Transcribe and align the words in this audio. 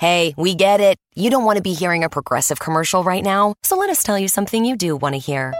Hey, 0.00 0.32
we 0.38 0.54
get 0.54 0.80
it. 0.80 0.96
You 1.14 1.28
don't 1.28 1.44
want 1.44 1.56
to 1.56 1.62
be 1.62 1.74
hearing 1.74 2.04
a 2.04 2.08
progressive 2.08 2.58
commercial 2.58 3.04
right 3.04 3.22
now, 3.22 3.54
so 3.62 3.76
let 3.76 3.90
us 3.90 4.02
tell 4.02 4.18
you 4.18 4.28
something 4.28 4.64
you 4.64 4.74
do 4.74 4.96
want 4.96 5.14
to 5.14 5.18
hear. 5.18 5.52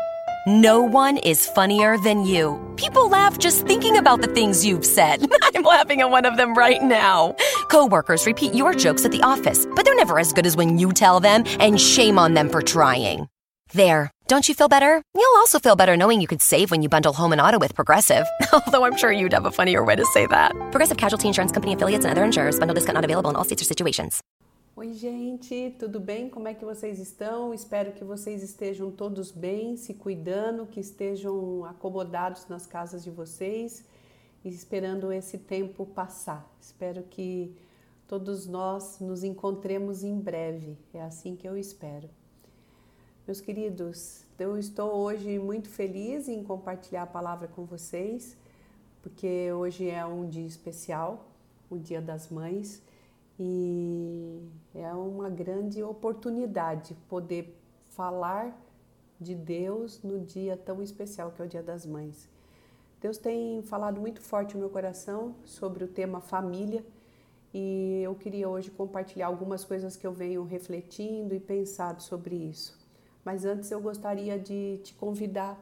No 0.46 0.80
one 0.80 1.18
is 1.18 1.46
funnier 1.46 1.98
than 1.98 2.24
you. 2.24 2.58
People 2.76 3.10
laugh 3.10 3.38
just 3.38 3.66
thinking 3.66 3.98
about 3.98 4.22
the 4.22 4.28
things 4.28 4.64
you've 4.64 4.86
said. 4.86 5.30
I'm 5.42 5.62
laughing 5.62 6.00
at 6.00 6.08
one 6.08 6.24
of 6.24 6.38
them 6.38 6.54
right 6.54 6.82
now. 6.82 7.36
Coworkers 7.68 8.24
repeat 8.24 8.54
your 8.54 8.72
jokes 8.72 9.04
at 9.04 9.12
the 9.12 9.20
office, 9.20 9.66
but 9.76 9.84
they're 9.84 9.94
never 9.94 10.18
as 10.18 10.32
good 10.32 10.46
as 10.46 10.56
when 10.56 10.78
you 10.78 10.90
tell 10.92 11.20
them, 11.20 11.44
and 11.60 11.78
shame 11.78 12.18
on 12.18 12.32
them 12.32 12.48
for 12.48 12.62
trying. 12.62 13.28
There. 13.74 14.10
Don't 14.26 14.48
you 14.48 14.54
feel 14.54 14.68
better? 14.68 15.02
You'll 15.12 15.36
also 15.38 15.58
feel 15.58 15.76
better 15.76 15.96
knowing 15.96 16.20
you 16.20 16.28
could 16.28 16.40
save 16.40 16.70
when 16.70 16.82
you 16.82 16.88
bundle 16.88 17.12
home 17.12 17.32
and 17.32 17.40
auto 17.40 17.58
with 17.58 17.74
Progressive. 17.74 18.26
Although 18.52 18.84
I'm 18.84 18.96
sure 18.96 19.12
you'd 19.12 19.32
have 19.32 19.44
a 19.44 19.50
funnier 19.50 19.84
way 19.84 19.96
to 19.96 20.06
say 20.06 20.26
that. 20.26 20.52
Progressive 20.70 20.96
Casualty 20.96 21.28
Insurance 21.28 21.52
Company 21.52 21.74
affiliates 21.74 22.04
and 22.04 22.12
other 22.12 22.24
insurers. 22.24 22.58
Bundle 22.58 22.74
discount 22.74 22.94
not 22.94 23.04
available 23.04 23.28
in 23.30 23.36
all 23.36 23.44
states 23.44 23.60
or 23.60 23.64
situations. 23.66 24.22
Oi, 24.80 24.94
gente, 24.94 25.76
tudo 25.78 26.00
bem? 26.00 26.30
Como 26.30 26.48
é 26.48 26.54
que 26.54 26.64
vocês 26.64 26.98
estão? 26.98 27.52
Espero 27.52 27.92
que 27.92 28.02
vocês 28.02 28.42
estejam 28.42 28.90
todos 28.90 29.30
bem, 29.30 29.76
se 29.76 29.92
cuidando, 29.92 30.64
que 30.64 30.80
estejam 30.80 31.66
acomodados 31.66 32.48
nas 32.48 32.64
casas 32.64 33.04
de 33.04 33.10
vocês 33.10 33.84
e 34.42 34.48
esperando 34.48 35.12
esse 35.12 35.36
tempo 35.36 35.84
passar. 35.84 36.50
Espero 36.58 37.02
que 37.02 37.54
todos 38.08 38.46
nós 38.46 39.00
nos 39.00 39.22
encontremos 39.22 40.02
em 40.02 40.18
breve. 40.18 40.78
É 40.94 41.02
assim 41.02 41.36
que 41.36 41.46
eu 41.46 41.58
espero. 41.58 42.08
Meus 43.26 43.42
queridos, 43.42 44.24
eu 44.38 44.56
estou 44.56 44.92
hoje 44.92 45.38
muito 45.38 45.68
feliz 45.68 46.26
em 46.26 46.42
compartilhar 46.42 47.02
a 47.02 47.06
palavra 47.06 47.48
com 47.48 47.66
vocês, 47.66 48.34
porque 49.02 49.52
hoje 49.52 49.90
é 49.90 50.06
um 50.06 50.26
dia 50.26 50.46
especial, 50.46 51.28
o 51.68 51.76
Dia 51.76 52.00
das 52.00 52.30
Mães, 52.30 52.80
e 53.42 54.38
é 54.74 54.92
uma 54.92 55.30
grande 55.30 55.82
oportunidade 55.82 56.94
poder 57.08 57.58
falar 57.88 58.54
de 59.18 59.34
Deus 59.34 60.02
no 60.02 60.20
dia 60.20 60.58
tão 60.58 60.82
especial 60.82 61.30
que 61.30 61.40
é 61.40 61.46
o 61.46 61.48
Dia 61.48 61.62
das 61.62 61.86
Mães. 61.86 62.28
Deus 63.00 63.16
tem 63.16 63.62
falado 63.62 63.98
muito 63.98 64.20
forte 64.20 64.52
no 64.52 64.60
meu 64.60 64.68
coração 64.68 65.34
sobre 65.46 65.82
o 65.82 65.88
tema 65.88 66.20
família 66.20 66.84
e 67.54 68.02
eu 68.04 68.14
queria 68.14 68.46
hoje 68.46 68.70
compartilhar 68.70 69.28
algumas 69.28 69.64
coisas 69.64 69.96
que 69.96 70.06
eu 70.06 70.12
venho 70.12 70.44
refletindo 70.44 71.34
e 71.34 71.40
pensado 71.40 72.02
sobre 72.02 72.36
isso. 72.36 72.78
Mas 73.24 73.46
antes 73.46 73.70
eu 73.70 73.80
gostaria 73.80 74.38
de 74.38 74.80
te 74.84 74.92
convidar 74.92 75.58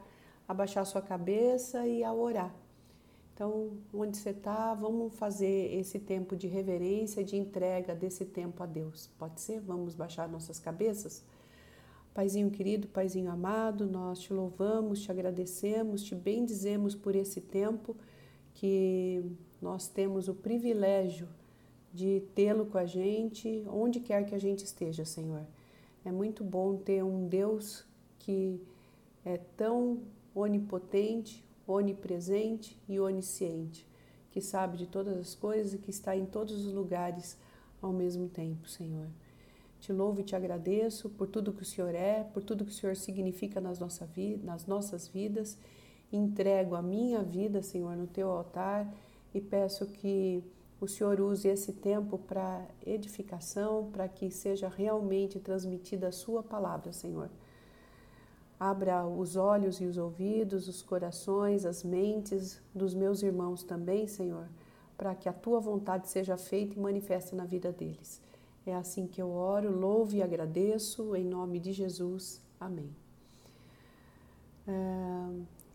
a 0.48 0.52
baixar 0.52 0.84
sua 0.84 1.00
cabeça 1.00 1.86
e 1.86 2.02
a 2.02 2.12
orar. 2.12 2.52
Então, 3.38 3.70
onde 3.94 4.16
você 4.16 4.30
está, 4.30 4.74
vamos 4.74 5.14
fazer 5.14 5.72
esse 5.72 6.00
tempo 6.00 6.34
de 6.34 6.48
reverência, 6.48 7.22
de 7.22 7.36
entrega 7.36 7.94
desse 7.94 8.24
tempo 8.24 8.60
a 8.64 8.66
Deus. 8.66 9.08
Pode 9.16 9.40
ser? 9.40 9.60
Vamos 9.60 9.94
baixar 9.94 10.28
nossas 10.28 10.58
cabeças? 10.58 11.24
Paizinho 12.12 12.50
querido, 12.50 12.88
Paizinho 12.88 13.30
amado, 13.30 13.86
nós 13.86 14.18
te 14.18 14.32
louvamos, 14.32 15.02
te 15.02 15.12
agradecemos, 15.12 16.02
te 16.02 16.16
bendizemos 16.16 16.96
por 16.96 17.14
esse 17.14 17.40
tempo 17.40 17.96
que 18.54 19.24
nós 19.62 19.86
temos 19.86 20.26
o 20.26 20.34
privilégio 20.34 21.28
de 21.94 22.24
tê-lo 22.34 22.66
com 22.66 22.78
a 22.78 22.86
gente, 22.86 23.64
onde 23.68 24.00
quer 24.00 24.26
que 24.26 24.34
a 24.34 24.40
gente 24.40 24.64
esteja, 24.64 25.04
Senhor. 25.04 25.46
É 26.04 26.10
muito 26.10 26.42
bom 26.42 26.76
ter 26.76 27.04
um 27.04 27.28
Deus 27.28 27.86
que 28.18 28.60
é 29.24 29.36
tão 29.56 30.00
onipotente, 30.34 31.46
onipresente 31.68 32.80
e 32.88 32.98
onisciente, 32.98 33.86
que 34.30 34.40
sabe 34.40 34.78
de 34.78 34.86
todas 34.86 35.18
as 35.18 35.34
coisas 35.34 35.74
e 35.74 35.78
que 35.78 35.90
está 35.90 36.16
em 36.16 36.24
todos 36.24 36.64
os 36.64 36.72
lugares 36.72 37.36
ao 37.82 37.92
mesmo 37.92 38.28
tempo, 38.28 38.68
Senhor. 38.68 39.06
Te 39.78 39.92
louvo 39.92 40.20
e 40.20 40.24
te 40.24 40.34
agradeço 40.34 41.08
por 41.10 41.28
tudo 41.28 41.52
que 41.52 41.62
o 41.62 41.66
Senhor 41.66 41.94
é, 41.94 42.24
por 42.24 42.42
tudo 42.42 42.64
que 42.64 42.72
o 42.72 42.74
Senhor 42.74 42.96
significa 42.96 43.60
nas, 43.60 43.78
nossa 43.78 44.08
nas 44.42 44.66
nossas 44.66 45.06
vidas. 45.06 45.56
Entrego 46.10 46.74
a 46.74 46.82
minha 46.82 47.22
vida, 47.22 47.62
Senhor, 47.62 47.94
no 47.94 48.06
teu 48.06 48.30
altar 48.30 48.92
e 49.32 49.40
peço 49.40 49.86
que 49.86 50.42
o 50.80 50.88
Senhor 50.88 51.20
use 51.20 51.48
esse 51.48 51.72
tempo 51.72 52.18
para 52.18 52.66
edificação, 52.86 53.90
para 53.92 54.08
que 54.08 54.30
seja 54.30 54.68
realmente 54.68 55.38
transmitida 55.38 56.08
a 56.08 56.12
Sua 56.12 56.42
palavra, 56.42 56.92
Senhor. 56.92 57.28
Abra 58.58 59.06
os 59.06 59.36
olhos 59.36 59.80
e 59.80 59.84
os 59.84 59.96
ouvidos, 59.96 60.66
os 60.66 60.82
corações, 60.82 61.64
as 61.64 61.84
mentes 61.84 62.60
dos 62.74 62.94
meus 62.94 63.22
irmãos 63.22 63.62
também, 63.62 64.06
Senhor, 64.06 64.48
para 64.96 65.14
que 65.14 65.28
a 65.28 65.32
Tua 65.32 65.60
vontade 65.60 66.08
seja 66.08 66.36
feita 66.36 66.74
e 66.74 66.80
manifeste 66.80 67.34
na 67.34 67.44
vida 67.44 67.70
deles. 67.70 68.20
É 68.66 68.74
assim 68.74 69.06
que 69.06 69.22
eu 69.22 69.30
oro, 69.30 69.70
louvo 69.70 70.14
e 70.14 70.22
agradeço, 70.22 71.14
em 71.14 71.24
nome 71.24 71.60
de 71.60 71.72
Jesus. 71.72 72.42
Amém. 72.60 72.90
É, 74.66 74.70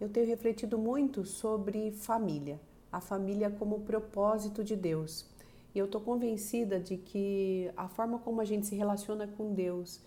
eu 0.01 0.09
tenho 0.09 0.27
refletido 0.27 0.77
muito 0.77 1.25
sobre 1.25 1.91
família 1.91 2.59
a 2.93 3.01
família 3.01 3.49
como 3.49 3.79
propósito 3.79 4.63
de 4.63 4.75
Deus. 4.75 5.25
E 5.73 5.79
eu 5.79 5.85
estou 5.85 5.99
convencida 5.99 6.79
de 6.79 6.95
que 6.95 7.71
a 7.75 7.87
forma 7.87 8.19
como 8.19 8.39
a 8.39 8.45
gente 8.45 8.67
se 8.67 8.75
relaciona 8.75 9.27
com 9.27 9.51
Deus 9.51 9.99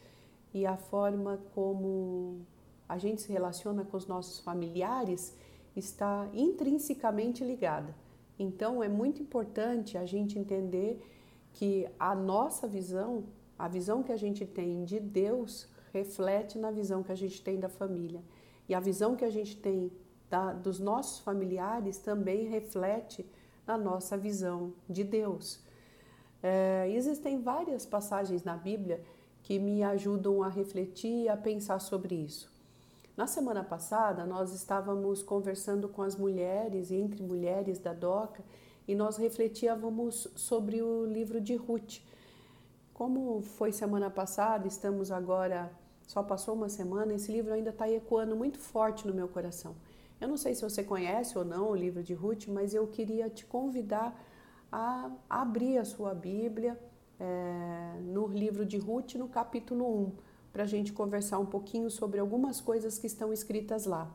e 0.54 0.64
a 0.64 0.76
forma 0.76 1.40
como 1.52 2.46
a 2.88 2.98
gente 2.98 3.22
se 3.22 3.32
relaciona 3.32 3.84
com 3.84 3.96
os 3.96 4.06
nossos 4.06 4.40
familiares 4.40 5.36
está 5.74 6.28
intrinsecamente 6.32 7.44
ligada. 7.44 7.94
Então 8.38 8.82
é 8.82 8.88
muito 8.88 9.22
importante 9.22 9.98
a 9.98 10.06
gente 10.06 10.38
entender 10.38 11.02
que 11.52 11.88
a 11.98 12.14
nossa 12.14 12.66
visão, 12.66 13.24
a 13.58 13.68
visão 13.68 14.02
que 14.02 14.12
a 14.12 14.16
gente 14.16 14.44
tem 14.46 14.84
de 14.84 14.98
Deus, 15.00 15.68
reflete 15.92 16.58
na 16.58 16.70
visão 16.70 17.02
que 17.02 17.12
a 17.12 17.16
gente 17.16 17.42
tem 17.42 17.58
da 17.58 17.68
família. 17.68 18.22
E 18.68 18.74
a 18.74 18.80
visão 18.80 19.16
que 19.16 19.24
a 19.24 19.30
gente 19.30 19.56
tem 19.56 19.90
da, 20.28 20.52
dos 20.52 20.78
nossos 20.78 21.20
familiares 21.20 21.98
também 21.98 22.48
reflete 22.48 23.24
na 23.66 23.78
nossa 23.78 24.16
visão 24.16 24.72
de 24.88 25.04
Deus. 25.04 25.60
É, 26.42 26.90
existem 26.90 27.40
várias 27.40 27.86
passagens 27.86 28.44
na 28.44 28.56
Bíblia 28.56 29.02
que 29.42 29.58
me 29.58 29.82
ajudam 29.82 30.42
a 30.42 30.48
refletir 30.48 31.24
e 31.24 31.28
a 31.28 31.36
pensar 31.36 31.78
sobre 31.78 32.14
isso. 32.14 32.55
Na 33.16 33.26
semana 33.26 33.64
passada, 33.64 34.26
nós 34.26 34.52
estávamos 34.52 35.22
conversando 35.22 35.88
com 35.88 36.02
as 36.02 36.14
mulheres, 36.14 36.90
entre 36.90 37.22
mulheres 37.22 37.78
da 37.78 37.94
DOCA, 37.94 38.44
e 38.86 38.94
nós 38.94 39.16
refletíamos 39.16 40.28
sobre 40.36 40.82
o 40.82 41.06
livro 41.06 41.40
de 41.40 41.56
Ruth. 41.56 42.00
Como 42.92 43.40
foi 43.40 43.72
semana 43.72 44.10
passada, 44.10 44.68
estamos 44.68 45.10
agora, 45.10 45.72
só 46.06 46.22
passou 46.22 46.54
uma 46.54 46.68
semana, 46.68 47.14
esse 47.14 47.32
livro 47.32 47.54
ainda 47.54 47.70
está 47.70 47.90
ecoando 47.90 48.36
muito 48.36 48.58
forte 48.58 49.06
no 49.06 49.14
meu 49.14 49.28
coração. 49.28 49.74
Eu 50.20 50.28
não 50.28 50.36
sei 50.36 50.54
se 50.54 50.60
você 50.60 50.84
conhece 50.84 51.38
ou 51.38 51.44
não 51.44 51.70
o 51.70 51.74
livro 51.74 52.02
de 52.02 52.12
Ruth, 52.12 52.48
mas 52.48 52.74
eu 52.74 52.86
queria 52.86 53.30
te 53.30 53.46
convidar 53.46 54.14
a 54.70 55.10
abrir 55.28 55.78
a 55.78 55.86
sua 55.86 56.14
Bíblia 56.14 56.78
é, 57.18 57.98
no 58.02 58.26
livro 58.26 58.66
de 58.66 58.76
Ruth, 58.76 59.14
no 59.14 59.26
capítulo 59.26 59.86
1, 59.86 60.12
para 60.56 60.64
a 60.64 60.66
gente 60.66 60.90
conversar 60.90 61.38
um 61.38 61.44
pouquinho 61.44 61.90
sobre 61.90 62.18
algumas 62.18 62.62
coisas 62.62 62.98
que 62.98 63.06
estão 63.06 63.30
escritas 63.30 63.84
lá. 63.84 64.10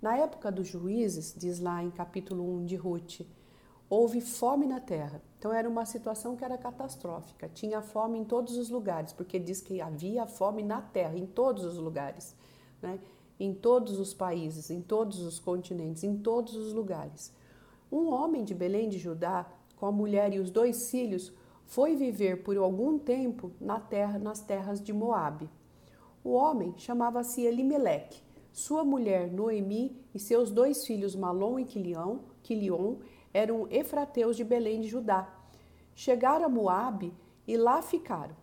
Na 0.00 0.16
época 0.16 0.50
dos 0.50 0.66
juízes, 0.66 1.32
diz 1.38 1.60
lá 1.60 1.80
em 1.80 1.88
capítulo 1.88 2.42
1 2.56 2.64
de 2.64 2.74
Ruth, 2.74 3.20
houve 3.88 4.20
fome 4.20 4.66
na 4.66 4.80
terra. 4.80 5.22
Então 5.38 5.52
era 5.52 5.68
uma 5.68 5.86
situação 5.86 6.34
que 6.34 6.44
era 6.44 6.58
catastrófica. 6.58 7.48
Tinha 7.48 7.80
fome 7.80 8.18
em 8.18 8.24
todos 8.24 8.56
os 8.56 8.70
lugares, 8.70 9.12
porque 9.12 9.38
diz 9.38 9.60
que 9.60 9.80
havia 9.80 10.26
fome 10.26 10.64
na 10.64 10.82
terra, 10.82 11.16
em 11.16 11.26
todos 11.26 11.64
os 11.64 11.78
lugares. 11.78 12.34
Né? 12.82 12.98
em 13.38 13.54
todos 13.54 14.00
os 14.00 14.12
países, 14.12 14.68
em 14.68 14.80
todos 14.80 15.20
os 15.20 15.38
continentes, 15.38 16.02
em 16.02 16.16
todos 16.16 16.56
os 16.56 16.72
lugares. 16.72 17.32
Um 17.90 18.08
homem 18.08 18.42
de 18.42 18.52
Belém 18.52 18.88
de 18.88 18.98
Judá, 18.98 19.46
com 19.76 19.86
a 19.86 19.92
mulher 19.92 20.32
e 20.32 20.40
os 20.40 20.50
dois 20.50 20.90
filhos, 20.90 21.32
foi 21.72 21.96
viver 21.96 22.42
por 22.42 22.54
algum 22.58 22.98
tempo 22.98 23.50
na 23.58 23.80
terra, 23.80 24.18
nas 24.18 24.40
terras 24.40 24.78
de 24.78 24.92
Moabe. 24.92 25.48
O 26.22 26.32
homem 26.32 26.74
chamava-se 26.76 27.40
Elimeleque. 27.40 28.22
Sua 28.52 28.84
mulher 28.84 29.32
Noemi 29.32 29.98
e 30.14 30.18
seus 30.18 30.50
dois 30.50 30.86
filhos 30.86 31.16
Malom 31.16 31.58
e 31.58 31.64
Quilion, 31.64 32.18
Quilion 32.42 32.96
eram 33.32 33.66
efrateus 33.70 34.36
de 34.36 34.44
Belém 34.44 34.82
de 34.82 34.88
Judá. 34.88 35.34
Chegaram 35.94 36.44
a 36.44 36.48
Moabe 36.50 37.14
e 37.48 37.56
lá 37.56 37.80
ficaram. 37.80 38.36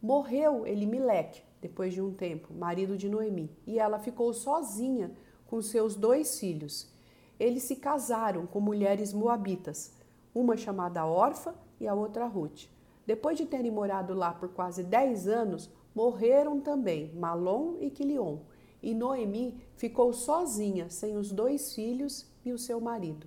Morreu 0.00 0.66
Elimeleque, 0.66 1.42
depois 1.60 1.92
de 1.92 2.00
um 2.00 2.14
tempo, 2.14 2.54
marido 2.54 2.96
de 2.96 3.10
Noemi, 3.10 3.54
e 3.66 3.78
ela 3.78 3.98
ficou 3.98 4.32
sozinha 4.32 5.12
com 5.46 5.60
seus 5.60 5.94
dois 5.94 6.40
filhos. 6.40 6.90
Eles 7.38 7.64
se 7.64 7.76
casaram 7.76 8.46
com 8.46 8.58
mulheres 8.58 9.12
moabitas, 9.12 9.94
uma 10.34 10.56
chamada 10.56 11.04
Orfa 11.04 11.54
e 11.80 11.88
a 11.88 11.94
outra 11.94 12.26
Ruth. 12.26 12.66
Depois 13.06 13.36
de 13.36 13.46
terem 13.46 13.70
morado 13.70 14.14
lá 14.14 14.32
por 14.32 14.50
quase 14.50 14.84
dez 14.84 15.26
anos, 15.26 15.70
morreram 15.94 16.60
também 16.60 17.12
Malom 17.14 17.76
e 17.80 17.90
Quilion, 17.90 18.38
e 18.82 18.94
Noemi 18.94 19.60
ficou 19.76 20.12
sozinha, 20.12 20.88
sem 20.88 21.16
os 21.16 21.32
dois 21.32 21.74
filhos 21.74 22.26
e 22.44 22.52
o 22.52 22.58
seu 22.58 22.80
marido. 22.80 23.26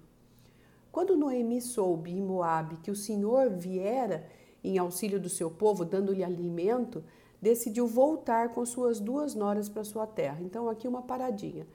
Quando 0.92 1.18
Noemi 1.18 1.60
soube 1.60 2.12
em 2.12 2.22
Moabe 2.22 2.78
que 2.78 2.92
o 2.92 2.96
Senhor 2.96 3.50
viera 3.50 4.26
em 4.64 4.78
auxílio 4.78 5.20
do 5.20 5.28
seu 5.28 5.50
povo, 5.50 5.84
dando-lhe 5.84 6.24
alimento, 6.24 7.04
decidiu 7.42 7.86
voltar 7.86 8.54
com 8.54 8.66
suas 8.66 9.00
duas 9.00 9.36
noras 9.36 9.68
para 9.68 9.84
sua 9.84 10.08
terra. 10.08 10.40
Então, 10.42 10.70
aqui 10.70 10.88
uma 10.88 11.02
paradinha. 11.02 11.68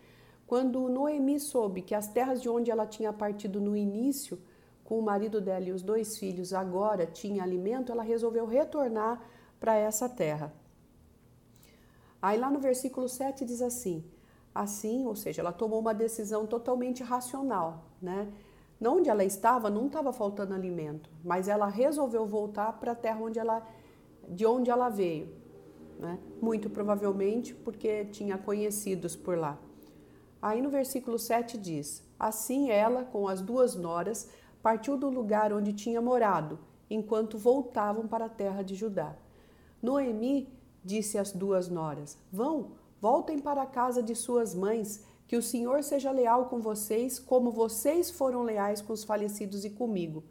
Quando 0.47 0.89
Noemi 0.89 1.39
soube 1.39 1.83
que 1.83 1.95
as 1.95 2.09
terras 2.09 2.41
de 2.41 2.49
onde 2.49 2.71
ela 2.71 2.87
tinha 2.87 3.13
partido 3.13 3.61
no 3.61 3.77
início, 3.77 4.39
com 4.89 4.99
o 4.99 5.03
marido 5.03 5.39
dela 5.39 5.67
e 5.67 5.71
os 5.71 5.83
dois 5.83 6.17
filhos, 6.17 6.55
agora 6.55 7.05
tinha 7.05 7.43
alimento, 7.43 7.93
ela 7.93 8.03
resolveu 8.03 8.47
retornar 8.47 9.23
para 9.61 9.75
essa 9.77 10.09
terra. 10.09 10.51
Aí 12.23 12.39
lá 12.39 12.51
no 12.51 12.59
versículo 12.59 13.07
7 13.07 13.45
diz 13.45 13.61
assim: 13.61 14.03
assim, 14.55 15.07
ou 15.07 15.15
seja, 15.15 15.43
ela 15.43 15.53
tomou 15.53 15.79
uma 15.79 15.93
decisão 15.93 16.47
totalmente 16.47 17.03
racional, 17.03 17.85
né? 18.01 18.33
Não 18.81 18.97
onde 18.97 19.11
ela 19.11 19.23
estava, 19.25 19.69
não 19.69 19.89
estava 19.89 20.11
faltando 20.11 20.55
alimento, 20.55 21.11
mas 21.23 21.49
ela 21.49 21.67
resolveu 21.67 22.25
voltar 22.25 22.73
para 22.81 22.93
a 22.93 22.95
terra 22.95 23.21
onde 23.21 23.39
ela, 23.39 23.69
de 24.27 24.47
onde 24.47 24.71
ela 24.71 24.89
veio, 24.89 25.29
né? 25.99 26.19
Muito 26.41 26.71
provavelmente 26.71 27.55
porque 27.55 28.07
tinha 28.07 28.39
conhecidos 28.39 29.15
por 29.15 29.37
lá. 29.37 29.59
Aí 30.41 30.63
no 30.63 30.71
versículo 30.71 31.19
7 31.19 31.59
diz: 31.59 32.03
Assim 32.19 32.71
ela, 32.71 33.05
com 33.05 33.29
as 33.29 33.43
duas 33.43 33.75
noras, 33.75 34.31
partiu 34.63 34.97
do 34.97 35.09
lugar 35.09 35.53
onde 35.53 35.73
tinha 35.73 36.01
morado, 36.01 36.59
enquanto 36.91 37.39
voltavam 37.39 38.07
para 38.07 38.27
a 38.27 38.31
terra 38.31 38.63
de 38.63 38.75
Judá. 38.75 39.17
Noemi 39.83 40.49
disse 40.85 41.19
às 41.19 41.33
duas 41.33 41.69
noras: 41.69 42.19
Vão, 42.33 42.73
voltem 43.01 43.39
para 43.39 43.63
a 43.63 43.67
casa 43.67 44.03
de 44.03 44.15
suas 44.15 44.55
mães, 44.55 45.05
que 45.27 45.37
o 45.37 45.43
Senhor 45.43 45.83
seja 45.83 46.11
leal 46.11 46.47
com 46.47 46.61
vocês, 46.61 47.19
como 47.19 47.51
vocês 47.51 48.11
foram 48.11 48.43
leais 48.43 48.81
com 48.81 48.93
os 48.93 49.05
falecidos 49.05 49.65
e 49.65 49.71
comigo. 49.71 50.25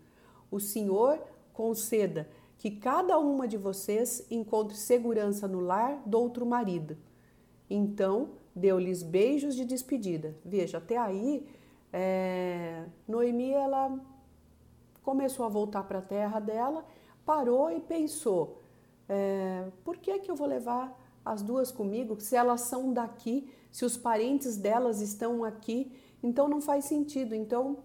O 0.50 0.60
Senhor 0.60 1.22
conceda 1.54 2.28
que 2.58 2.72
cada 2.72 3.20
uma 3.20 3.48
de 3.48 3.58
vocês 3.58 4.26
encontre 4.32 4.76
segurança 4.76 5.48
no 5.48 5.60
lar 5.60 6.02
do 6.06 6.20
outro 6.20 6.46
marido. 6.46 6.98
Então 7.70 8.30
deu-lhes 8.56 9.04
beijos 9.04 9.56
de 9.56 9.64
despedida. 9.64 10.36
Veja, 10.44 10.80
até 10.80 10.98
aí, 10.98 11.48
é, 11.94 12.86
Noemi 13.08 13.52
ela 13.52 14.00
começou 15.07 15.45
a 15.45 15.50
voltar 15.50 15.83
para 15.83 16.00
a 16.00 16.01
terra 16.01 16.38
dela, 16.42 16.83
parou 17.25 17.71
e 17.71 17.80
pensou: 17.80 18.62
é, 19.07 19.65
por 19.86 19.95
que, 19.95 20.19
que 20.19 20.30
eu 20.30 20.36
vou 20.36 20.45
levar 20.45 20.86
as 21.24 21.42
duas 21.42 21.71
comigo 21.71 22.19
se 22.19 22.36
elas 22.36 22.62
são 22.62 22.92
daqui, 22.92 23.50
se 23.71 23.86
os 23.86 23.95
parentes 23.95 24.57
delas 24.57 25.00
estão 25.00 25.45
aqui? 25.45 25.80
Então 26.21 26.50
não 26.50 26.59
faz 26.59 26.83
sentido. 26.83 27.33
Então 27.33 27.77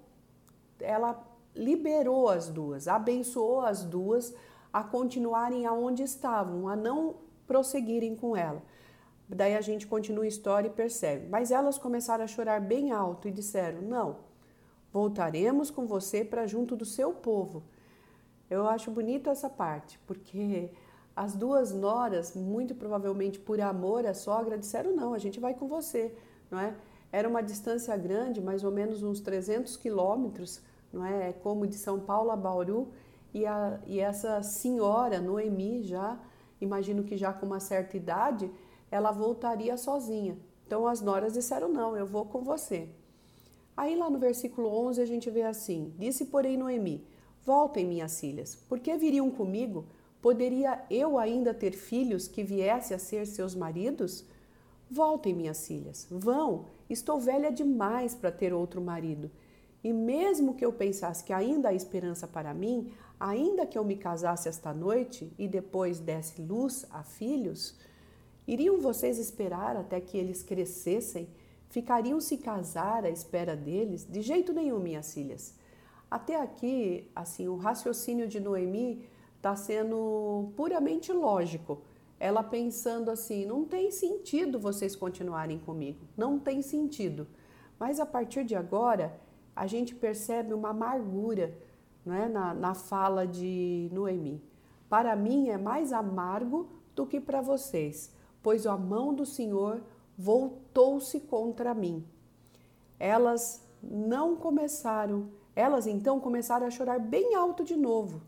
ela 0.81 1.25
liberou 1.55 2.29
as 2.29 2.49
duas, 2.49 2.89
abençoou 2.89 3.61
as 3.61 3.85
duas 3.85 4.35
a 4.73 4.83
continuarem 4.83 5.65
aonde 5.65 6.03
estavam, 6.03 6.69
a 6.69 6.75
não 6.75 7.15
prosseguirem 7.47 8.17
com 8.17 8.37
ela. 8.37 8.61
Daí 9.29 9.55
a 9.57 9.61
gente 9.61 9.87
continua 9.87 10.25
a 10.25 10.29
história 10.35 10.67
e 10.67 10.73
percebe. 10.73 11.29
Mas 11.29 11.53
elas 11.53 11.79
começaram 11.79 12.25
a 12.25 12.27
chorar 12.27 12.61
bem 12.61 12.91
alto 12.91 13.29
e 13.29 13.31
disseram: 13.31 13.81
Não, 13.83 14.32
voltaremos 14.93 15.71
com 15.71 15.87
você 15.87 16.25
para 16.25 16.47
junto 16.47 16.77
do 16.77 16.85
seu 16.85 17.13
povo. 17.13 17.63
Eu 18.51 18.67
acho 18.67 18.91
bonito 18.91 19.31
essa 19.31 19.49
parte, 19.49 19.99
porque 20.07 20.71
as 21.17 21.35
duas 21.35 21.73
noras, 21.73 22.37
muito 22.37 22.75
provavelmente 22.75 23.39
por 23.39 23.61
amor 23.61 24.07
à 24.07 24.13
sogra, 24.13 24.59
disseram: 24.59 24.95
Não, 24.95 25.15
a 25.15 25.19
gente 25.19 25.41
vai 25.41 25.55
com 25.55 25.67
você, 25.67 26.15
não 26.51 26.59
é? 26.59 26.75
Era 27.11 27.29
uma 27.29 27.43
distância 27.43 27.97
grande, 27.97 28.41
mais 28.41 28.65
ou 28.65 28.71
menos 28.71 29.03
uns 29.03 29.21
300 29.21 29.77
quilômetros, 29.77 30.61
não 30.93 31.05
é? 31.05 31.31
é? 31.31 31.33
Como 31.33 31.67
de 31.67 31.77
São 31.77 31.99
Paulo 32.01 32.31
a 32.31 32.37
Bauru, 32.37 32.93
e, 33.33 33.47
a, 33.47 33.79
e 33.87 34.01
essa 34.01 34.43
senhora, 34.43 35.21
Noemi, 35.21 35.83
já, 35.83 36.19
imagino 36.61 37.03
que 37.03 37.17
já 37.17 37.33
com 37.33 37.47
uma 37.47 37.61
certa 37.61 37.97
idade, 37.97 38.51
ela 38.91 39.11
voltaria 39.11 39.77
sozinha. 39.79 40.37
Então 40.67 40.87
as 40.87 41.01
noras 41.01 41.33
disseram: 41.33 41.69
Não, 41.69 41.97
eu 41.97 42.07
vou 42.07 42.27
com 42.27 42.43
você. 42.43 42.89
Aí 43.77 43.97
lá 43.97 44.11
no 44.11 44.19
versículo 44.19 44.69
11 44.69 45.01
a 45.01 45.07
gente 45.07 45.31
vê 45.31 45.43
assim: 45.43 45.93
Disse, 45.99 46.27
porém, 46.27 46.57
Noemi: 46.57 47.05
Voltem, 47.45 47.87
minhas 47.87 48.21
filhas, 48.21 48.55
porque 48.69 48.97
viriam 48.97 49.31
comigo? 49.31 49.85
Poderia 50.21 50.85
eu 50.89 51.19
ainda 51.19 51.53
ter 51.53 51.73
filhos 51.73 52.29
que 52.29 52.45
viesse 52.45 52.95
a 52.95 52.99
ser 52.99 53.27
seus 53.27 53.55
maridos? 53.55 54.25
Voltem, 54.89 55.35
minhas 55.35 55.67
filhas, 55.67 56.07
vão, 56.11 56.67
estou 56.89 57.19
velha 57.19 57.51
demais 57.51 58.15
para 58.15 58.31
ter 58.31 58.53
outro 58.53 58.81
marido. 58.81 59.31
E 59.83 59.93
mesmo 59.93 60.55
que 60.55 60.65
eu 60.65 60.73
pensasse 60.73 61.25
que 61.25 61.33
ainda 61.33 61.71
há 61.71 61.75
esperança 61.75 62.29
para 62.29 62.55
mim, 62.55 62.93
ainda 63.19 63.67
que 63.67 63.77
eu 63.77 63.85
me 63.85 63.97
casasse 63.97 64.49
esta 64.49 64.73
noite 64.73 65.33
e 65.37 65.49
depois 65.49 65.99
desse 65.99 66.41
luz 66.41 66.87
a 66.91 67.03
filhos, 67.03 67.75
iriam 68.47 68.81
vocês 68.81 69.19
esperar 69.19 69.77
até 69.77 70.01
que 70.01 70.17
eles 70.17 70.43
crescessem? 70.43 71.27
Ficariam 71.73 72.21
se 72.21 72.37
casar 72.37 73.03
à 73.07 73.09
espera 73.09 73.57
deles? 73.57 74.05
De 74.05 74.21
jeito 74.21 74.53
nenhum, 74.53 74.79
minhas 74.79 75.15
filhas. 75.15 75.55
Até 76.11 76.39
aqui, 76.39 77.11
assim, 77.17 77.49
o 77.49 77.57
raciocínio 77.57 78.29
de 78.29 78.39
Noemi 78.39 79.09
está 79.39 79.57
sendo 79.57 80.53
puramente 80.55 81.11
lógico. 81.11 81.81
Ela 82.21 82.43
pensando 82.43 83.11
assim: 83.11 83.47
não 83.47 83.65
tem 83.65 83.91
sentido 83.91 84.59
vocês 84.59 84.95
continuarem 84.95 85.59
comigo, 85.61 86.01
não 86.15 86.39
tem 86.39 86.61
sentido. 86.61 87.27
Mas 87.81 87.99
a 87.99 88.05
partir 88.05 88.45
de 88.45 88.55
agora, 88.55 89.19
a 89.57 89.67
gente 89.67 89.95
percebe 89.95 90.53
uma 90.53 90.69
amargura 90.69 91.57
né, 92.05 92.29
na, 92.29 92.53
na 92.53 92.75
fala 92.75 93.27
de 93.27 93.89
Noemi. 93.91 94.43
Para 94.91 95.17
mim 95.17 95.49
é 95.49 95.57
mais 95.57 95.91
amargo 95.91 96.69
do 96.95 97.07
que 97.07 97.19
para 97.19 97.41
vocês, 97.41 98.15
pois 98.43 98.67
a 98.67 98.77
mão 98.77 99.15
do 99.15 99.25
Senhor 99.25 99.81
voltou-se 100.23 101.19
contra 101.19 101.75
mim. 101.75 102.05
Elas 102.97 103.61
não 103.83 104.37
começaram, 104.37 105.29
elas 105.57 105.89
então 105.89 106.21
começaram 106.21 106.65
a 106.65 106.71
chorar 106.71 107.01
bem 107.01 107.35
alto 107.35 107.65
de 107.65 107.75
novo. 107.75 108.23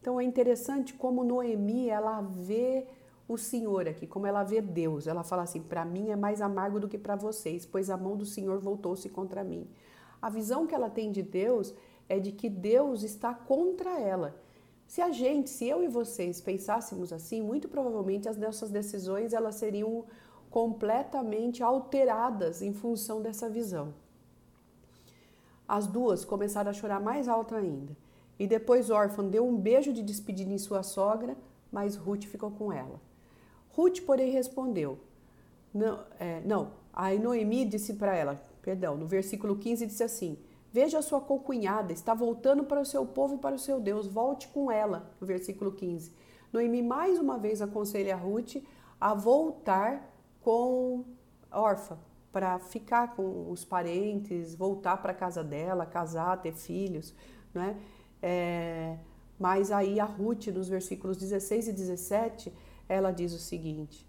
Então 0.00 0.18
é 0.18 0.24
interessante 0.24 0.94
como 0.94 1.24
Noemi 1.24 1.90
ela 1.90 2.22
vê 2.22 2.86
o 3.28 3.36
Senhor 3.36 3.86
aqui, 3.86 4.06
como 4.06 4.26
ela 4.26 4.42
vê 4.44 4.62
Deus. 4.62 5.06
Ela 5.06 5.22
fala 5.22 5.42
assim: 5.42 5.60
para 5.60 5.84
mim 5.84 6.08
é 6.08 6.16
mais 6.16 6.40
amargo 6.40 6.80
do 6.80 6.88
que 6.88 6.96
para 6.96 7.16
vocês, 7.16 7.66
pois 7.66 7.90
a 7.90 7.98
mão 7.98 8.16
do 8.16 8.24
Senhor 8.24 8.58
voltou-se 8.58 9.08
contra 9.10 9.44
mim. 9.44 9.68
A 10.22 10.30
visão 10.30 10.66
que 10.66 10.74
ela 10.74 10.88
tem 10.88 11.12
de 11.12 11.22
Deus 11.22 11.74
é 12.08 12.18
de 12.18 12.32
que 12.32 12.48
Deus 12.48 13.02
está 13.02 13.34
contra 13.34 14.00
ela. 14.00 14.34
Se 14.86 15.02
a 15.02 15.10
gente, 15.10 15.50
se 15.50 15.66
eu 15.68 15.82
e 15.82 15.88
vocês 15.88 16.40
pensássemos 16.40 17.12
assim, 17.12 17.42
muito 17.42 17.68
provavelmente 17.68 18.28
as 18.28 18.38
nossas 18.38 18.70
decisões 18.70 19.34
elas 19.34 19.56
seriam 19.56 20.04
completamente 20.56 21.62
alteradas 21.62 22.62
em 22.62 22.72
função 22.72 23.20
dessa 23.20 23.46
visão. 23.46 23.92
As 25.68 25.86
duas 25.86 26.24
começaram 26.24 26.70
a 26.70 26.72
chorar 26.72 26.98
mais 26.98 27.28
alto 27.28 27.54
ainda. 27.54 27.94
E 28.38 28.46
depois 28.46 28.88
órfã 28.88 29.22
deu 29.22 29.46
um 29.46 29.54
beijo 29.54 29.92
de 29.92 30.02
despedida 30.02 30.50
em 30.50 30.56
sua 30.56 30.82
sogra, 30.82 31.36
mas 31.70 31.94
Ruth 31.94 32.24
ficou 32.24 32.50
com 32.50 32.72
ela. 32.72 32.98
Ruth, 33.68 34.00
porém, 34.06 34.30
respondeu: 34.30 34.98
Não, 35.74 36.02
é, 36.18 36.40
não. 36.40 36.70
Aí 36.90 37.18
Noemi 37.18 37.66
disse 37.66 37.92
para 37.92 38.16
ela: 38.16 38.40
perdão, 38.62 38.96
no 38.96 39.06
versículo 39.06 39.56
15 39.56 39.84
disse 39.84 40.04
assim: 40.04 40.38
Veja 40.72 41.00
a 41.00 41.02
sua 41.02 41.20
concunhada, 41.20 41.92
está 41.92 42.14
voltando 42.14 42.64
para 42.64 42.80
o 42.80 42.86
seu 42.86 43.04
povo 43.04 43.34
e 43.34 43.38
para 43.38 43.54
o 43.54 43.58
seu 43.58 43.78
Deus, 43.78 44.06
volte 44.06 44.48
com 44.48 44.72
ela, 44.72 45.12
no 45.20 45.26
versículo 45.26 45.72
15. 45.72 46.10
Noemi 46.50 46.80
mais 46.82 47.18
uma 47.18 47.36
vez 47.36 47.60
aconselha 47.60 48.14
a 48.14 48.18
Ruth 48.18 48.56
a 48.98 49.12
voltar 49.12 50.15
com 50.46 51.04
órfã, 51.50 51.98
para 52.30 52.56
ficar 52.60 53.16
com 53.16 53.50
os 53.50 53.64
parentes, 53.64 54.54
voltar 54.54 54.96
para 54.98 55.10
a 55.10 55.14
casa 55.14 55.42
dela, 55.42 55.84
casar, 55.84 56.40
ter 56.40 56.54
filhos, 56.54 57.12
né? 57.52 57.76
É, 58.22 58.96
mas 59.36 59.72
aí 59.72 59.98
a 59.98 60.04
Ruth, 60.04 60.46
nos 60.46 60.68
versículos 60.68 61.16
16 61.16 61.66
e 61.66 61.72
17, 61.72 62.52
ela 62.88 63.10
diz 63.10 63.32
o 63.32 63.40
seguinte: 63.40 64.06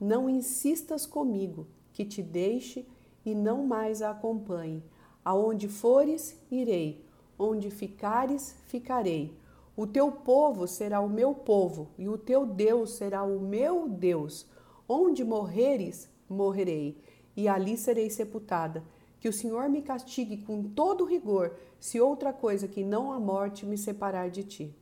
Não 0.00 0.26
insistas 0.26 1.04
comigo 1.04 1.66
que 1.92 2.06
te 2.06 2.22
deixe 2.22 2.88
e 3.22 3.34
não 3.34 3.66
mais 3.66 4.00
a 4.00 4.12
acompanhe. 4.12 4.82
Aonde 5.22 5.68
fores, 5.68 6.42
irei, 6.50 7.04
onde 7.38 7.70
ficares, 7.70 8.56
ficarei. 8.68 9.38
O 9.76 9.86
teu 9.86 10.10
povo 10.10 10.66
será 10.66 11.02
o 11.02 11.10
meu 11.10 11.34
povo, 11.34 11.90
e 11.98 12.08
o 12.08 12.16
teu 12.16 12.46
Deus 12.46 12.94
será 12.94 13.22
o 13.22 13.38
meu 13.38 13.86
Deus. 13.86 14.46
Onde 14.88 15.24
morreres, 15.24 16.08
morrerei, 16.28 16.96
e 17.36 17.48
ali 17.48 17.76
serei 17.76 18.10
sepultada. 18.10 18.82
Que 19.20 19.28
o 19.28 19.32
Senhor 19.32 19.68
me 19.68 19.82
castigue 19.82 20.38
com 20.38 20.62
todo 20.62 21.04
rigor, 21.04 21.56
se 21.80 22.00
outra 22.00 22.32
coisa 22.32 22.68
que 22.68 22.84
não 22.84 23.12
a 23.12 23.18
morte 23.18 23.64
me 23.64 23.78
separar 23.78 24.28
de 24.30 24.44
ti. 24.44 24.74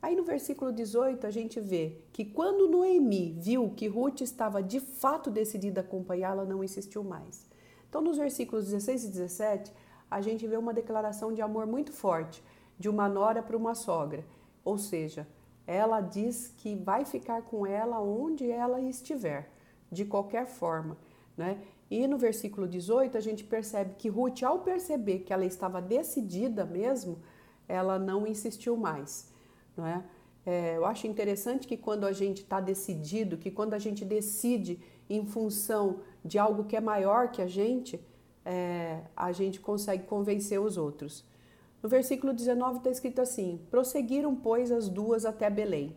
Aí 0.00 0.14
no 0.14 0.22
versículo 0.22 0.72
18 0.72 1.26
a 1.26 1.30
gente 1.30 1.58
vê 1.58 1.98
que 2.12 2.24
quando 2.24 2.68
Noemi 2.68 3.36
viu 3.38 3.70
que 3.70 3.88
Ruth 3.88 4.20
estava 4.20 4.62
de 4.62 4.78
fato 4.78 5.28
decidida 5.30 5.80
a 5.80 5.84
acompanhá-la, 5.84 6.44
não 6.44 6.62
insistiu 6.62 7.02
mais. 7.02 7.46
Então, 7.88 8.00
nos 8.00 8.16
versículos 8.16 8.66
16 8.66 9.04
e 9.04 9.08
17, 9.08 9.72
a 10.10 10.20
gente 10.20 10.46
vê 10.46 10.56
uma 10.56 10.74
declaração 10.74 11.32
de 11.32 11.42
amor 11.42 11.66
muito 11.66 11.92
forte 11.92 12.42
de 12.78 12.88
uma 12.88 13.08
nora 13.08 13.42
para 13.42 13.56
uma 13.56 13.74
sogra. 13.74 14.24
Ou 14.64 14.78
seja, 14.78 15.26
ela 15.68 16.00
diz 16.00 16.48
que 16.56 16.74
vai 16.74 17.04
ficar 17.04 17.42
com 17.42 17.66
ela 17.66 18.00
onde 18.00 18.50
ela 18.50 18.80
estiver, 18.80 19.50
de 19.92 20.06
qualquer 20.06 20.46
forma, 20.46 20.96
né? 21.36 21.60
E 21.90 22.06
no 22.06 22.16
versículo 22.16 22.66
18 22.66 23.18
a 23.18 23.20
gente 23.20 23.44
percebe 23.44 23.94
que 23.98 24.08
Ruth, 24.08 24.42
ao 24.42 24.60
perceber 24.60 25.20
que 25.20 25.32
ela 25.32 25.44
estava 25.44 25.82
decidida 25.82 26.64
mesmo, 26.64 27.18
ela 27.68 27.98
não 27.98 28.26
insistiu 28.26 28.78
mais, 28.78 29.30
não 29.76 29.86
é? 29.86 30.02
é 30.46 30.76
eu 30.78 30.86
acho 30.86 31.06
interessante 31.06 31.68
que 31.68 31.76
quando 31.76 32.04
a 32.04 32.12
gente 32.12 32.42
está 32.42 32.60
decidido, 32.60 33.36
que 33.36 33.50
quando 33.50 33.74
a 33.74 33.78
gente 33.78 34.06
decide 34.06 34.80
em 35.08 35.26
função 35.26 36.00
de 36.24 36.38
algo 36.38 36.64
que 36.64 36.76
é 36.76 36.80
maior 36.80 37.30
que 37.30 37.42
a 37.42 37.46
gente, 37.46 38.00
é, 38.42 39.02
a 39.14 39.32
gente 39.32 39.60
consegue 39.60 40.04
convencer 40.04 40.58
os 40.58 40.78
outros. 40.78 41.26
No 41.82 41.88
versículo 41.88 42.32
19 42.32 42.78
está 42.78 42.90
escrito 42.90 43.20
assim: 43.20 43.60
Prosseguiram, 43.70 44.34
pois, 44.34 44.70
as 44.70 44.88
duas 44.88 45.24
até 45.24 45.48
Belém. 45.48 45.94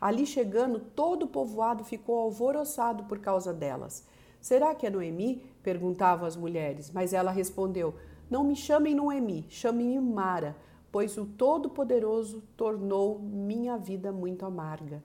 Ali 0.00 0.26
chegando, 0.26 0.80
todo 0.80 1.24
o 1.24 1.28
povoado 1.28 1.84
ficou 1.84 2.18
alvoroçado 2.18 3.04
por 3.04 3.18
causa 3.18 3.52
delas. 3.52 4.04
Será 4.40 4.74
que 4.74 4.86
é 4.86 4.90
Noemi? 4.90 5.44
perguntavam 5.62 6.26
as 6.26 6.36
mulheres, 6.36 6.90
mas 6.90 7.12
ela 7.12 7.30
respondeu: 7.30 7.94
Não 8.28 8.42
me 8.42 8.56
chamem 8.56 8.94
Noemi, 8.94 9.46
chamem-me 9.48 10.00
Mara, 10.00 10.56
pois 10.90 11.16
o 11.16 11.24
Todo-Poderoso 11.24 12.42
tornou 12.56 13.18
minha 13.18 13.78
vida 13.78 14.10
muito 14.10 14.44
amarga. 14.44 15.02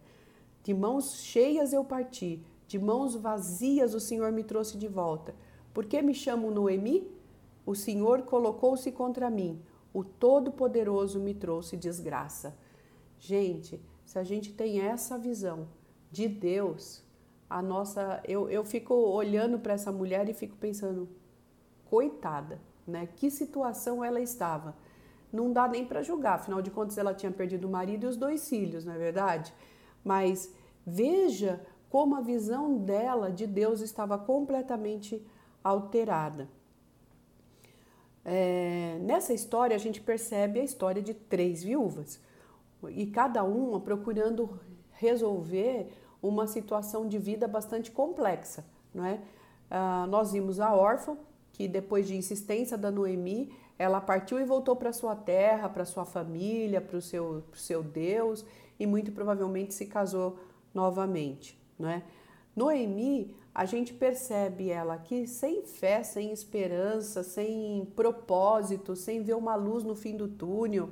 De 0.64 0.74
mãos 0.74 1.22
cheias 1.22 1.72
eu 1.72 1.86
parti, 1.86 2.44
de 2.68 2.78
mãos 2.78 3.16
vazias 3.16 3.94
o 3.94 4.00
Senhor 4.00 4.32
me 4.32 4.44
trouxe 4.44 4.78
de 4.78 4.88
volta. 4.88 5.34
Por 5.74 5.86
que 5.86 6.02
me 6.02 6.14
chamam 6.14 6.52
Noemi? 6.52 7.08
O 7.66 7.76
Senhor 7.76 8.24
colocou-se 8.24 8.92
contra 8.92 9.30
mim, 9.30 9.62
o 9.98 10.04
Todo-Poderoso 10.04 11.20
me 11.20 11.34
trouxe 11.34 11.76
desgraça. 11.76 12.56
Gente, 13.18 13.84
se 14.06 14.20
a 14.20 14.24
gente 14.24 14.54
tem 14.54 14.80
essa 14.80 15.18
visão 15.18 15.68
de 16.12 16.28
Deus, 16.28 17.04
a 17.50 17.64
nossa. 17.64 18.22
Eu, 18.24 18.48
eu 18.48 18.64
fico 18.64 18.94
olhando 18.94 19.58
para 19.58 19.74
essa 19.74 19.92
mulher 19.92 20.30
e 20.30 20.36
fico 20.36 20.56
pensando, 20.56 21.10
coitada, 21.86 22.62
né? 22.86 23.10
Que 23.16 23.32
situação 23.32 24.04
ela 24.04 24.22
estava. 24.22 24.76
Não 25.34 25.52
dá 25.52 25.68
nem 25.68 25.84
para 25.84 26.04
julgar, 26.04 26.36
afinal 26.36 26.62
de 26.62 26.70
contas 26.70 27.00
ela 27.00 27.16
tinha 27.16 27.32
perdido 27.32 27.68
o 27.68 27.72
marido 27.72 28.04
e 28.04 28.08
os 28.08 28.18
dois 28.18 28.48
filhos, 28.48 28.86
não 28.86 28.94
é 28.94 29.00
verdade? 29.00 29.52
Mas 30.04 30.54
veja 30.86 31.60
como 31.90 32.16
a 32.16 32.22
visão 32.22 32.78
dela 32.78 33.32
de 33.32 33.48
Deus 33.48 33.82
estava 33.82 34.16
completamente 34.16 35.26
alterada. 35.64 36.48
É, 38.30 38.98
nessa 39.00 39.34
história 39.34 39.74
a 39.74 39.80
gente 39.80 40.02
percebe 40.02 40.60
a 40.60 40.64
história 40.64 41.02
de 41.02 41.14
três 41.14 41.64
viúvas 41.64 42.20
e 42.90 43.08
cada 43.08 43.42
uma 43.46 43.80
procurando 43.80 44.60
resolver 44.92 45.90
uma 46.22 46.46
situação 46.46 47.08
de 47.08 47.18
vida 47.18 47.48
bastante 47.48 47.90
complexa, 47.90 48.66
não 48.94 49.06
é? 49.06 49.22
Ah, 49.72 50.06
nós 50.10 50.34
vimos 50.34 50.60
a 50.60 50.76
órfã, 50.76 51.18
que 51.54 51.70
depois 51.70 52.06
de 52.06 52.18
insistência 52.18 52.78
da 52.78 52.92
Noemi, 52.92 53.54
ela 53.80 54.02
partiu 54.02 54.38
e 54.40 54.44
voltou 54.44 54.76
para 54.76 54.92
sua 54.92 55.16
terra, 55.16 55.70
para 55.70 55.86
sua 55.86 56.04
família, 56.04 56.82
para 56.82 56.98
o 56.98 57.02
seu, 57.02 57.46
seu 57.54 57.82
Deus 57.82 58.46
e 58.78 58.86
muito 58.86 59.10
provavelmente 59.14 59.74
se 59.74 59.86
casou 59.86 60.38
novamente, 60.74 61.58
não 61.80 61.90
é? 61.90 62.04
Noemi, 62.58 63.36
a 63.54 63.66
gente 63.66 63.94
percebe 63.94 64.72
ela 64.72 64.96
aqui 64.96 65.28
sem 65.28 65.62
fé, 65.62 66.02
sem 66.02 66.32
esperança, 66.32 67.22
sem 67.22 67.86
propósito, 67.96 68.96
sem 68.96 69.22
ver 69.22 69.36
uma 69.36 69.54
luz 69.54 69.84
no 69.84 69.94
fim 69.94 70.18
do 70.18 70.28
túnel. 70.28 70.90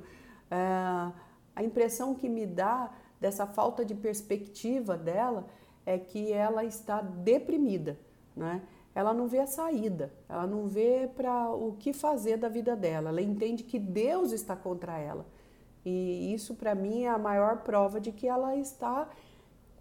Ah, 0.48 1.12
a 1.56 1.64
impressão 1.64 2.14
que 2.14 2.28
me 2.28 2.46
dá 2.46 2.94
dessa 3.20 3.48
falta 3.48 3.84
de 3.84 3.96
perspectiva 3.96 4.96
dela 4.96 5.44
é 5.84 5.98
que 5.98 6.32
ela 6.32 6.64
está 6.64 7.00
deprimida, 7.00 7.98
né? 8.36 8.62
Ela 8.94 9.12
não 9.12 9.26
vê 9.26 9.40
a 9.40 9.46
saída, 9.46 10.12
ela 10.28 10.46
não 10.46 10.68
vê 10.68 11.10
para 11.16 11.50
o 11.50 11.72
que 11.72 11.92
fazer 11.92 12.36
da 12.36 12.48
vida 12.48 12.76
dela. 12.76 13.08
Ela 13.08 13.20
entende 13.20 13.64
que 13.64 13.78
Deus 13.78 14.30
está 14.30 14.54
contra 14.54 14.96
ela. 14.98 15.26
E 15.84 16.32
isso 16.32 16.54
para 16.54 16.74
mim 16.74 17.02
é 17.02 17.08
a 17.08 17.18
maior 17.18 17.58
prova 17.58 18.00
de 18.00 18.10
que 18.12 18.26
ela 18.26 18.56
está 18.56 19.08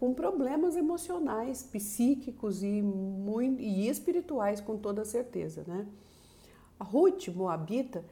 com 0.05 0.13
problemas 0.13 0.75
emocionais, 0.75 1.63
psíquicos 1.63 2.63
e, 2.63 2.81
muito, 2.81 3.61
e 3.61 3.87
espirituais 3.87 4.61
com 4.61 4.77
toda 4.77 5.03
certeza, 5.03 5.63
né? 5.67 5.87
A 6.79 6.83
Ruth 6.83 7.29
Moabita, 7.29 8.03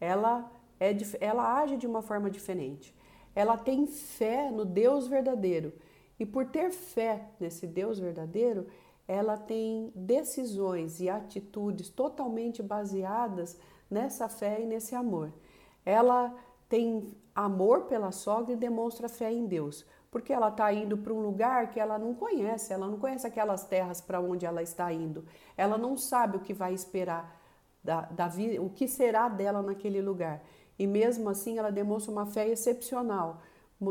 ela 0.00 0.50
é 0.80 0.96
ela 1.20 1.60
age 1.60 1.76
de 1.76 1.86
uma 1.86 2.02
forma 2.02 2.30
diferente 2.30 2.94
ela 3.34 3.56
tem 3.56 3.86
fé 3.86 4.50
no 4.50 4.64
Deus 4.64 5.06
verdadeiro. 5.06 5.72
E 6.18 6.26
por 6.26 6.46
ter 6.46 6.70
fé 6.70 7.28
nesse 7.40 7.66
Deus 7.66 7.98
verdadeiro, 7.98 8.66
ela 9.08 9.36
tem 9.36 9.92
decisões 9.94 11.00
e 11.00 11.08
atitudes 11.08 11.88
totalmente 11.88 12.62
baseadas 12.62 13.58
nessa 13.90 14.28
fé 14.28 14.60
e 14.60 14.66
nesse 14.66 14.94
amor. 14.94 15.32
Ela 15.84 16.34
tem 16.68 17.12
amor 17.34 17.82
pela 17.82 18.12
sogra 18.12 18.52
e 18.52 18.56
demonstra 18.56 19.08
fé 19.08 19.32
em 19.32 19.46
Deus, 19.46 19.84
porque 20.12 20.32
ela 20.32 20.48
está 20.48 20.72
indo 20.72 20.96
para 20.96 21.12
um 21.12 21.20
lugar 21.20 21.70
que 21.70 21.80
ela 21.80 21.98
não 21.98 22.14
conhece, 22.14 22.72
ela 22.72 22.86
não 22.86 22.98
conhece 22.98 23.26
aquelas 23.26 23.64
terras 23.64 24.00
para 24.00 24.20
onde 24.20 24.46
ela 24.46 24.62
está 24.62 24.92
indo, 24.92 25.24
ela 25.56 25.76
não 25.76 25.96
sabe 25.96 26.36
o 26.36 26.40
que 26.40 26.54
vai 26.54 26.72
esperar 26.72 27.40
da, 27.82 28.02
da 28.02 28.30
o 28.60 28.70
que 28.70 28.86
será 28.86 29.28
dela 29.28 29.60
naquele 29.62 30.00
lugar 30.00 30.40
e 30.78 30.86
mesmo 30.86 31.28
assim 31.28 31.58
ela 31.58 31.72
demonstra 31.72 32.12
uma 32.12 32.26
fé 32.26 32.48
excepcional, 32.48 33.40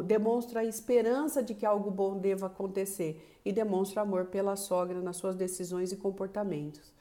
demonstra 0.05 0.61
a 0.61 0.63
esperança 0.65 1.43
de 1.43 1.53
que 1.53 1.65
algo 1.65 1.91
bom 1.91 2.17
deva 2.17 2.45
acontecer 2.45 3.39
e 3.43 3.51
demonstra 3.51 4.01
amor 4.01 4.25
pela 4.25 4.55
sogra 4.55 5.01
nas 5.01 5.17
suas 5.17 5.35
decisões 5.35 5.91
e 5.91 5.97
comportamentos. 5.97 6.93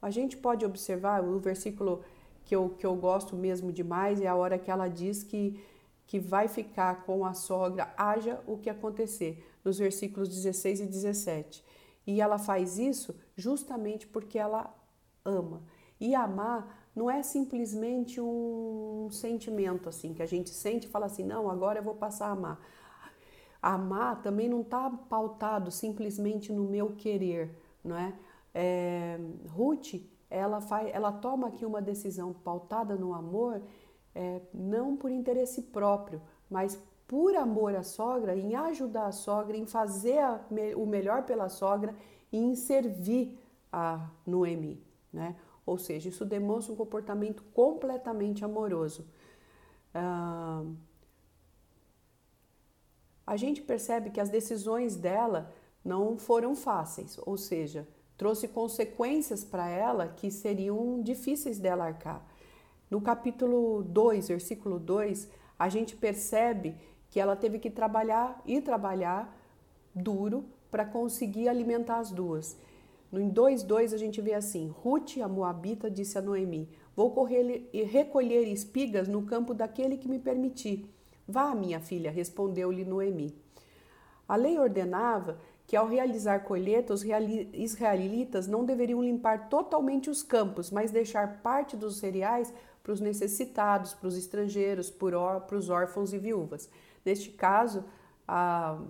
A 0.00 0.10
gente 0.10 0.36
pode 0.36 0.64
observar 0.64 1.24
o 1.24 1.38
versículo 1.40 2.04
que 2.44 2.54
eu, 2.54 2.70
que 2.70 2.86
eu 2.86 2.94
gosto 2.94 3.34
mesmo 3.34 3.72
demais 3.72 4.20
é 4.20 4.26
a 4.26 4.34
hora 4.34 4.58
que 4.58 4.70
ela 4.70 4.88
diz 4.88 5.22
que, 5.22 5.60
que 6.08 6.18
vai 6.18 6.48
ficar 6.48 7.04
com 7.04 7.24
a 7.24 7.34
sogra, 7.34 7.92
haja 7.94 8.40
o 8.46 8.56
que 8.56 8.70
acontecer, 8.70 9.46
nos 9.62 9.78
versículos 9.78 10.30
16 10.30 10.80
e 10.80 10.86
17. 10.86 11.62
E 12.06 12.22
ela 12.22 12.38
faz 12.38 12.78
isso 12.78 13.14
justamente 13.36 14.06
porque 14.06 14.38
ela 14.38 14.74
ama. 15.22 15.62
E 16.00 16.14
amar 16.14 16.88
não 16.96 17.10
é 17.10 17.22
simplesmente 17.22 18.18
um 18.22 19.08
sentimento 19.10 19.86
assim 19.86 20.14
que 20.14 20.22
a 20.22 20.26
gente 20.26 20.48
sente 20.48 20.86
e 20.86 20.90
fala 20.90 21.04
assim, 21.04 21.24
não, 21.24 21.50
agora 21.50 21.80
eu 21.80 21.82
vou 21.82 21.94
passar 21.94 22.28
a 22.28 22.32
amar. 22.32 22.58
Amar 23.60 24.22
também 24.22 24.48
não 24.48 24.62
está 24.62 24.88
pautado 24.88 25.70
simplesmente 25.70 26.54
no 26.54 26.64
meu 26.64 26.96
querer, 26.96 27.54
não 27.84 27.96
é? 27.96 28.14
é 28.54 29.20
Ruth, 29.50 29.96
ela 30.30 30.62
faz, 30.62 30.88
ela 30.94 31.12
toma 31.12 31.48
aqui 31.48 31.66
uma 31.66 31.82
decisão 31.82 32.32
pautada 32.32 32.96
no 32.96 33.12
amor, 33.12 33.60
é, 34.14 34.40
não 34.52 34.96
por 34.96 35.10
interesse 35.10 35.62
próprio, 35.62 36.20
mas 36.50 36.78
por 37.06 37.34
amor 37.36 37.74
à 37.74 37.82
sogra, 37.82 38.36
em 38.36 38.54
ajudar 38.54 39.06
a 39.06 39.12
sogra, 39.12 39.56
em 39.56 39.64
fazer 39.64 40.18
a, 40.18 40.40
o 40.76 40.86
melhor 40.86 41.24
pela 41.24 41.48
sogra 41.48 41.94
e 42.30 42.36
em 42.38 42.54
servir 42.54 43.38
a 43.72 44.10
Noemi, 44.26 44.82
né? 45.12 45.36
Ou 45.64 45.78
seja, 45.78 46.08
isso 46.08 46.24
demonstra 46.24 46.72
um 46.72 46.76
comportamento 46.76 47.42
completamente 47.54 48.44
amoroso. 48.44 49.06
Ah, 49.94 50.64
a 53.26 53.36
gente 53.36 53.60
percebe 53.60 54.10
que 54.10 54.20
as 54.20 54.30
decisões 54.30 54.96
dela 54.96 55.52
não 55.84 56.18
foram 56.18 56.54
fáceis, 56.54 57.18
ou 57.26 57.36
seja, 57.36 57.86
trouxe 58.16 58.48
consequências 58.48 59.44
para 59.44 59.68
ela 59.68 60.08
que 60.08 60.30
seriam 60.30 61.00
difíceis 61.02 61.58
dela 61.58 61.84
arcar. 61.84 62.26
No 62.90 63.00
capítulo 63.00 63.82
2, 63.82 64.28
versículo 64.28 64.78
2, 64.78 65.28
a 65.58 65.68
gente 65.68 65.96
percebe 65.96 66.74
que 67.10 67.20
ela 67.20 67.36
teve 67.36 67.58
que 67.58 67.70
trabalhar 67.70 68.40
e 68.46 68.60
trabalhar 68.60 69.36
duro 69.94 70.44
para 70.70 70.84
conseguir 70.84 71.48
alimentar 71.48 71.98
as 71.98 72.10
duas. 72.10 72.56
No 73.10 73.20
2:2 73.20 73.92
a 73.94 73.96
gente 73.96 74.20
vê 74.20 74.34
assim: 74.34 74.68
Ruth, 74.68 75.18
a 75.18 75.28
moabita, 75.28 75.90
disse 75.90 76.18
a 76.18 76.22
Noemi: 76.22 76.68
Vou 76.94 77.10
correr 77.10 77.68
e 77.72 77.82
recolher 77.82 78.46
espigas 78.46 79.08
no 79.08 79.22
campo 79.22 79.54
daquele 79.54 79.96
que 79.96 80.08
me 80.08 80.18
permitir. 80.18 80.86
Vá, 81.26 81.54
minha 81.54 81.80
filha, 81.80 82.10
respondeu-lhe 82.10 82.84
Noemi. 82.84 83.34
A 84.26 84.36
lei 84.36 84.58
ordenava 84.58 85.38
que 85.66 85.76
ao 85.76 85.86
realizar 85.86 86.44
colheita, 86.44 86.94
os 86.94 87.04
israelitas 87.52 88.46
não 88.46 88.64
deveriam 88.64 89.02
limpar 89.02 89.50
totalmente 89.50 90.08
os 90.08 90.22
campos, 90.22 90.70
mas 90.70 90.90
deixar 90.90 91.42
parte 91.42 91.76
dos 91.76 91.98
cereais 91.98 92.52
para 92.88 92.94
os 92.94 93.00
necessitados, 93.02 93.92
para 93.92 94.08
os 94.08 94.16
estrangeiros, 94.16 94.88
para 94.88 95.58
os 95.58 95.68
órfãos 95.68 96.14
e 96.14 96.18
viúvas. 96.18 96.70
Neste 97.04 97.28
caso, 97.28 97.84
a, 98.26 98.80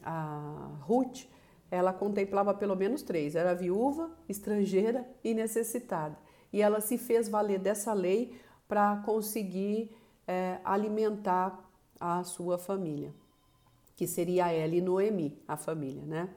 a 0.00 0.78
Ruth 0.82 1.24
ela 1.68 1.92
contemplava 1.92 2.54
pelo 2.54 2.76
menos 2.76 3.02
três: 3.02 3.34
era 3.34 3.56
viúva, 3.56 4.12
estrangeira 4.28 5.04
e 5.24 5.34
necessitada. 5.34 6.16
E 6.52 6.62
ela 6.62 6.80
se 6.80 6.96
fez 6.96 7.28
valer 7.28 7.58
dessa 7.58 7.92
lei 7.92 8.40
para 8.68 8.98
conseguir 8.98 9.90
é, 10.24 10.60
alimentar 10.62 11.68
a 11.98 12.22
sua 12.22 12.58
família. 12.58 13.12
que 13.96 14.06
seria 14.06 14.52
ela 14.52 14.76
e 14.76 14.80
Noemi, 14.80 15.36
a 15.48 15.56
família, 15.56 16.04
né? 16.04 16.28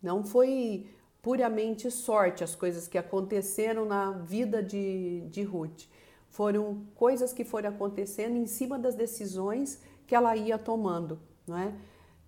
Não 0.00 0.22
foi 0.22 0.88
puramente 1.26 1.90
sorte 1.90 2.44
as 2.44 2.54
coisas 2.54 2.86
que 2.86 2.96
aconteceram 2.96 3.84
na 3.84 4.12
vida 4.12 4.62
de, 4.62 5.22
de 5.22 5.42
Ruth. 5.42 5.88
Foram 6.30 6.86
coisas 6.94 7.32
que 7.32 7.44
foram 7.44 7.70
acontecendo 7.70 8.36
em 8.36 8.46
cima 8.46 8.78
das 8.78 8.94
decisões 8.94 9.82
que 10.06 10.14
ela 10.14 10.36
ia 10.36 10.56
tomando, 10.56 11.18
não 11.44 11.58
é? 11.58 11.74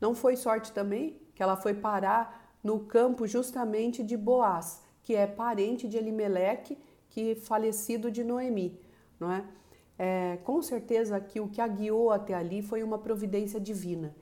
Não 0.00 0.16
foi 0.16 0.34
sorte 0.34 0.72
também 0.72 1.16
que 1.32 1.40
ela 1.40 1.56
foi 1.56 1.74
parar 1.74 2.52
no 2.60 2.80
campo 2.80 3.24
justamente 3.24 4.02
de 4.02 4.16
Boaz, 4.16 4.82
que 5.04 5.14
é 5.14 5.28
parente 5.28 5.86
de 5.86 5.96
Elimeleque, 5.96 6.76
que 7.08 7.36
falecido 7.36 8.10
de 8.10 8.24
Noemi, 8.24 8.80
não 9.20 9.30
é? 9.30 9.44
é? 9.96 10.38
Com 10.42 10.60
certeza 10.60 11.20
que 11.20 11.38
o 11.38 11.46
que 11.46 11.60
a 11.60 11.68
guiou 11.68 12.10
até 12.10 12.34
ali 12.34 12.62
foi 12.62 12.82
uma 12.82 12.98
providência 12.98 13.60
divina. 13.60 14.12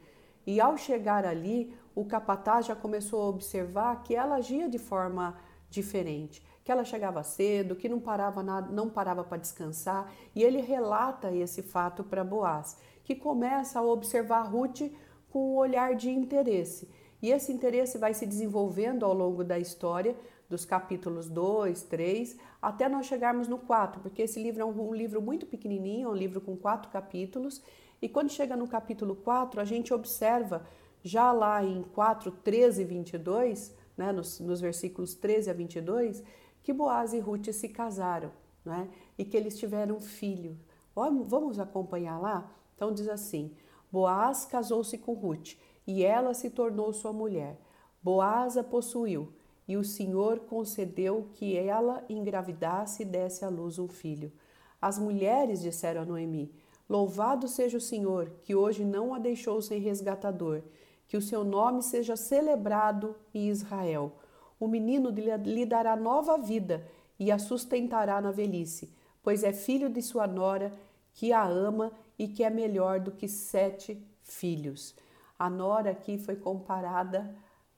E 0.46 0.60
ao 0.60 0.76
chegar 0.76 1.24
ali, 1.24 1.74
o 1.96 2.04
capataz 2.04 2.66
já 2.66 2.76
começou 2.76 3.22
a 3.22 3.28
observar 3.28 4.02
que 4.02 4.14
ela 4.14 4.36
agia 4.36 4.68
de 4.68 4.78
forma 4.78 5.34
diferente, 5.70 6.44
que 6.62 6.70
ela 6.70 6.84
chegava 6.84 7.22
cedo, 7.22 7.74
que 7.74 7.88
não 7.88 7.98
parava 7.98 8.42
nada, 8.42 8.70
não 8.70 8.90
parava 8.90 9.24
para 9.24 9.38
descansar, 9.38 10.12
e 10.34 10.44
ele 10.44 10.60
relata 10.60 11.32
esse 11.32 11.62
fato 11.62 12.04
para 12.04 12.22
Boaz, 12.22 12.76
que 13.02 13.14
começa 13.14 13.78
a 13.78 13.82
observar 13.82 14.42
Ruth 14.42 14.82
com 15.30 15.54
um 15.54 15.56
olhar 15.56 15.94
de 15.94 16.10
interesse. 16.10 16.86
E 17.22 17.30
esse 17.30 17.50
interesse 17.50 17.96
vai 17.96 18.12
se 18.12 18.26
desenvolvendo 18.26 19.06
ao 19.06 19.14
longo 19.14 19.42
da 19.42 19.58
história, 19.58 20.14
dos 20.50 20.66
capítulos 20.66 21.30
2, 21.30 21.82
3, 21.84 22.36
até 22.60 22.90
nós 22.90 23.06
chegarmos 23.06 23.48
no 23.48 23.58
4, 23.58 24.02
porque 24.02 24.22
esse 24.22 24.40
livro 24.40 24.60
é 24.60 24.64
um, 24.66 24.90
um 24.90 24.94
livro 24.94 25.22
muito 25.22 25.46
pequenininho, 25.46 26.08
é 26.08 26.12
um 26.12 26.14
livro 26.14 26.42
com 26.42 26.54
quatro 26.56 26.90
capítulos, 26.90 27.62
e 28.02 28.08
quando 28.08 28.30
chega 28.30 28.54
no 28.54 28.68
capítulo 28.68 29.16
4, 29.16 29.60
a 29.60 29.64
gente 29.64 29.94
observa 29.94 30.66
já 31.06 31.30
lá 31.30 31.62
em 31.62 31.84
4, 31.84 32.32
13 32.32 32.82
e 32.82 32.84
22, 32.84 33.72
né, 33.96 34.10
nos, 34.10 34.40
nos 34.40 34.60
versículos 34.60 35.14
13 35.14 35.48
a 35.48 35.52
22, 35.52 36.20
que 36.64 36.72
Boaz 36.72 37.12
e 37.12 37.20
Ruth 37.20 37.52
se 37.52 37.68
casaram 37.68 38.32
né, 38.64 38.88
e 39.16 39.24
que 39.24 39.36
eles 39.36 39.56
tiveram 39.56 40.00
filho. 40.00 40.58
Vamos 40.92 41.60
acompanhar 41.60 42.18
lá? 42.18 42.52
Então 42.74 42.92
diz 42.92 43.08
assim: 43.08 43.54
Boaz 43.92 44.46
casou-se 44.46 44.98
com 44.98 45.14
Ruth 45.14 45.52
e 45.86 46.02
ela 46.02 46.34
se 46.34 46.50
tornou 46.50 46.92
sua 46.92 47.12
mulher. 47.12 47.56
Boaz 48.02 48.56
a 48.56 48.64
possuiu 48.64 49.32
e 49.68 49.76
o 49.76 49.84
Senhor 49.84 50.40
concedeu 50.40 51.28
que 51.34 51.56
ela 51.56 52.04
engravidasse 52.08 53.02
e 53.02 53.06
desse 53.06 53.44
à 53.44 53.48
luz 53.48 53.78
um 53.78 53.86
filho. 53.86 54.32
As 54.82 54.98
mulheres 54.98 55.60
disseram 55.60 56.02
a 56.02 56.04
Noemi: 56.04 56.52
Louvado 56.88 57.46
seja 57.46 57.78
o 57.78 57.80
Senhor, 57.80 58.32
que 58.42 58.56
hoje 58.56 58.84
não 58.84 59.14
a 59.14 59.20
deixou 59.20 59.62
sem 59.62 59.78
resgatador 59.78 60.64
que 61.06 61.16
o 61.16 61.22
seu 61.22 61.44
nome 61.44 61.82
seja 61.82 62.16
celebrado 62.16 63.16
em 63.32 63.48
Israel. 63.48 64.12
O 64.58 64.66
menino 64.66 65.10
lhe 65.10 65.66
dará 65.66 65.94
nova 65.94 66.38
vida 66.38 66.86
e 67.18 67.30
a 67.30 67.38
sustentará 67.38 68.20
na 68.20 68.30
velhice, 68.30 68.92
pois 69.22 69.42
é 69.42 69.52
filho 69.52 69.88
de 69.88 70.02
sua 70.02 70.26
nora, 70.26 70.72
que 71.12 71.32
a 71.32 71.46
ama 71.46 71.92
e 72.18 72.28
que 72.28 72.42
é 72.44 72.50
melhor 72.50 73.00
do 73.00 73.12
que 73.12 73.28
sete 73.28 74.02
filhos. 74.22 74.94
A 75.38 75.48
nora 75.48 75.90
aqui 75.90 76.18
foi 76.18 76.36
comparada 76.36 77.34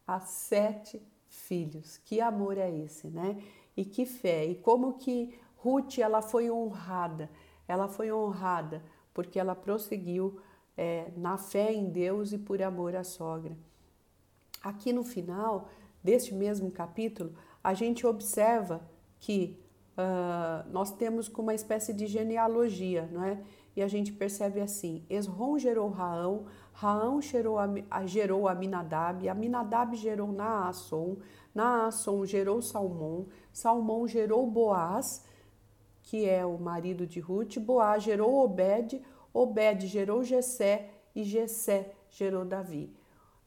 a 0.06 0.20
sete 0.20 1.02
filhos. 1.28 1.99
Que 1.99 2.20
amor 2.20 2.56
é 2.56 2.70
esse, 2.70 3.08
né? 3.08 3.42
E 3.76 3.85
que 3.85 4.06
fé. 4.06 4.47
E 4.47 4.54
como 4.54 4.94
que 4.94 5.38
Ruth 5.56 5.99
ela 5.99 6.23
foi 6.23 6.50
honrada. 6.50 7.30
Ela 7.66 7.88
foi 7.88 8.12
honrada 8.12 8.82
porque 9.12 9.38
ela 9.38 9.54
prosseguiu 9.54 10.40
é, 10.78 11.11
na 11.16 11.37
fé 11.37 11.73
em 11.73 11.90
Deus 11.90 12.32
e 12.32 12.38
por 12.38 12.62
amor 12.62 12.94
à 12.94 13.02
sogra. 13.02 13.56
Aqui 14.62 14.92
no 14.92 15.02
final 15.02 15.68
deste 16.02 16.32
mesmo 16.32 16.70
capítulo, 16.70 17.34
a 17.62 17.75
gente 17.75 18.06
observa 18.06 18.80
que 19.19 19.58
uh, 19.99 20.71
nós 20.71 20.93
temos 20.93 21.28
como 21.28 21.49
uma 21.49 21.54
espécie 21.54 21.93
de 21.93 22.06
genealogia, 22.06 23.08
não 23.12 23.25
é? 23.25 23.43
E 23.75 23.82
a 23.82 23.88
gente 23.88 24.12
percebe 24.12 24.60
assim: 24.60 25.04
Esrom 25.10 25.58
gerou 25.58 25.88
Raão, 25.88 26.47
Raão 26.73 27.21
gerou, 27.21 27.56
gerou 28.06 28.49
Aminadab, 28.49 29.28
Aminadab 29.28 29.97
gerou 29.97 30.32
Naasson, 30.32 31.17
Naasson 31.52 32.25
gerou 32.25 32.62
Salmão, 32.62 33.26
Salmão 33.52 34.06
gerou 34.06 34.49
Boaz, 34.49 35.25
que 36.02 36.28
é 36.28 36.47
o 36.47 36.56
marido 36.56 37.06
de 37.06 37.21
Ruth, 37.21 37.58
Boaz 37.58 38.02
gerou 38.02 38.45
Obed, 38.45 39.02
Obed 39.32 39.86
gerou 39.86 40.23
Jessé 40.23 40.91
e 41.14 41.23
Jessé 41.23 41.93
gerou 42.10 42.45
Davi. 42.45 42.93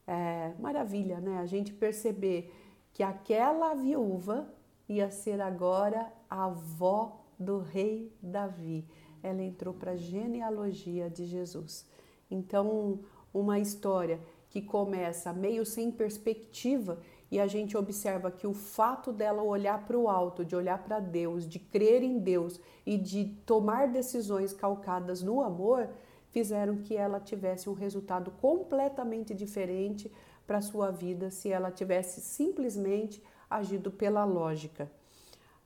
É 0.06 0.52
maravilha, 0.58 1.20
né? 1.20 1.38
A 1.38 1.46
gente 1.46 1.72
perceber 1.72 2.52
que 2.92 3.02
aquela 3.02 3.74
viúva 3.74 4.52
ia 4.88 5.10
ser 5.10 5.40
agora 5.40 6.12
a 6.28 6.44
avó 6.44 7.20
do 7.38 7.58
rei 7.58 8.12
Davi. 8.22 8.86
Ela 9.22 9.42
entrou 9.42 9.72
para 9.72 9.92
a 9.92 9.96
genealogia 9.96 11.08
de 11.08 11.24
Jesus. 11.24 11.86
Então, 12.30 13.00
uma 13.32 13.58
história 13.58 14.20
que 14.50 14.60
começa 14.60 15.32
meio 15.32 15.64
sem 15.64 15.90
perspectiva 15.90 17.00
e 17.32 17.40
a 17.40 17.46
gente 17.46 17.78
observa 17.78 18.30
que 18.30 18.46
o 18.46 18.52
fato 18.52 19.10
dela 19.10 19.42
olhar 19.42 19.86
para 19.86 19.96
o 19.96 20.06
alto, 20.06 20.44
de 20.44 20.54
olhar 20.54 20.84
para 20.84 21.00
Deus, 21.00 21.48
de 21.48 21.58
crer 21.58 22.02
em 22.02 22.18
Deus 22.18 22.60
e 22.84 22.98
de 22.98 23.24
tomar 23.46 23.88
decisões 23.88 24.52
calcadas 24.52 25.22
no 25.22 25.40
amor, 25.40 25.88
fizeram 26.28 26.76
que 26.76 26.94
ela 26.94 27.18
tivesse 27.18 27.70
um 27.70 27.72
resultado 27.72 28.30
completamente 28.32 29.34
diferente 29.34 30.12
para 30.46 30.60
sua 30.60 30.90
vida 30.90 31.30
se 31.30 31.50
ela 31.50 31.70
tivesse 31.70 32.20
simplesmente 32.20 33.24
agido 33.48 33.90
pela 33.90 34.26
lógica. 34.26 34.92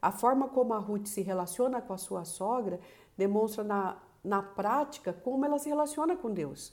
A 0.00 0.12
forma 0.12 0.46
como 0.46 0.72
a 0.72 0.78
Ruth 0.78 1.06
se 1.06 1.20
relaciona 1.20 1.82
com 1.82 1.92
a 1.92 1.98
sua 1.98 2.24
sogra 2.24 2.78
demonstra 3.16 3.64
na, 3.64 4.00
na 4.22 4.40
prática 4.40 5.12
como 5.12 5.44
ela 5.44 5.58
se 5.58 5.68
relaciona 5.68 6.14
com 6.14 6.32
Deus 6.32 6.72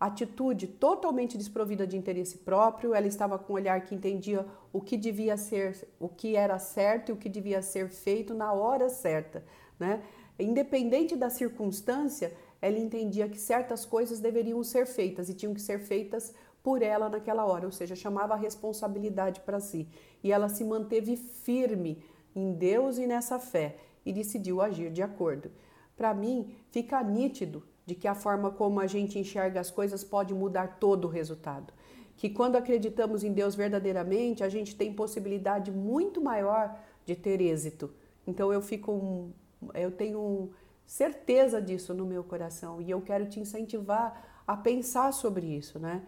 atitude 0.00 0.66
totalmente 0.68 1.36
desprovida 1.36 1.86
de 1.86 1.96
interesse 1.96 2.38
próprio, 2.38 2.94
ela 2.94 3.06
estava 3.06 3.38
com 3.38 3.52
um 3.52 3.56
olhar 3.56 3.80
que 3.80 3.94
entendia 3.94 4.46
o 4.72 4.80
que 4.80 4.96
devia 4.96 5.36
ser, 5.36 5.88
o 5.98 6.08
que 6.08 6.36
era 6.36 6.58
certo 6.58 7.08
e 7.08 7.12
o 7.12 7.16
que 7.16 7.28
devia 7.28 7.60
ser 7.62 7.88
feito 7.88 8.32
na 8.32 8.52
hora 8.52 8.88
certa, 8.88 9.44
né? 9.78 10.02
Independente 10.38 11.16
da 11.16 11.28
circunstância, 11.28 12.32
ela 12.62 12.78
entendia 12.78 13.28
que 13.28 13.38
certas 13.38 13.84
coisas 13.84 14.20
deveriam 14.20 14.62
ser 14.62 14.86
feitas 14.86 15.28
e 15.28 15.34
tinham 15.34 15.52
que 15.52 15.60
ser 15.60 15.80
feitas 15.80 16.32
por 16.62 16.80
ela 16.82 17.08
naquela 17.08 17.44
hora, 17.44 17.66
ou 17.66 17.72
seja, 17.72 17.96
chamava 17.96 18.34
a 18.34 18.36
responsabilidade 18.36 19.40
para 19.40 19.58
si. 19.58 19.88
E 20.22 20.30
ela 20.30 20.48
se 20.48 20.64
manteve 20.64 21.16
firme 21.16 22.04
em 22.34 22.52
Deus 22.52 22.98
e 22.98 23.06
nessa 23.06 23.38
fé 23.38 23.76
e 24.06 24.12
decidiu 24.12 24.60
agir 24.60 24.90
de 24.90 25.02
acordo. 25.02 25.50
Para 25.96 26.14
mim, 26.14 26.54
fica 26.70 27.02
nítido 27.02 27.64
de 27.88 27.94
que 27.94 28.06
a 28.06 28.14
forma 28.14 28.50
como 28.50 28.80
a 28.80 28.86
gente 28.86 29.18
enxerga 29.18 29.60
as 29.60 29.70
coisas 29.70 30.04
pode 30.04 30.34
mudar 30.34 30.76
todo 30.78 31.06
o 31.06 31.08
resultado. 31.08 31.72
Que 32.18 32.28
quando 32.28 32.56
acreditamos 32.56 33.24
em 33.24 33.32
Deus 33.32 33.54
verdadeiramente, 33.54 34.44
a 34.44 34.48
gente 34.50 34.76
tem 34.76 34.92
possibilidade 34.92 35.72
muito 35.72 36.20
maior 36.20 36.78
de 37.06 37.16
ter 37.16 37.40
êxito. 37.40 37.90
Então 38.26 38.52
eu 38.52 38.60
fico 38.60 39.30
eu 39.72 39.90
tenho 39.90 40.50
certeza 40.84 41.62
disso 41.62 41.94
no 41.94 42.04
meu 42.04 42.22
coração 42.22 42.82
e 42.82 42.90
eu 42.90 43.00
quero 43.00 43.24
te 43.26 43.40
incentivar 43.40 44.42
a 44.46 44.54
pensar 44.54 45.10
sobre 45.14 45.46
isso, 45.46 45.78
né? 45.78 46.02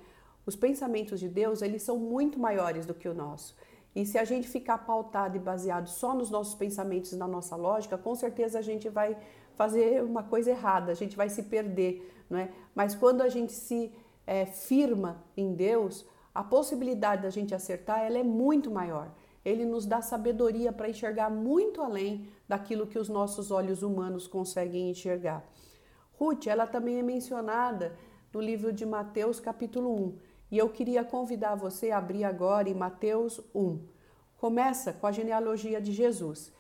Os 0.45 0.55
pensamentos 0.55 1.19
de 1.19 1.31
Deus, 1.31 1.63
eles 1.63 1.83
são 1.83 1.97
muito 1.97 2.39
maiores 2.39 2.85
do 2.85 2.93
que 2.93 3.09
o 3.09 3.15
nosso. 3.15 3.57
E 3.97 4.05
se 4.05 4.19
a 4.19 4.25
gente 4.25 4.47
ficar 4.47 4.79
pautado 4.79 5.35
e 5.35 5.41
baseado 5.41 5.89
só 5.89 6.15
nos 6.15 6.31
nossos 6.31 6.55
pensamentos 6.55 7.13
e 7.13 7.17
na 7.17 7.27
nossa 7.27 7.57
lógica, 7.57 7.97
com 7.97 8.15
certeza 8.15 8.59
a 8.59 8.63
gente 8.63 8.87
vai 8.91 9.17
fazer 9.61 10.03
uma 10.03 10.23
coisa 10.23 10.51
errada, 10.53 10.91
a 10.91 10.95
gente 10.95 11.15
vai 11.15 11.29
se 11.29 11.43
perder, 11.43 12.25
não 12.31 12.39
é? 12.39 12.49
Mas 12.75 12.95
quando 12.95 13.21
a 13.21 13.29
gente 13.29 13.53
se 13.53 13.93
é, 14.27 14.47
firma 14.47 15.23
em 15.37 15.53
Deus, 15.53 16.07
a 16.35 16.43
possibilidade 16.43 17.25
da 17.25 17.29
gente 17.29 17.55
acertar 17.55 17.99
ela 18.01 18.17
é 18.17 18.23
muito 18.23 18.71
maior. 18.71 19.13
Ele 19.45 19.67
nos 19.67 19.85
dá 19.85 20.01
sabedoria 20.01 20.73
para 20.73 20.89
enxergar 20.89 21.29
muito 21.29 21.83
além 21.83 22.27
daquilo 22.49 22.87
que 22.87 22.99
os 22.99 23.11
nossos 23.11 23.51
olhos 23.51 23.83
humanos 23.83 24.27
conseguem 24.27 24.89
enxergar. 24.89 25.45
Ruth, 26.19 26.47
ela 26.47 26.67
também 26.67 26.99
é 26.99 27.03
mencionada 27.03 27.95
no 28.33 28.41
livro 28.41 28.73
de 28.73 28.87
Mateus, 28.87 29.39
capítulo 29.41 29.95
1. 29.95 30.19
E 30.53 30.57
eu 30.57 30.71
queria 30.71 31.05
convidar 31.05 31.55
você 31.55 31.91
a 31.91 31.99
abrir 31.99 32.25
agora 32.25 32.71
em 32.71 32.75
Mateus 32.75 33.43
1. 33.55 33.79
Começa 34.39 34.95
com 34.95 35.07
a 35.07 35.13
genealogia 35.13 35.83
de 35.83 35.93
Jesus. 35.93 36.51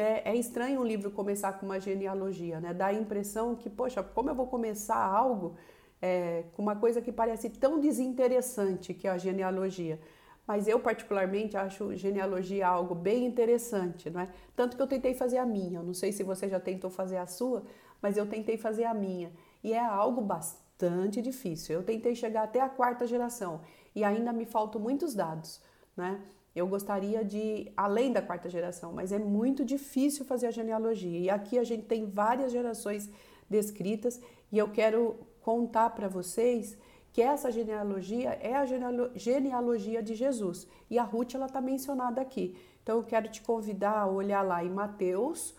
É, 0.00 0.30
é, 0.30 0.36
estranho 0.36 0.80
um 0.80 0.84
livro 0.84 1.10
começar 1.10 1.52
com 1.54 1.66
uma 1.66 1.80
genealogia, 1.80 2.60
né? 2.60 2.72
Dá 2.72 2.86
a 2.86 2.92
impressão 2.92 3.56
que, 3.56 3.68
poxa, 3.68 4.02
como 4.02 4.30
eu 4.30 4.34
vou 4.34 4.46
começar 4.46 4.96
algo 4.96 5.56
é, 6.00 6.44
com 6.52 6.62
uma 6.62 6.76
coisa 6.76 7.00
que 7.00 7.10
parece 7.10 7.50
tão 7.50 7.80
desinteressante 7.80 8.94
que 8.94 9.08
é 9.08 9.10
a 9.10 9.18
genealogia. 9.18 10.00
Mas 10.46 10.66
eu, 10.66 10.80
particularmente, 10.80 11.56
acho 11.56 11.94
genealogia 11.94 12.66
algo 12.66 12.94
bem 12.94 13.26
interessante, 13.26 14.08
não 14.08 14.20
é? 14.20 14.28
Tanto 14.56 14.76
que 14.76 14.82
eu 14.82 14.86
tentei 14.86 15.14
fazer 15.14 15.38
a 15.38 15.44
minha. 15.44 15.80
Eu 15.80 15.82
não 15.82 15.92
sei 15.92 16.10
se 16.12 16.22
você 16.22 16.48
já 16.48 16.58
tentou 16.58 16.90
fazer 16.90 17.18
a 17.18 17.26
sua, 17.26 17.64
mas 18.00 18.16
eu 18.16 18.24
tentei 18.24 18.56
fazer 18.56 18.84
a 18.84 18.94
minha. 18.94 19.30
E 19.62 19.72
é 19.72 19.84
algo 19.84 20.22
bastante 20.22 21.20
difícil. 21.20 21.74
Eu 21.74 21.82
tentei 21.82 22.14
chegar 22.14 22.44
até 22.44 22.60
a 22.60 22.68
quarta 22.68 23.06
geração 23.06 23.60
e 23.94 24.04
ainda 24.04 24.32
me 24.32 24.46
faltam 24.46 24.80
muitos 24.80 25.14
dados, 25.14 25.60
né? 25.96 26.22
Eu 26.54 26.66
gostaria 26.66 27.24
de 27.24 27.70
além 27.76 28.12
da 28.12 28.22
quarta 28.22 28.48
geração, 28.48 28.92
mas 28.92 29.12
é 29.12 29.18
muito 29.18 29.64
difícil 29.64 30.24
fazer 30.24 30.46
a 30.46 30.50
genealogia. 30.50 31.18
E 31.18 31.30
aqui 31.30 31.58
a 31.58 31.64
gente 31.64 31.84
tem 31.84 32.06
várias 32.06 32.50
gerações 32.52 33.08
descritas 33.48 34.20
e 34.50 34.58
eu 34.58 34.68
quero 34.68 35.16
contar 35.40 35.90
para 35.90 36.08
vocês 36.08 36.76
que 37.12 37.22
essa 37.22 37.50
genealogia 37.50 38.30
é 38.40 38.54
a 38.54 38.66
genealogia 39.14 40.02
de 40.02 40.14
Jesus 40.14 40.66
e 40.90 40.98
a 40.98 41.02
Ruth 41.02 41.34
ela 41.34 41.46
está 41.46 41.60
mencionada 41.60 42.20
aqui. 42.20 42.56
Então 42.82 42.96
eu 42.98 43.04
quero 43.04 43.28
te 43.28 43.42
convidar 43.42 43.98
a 43.98 44.06
olhar 44.06 44.42
lá 44.42 44.64
em 44.64 44.70
Mateus, 44.70 45.54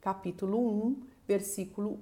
capítulo 0.00 0.58
1, 0.58 1.02
versículo 1.26 2.00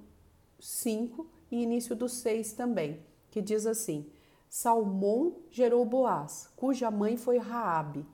5 0.58 1.26
e 1.50 1.62
início 1.62 1.94
do 1.94 2.08
6 2.08 2.52
também, 2.52 3.00
que 3.30 3.40
diz 3.40 3.66
assim: 3.66 4.06
Salmão 4.54 5.34
gerou 5.50 5.84
Boaz, 5.84 6.48
cuja 6.54 6.88
mãe 6.88 7.16
foi 7.16 7.38
Raabe. 7.38 8.06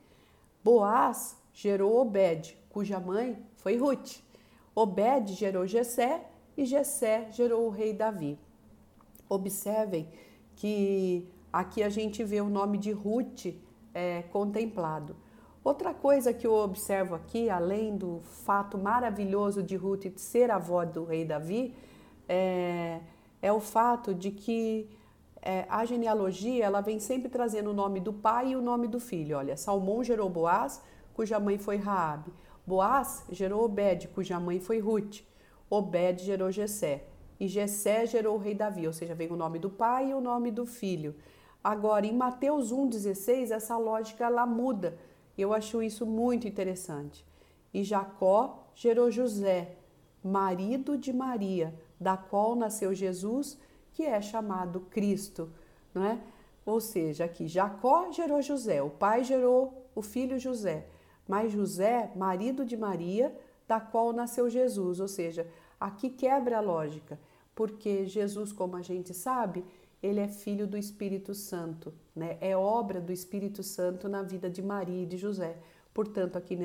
Boaz 0.63 1.39
gerou 1.53 2.01
Obed, 2.01 2.57
cuja 2.67 2.99
mãe 2.99 3.37
foi 3.57 3.77
Ruth. 3.77 4.23
Obed 4.73 5.35
gerou 5.35 5.67
Jessé 5.67 6.27
e 6.57 6.65
Jessé 6.65 7.27
gerou 7.31 7.67
o 7.67 7.69
rei 7.69 7.93
Davi. 7.93 8.39
Observem 9.29 10.09
que 10.55 11.29
aqui 11.53 11.83
a 11.83 11.89
gente 11.89 12.23
vê 12.23 12.41
o 12.41 12.49
nome 12.49 12.79
de 12.79 12.91
Ruth 12.91 13.53
é, 13.93 14.23
contemplado. 14.23 15.15
Outra 15.63 15.93
coisa 15.93 16.33
que 16.33 16.47
eu 16.47 16.55
observo 16.55 17.13
aqui, 17.13 17.51
além 17.51 17.95
do 17.95 18.19
fato 18.23 18.79
maravilhoso 18.79 19.61
de 19.61 19.75
Ruth 19.75 20.07
ser 20.17 20.49
avó 20.49 20.85
do 20.85 21.05
rei 21.05 21.23
Davi, 21.23 21.75
é, 22.27 22.99
é 23.43 23.53
o 23.53 23.59
fato 23.59 24.11
de 24.11 24.31
que 24.31 24.89
é, 25.41 25.65
a 25.69 25.83
genealogia 25.85 26.65
ela 26.65 26.81
vem 26.81 26.99
sempre 26.99 27.29
trazendo 27.29 27.71
o 27.71 27.73
nome 27.73 27.99
do 27.99 28.13
pai 28.13 28.51
e 28.51 28.55
o 28.55 28.61
nome 28.61 28.87
do 28.87 28.99
filho. 28.99 29.37
Olha, 29.37 29.57
Salmão 29.57 30.03
gerou 30.03 30.29
Boaz, 30.29 30.81
cuja 31.13 31.39
mãe 31.39 31.57
foi 31.57 31.77
Raabe. 31.77 32.31
Boaz 32.65 33.25
gerou 33.29 33.63
Obed, 33.63 34.07
cuja 34.09 34.39
mãe 34.39 34.59
foi 34.59 34.79
Ruth. 34.79 35.21
Obed 35.69 36.23
gerou 36.23 36.51
Jessé 36.51 37.05
e 37.41 37.47
Jessé 37.47 38.05
gerou 38.05 38.35
o 38.35 38.37
rei 38.37 38.53
Davi, 38.53 38.85
ou 38.85 38.93
seja, 38.93 39.15
vem 39.15 39.31
o 39.31 39.35
nome 39.35 39.57
do 39.57 39.67
pai 39.67 40.11
e 40.11 40.13
o 40.13 40.21
nome 40.21 40.51
do 40.51 40.63
filho. 40.63 41.15
Agora, 41.63 42.05
em 42.05 42.13
Mateus 42.13 42.71
1,16, 42.71 43.49
essa 43.49 43.75
lógica 43.77 44.25
ela 44.25 44.45
muda. 44.45 44.95
Eu 45.35 45.51
acho 45.51 45.81
isso 45.81 46.05
muito 46.05 46.47
interessante. 46.47 47.25
E 47.73 47.83
Jacó 47.83 48.67
gerou 48.75 49.09
José, 49.09 49.75
marido 50.23 50.95
de 50.95 51.11
Maria, 51.11 51.73
da 51.99 52.15
qual 52.15 52.55
nasceu 52.55 52.93
Jesus, 52.93 53.57
que 53.91 54.05
é 54.05 54.21
chamado 54.21 54.81
Cristo, 54.81 55.49
não 55.93 56.05
é? 56.05 56.19
Ou 56.65 56.79
seja, 56.79 57.25
aqui 57.25 57.47
Jacó 57.47 58.11
gerou 58.11 58.41
José, 58.41 58.81
o 58.81 58.89
pai 58.89 59.23
gerou 59.23 59.89
o 59.95 60.01
filho 60.01 60.39
José, 60.39 60.85
mas 61.27 61.51
José, 61.51 62.11
marido 62.15 62.65
de 62.65 62.77
Maria, 62.77 63.35
da 63.67 63.79
qual 63.79 64.13
nasceu 64.13 64.49
Jesus, 64.49 64.99
ou 64.99 65.07
seja, 65.07 65.47
aqui 65.79 66.09
quebra 66.09 66.57
a 66.57 66.61
lógica 66.61 67.19
porque 67.55 68.05
Jesus, 68.05 68.51
como 68.51 68.75
a 68.75 68.81
gente 68.81 69.13
sabe, 69.13 69.63
ele 70.01 70.19
é 70.19 70.27
filho 70.27 70.65
do 70.65 70.77
Espírito 70.77 71.35
Santo, 71.35 71.93
né? 72.15 72.37
É 72.41 72.57
obra 72.57 72.99
do 72.99 73.11
Espírito 73.11 73.61
Santo 73.61 74.09
na 74.09 74.23
vida 74.23 74.49
de 74.49 74.61
Maria 74.61 75.03
e 75.03 75.05
de 75.05 75.17
José. 75.17 75.57
Portanto, 75.93 76.37
aqui 76.37 76.57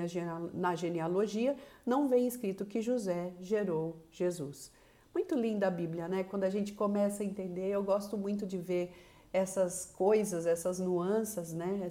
na 0.55 0.75
genealogia 0.75 1.57
não 1.85 2.09
vem 2.09 2.27
escrito 2.27 2.65
que 2.65 2.81
José 2.81 3.33
gerou 3.41 3.97
Jesus. 4.11 4.71
Muito 5.17 5.35
linda 5.35 5.69
a 5.69 5.71
Bíblia, 5.71 6.07
né? 6.09 6.25
Quando 6.25 6.45
a 6.45 6.51
gente 6.51 6.75
começa 6.75 7.23
a 7.23 7.27
entender, 7.27 7.69
eu 7.71 7.83
gosto 7.83 8.19
muito 8.19 8.45
de 8.47 8.59
ver 8.59 8.93
essas 9.33 9.87
coisas, 9.87 10.45
essas 10.45 10.79
nuances, 10.79 11.55
né? 11.55 11.89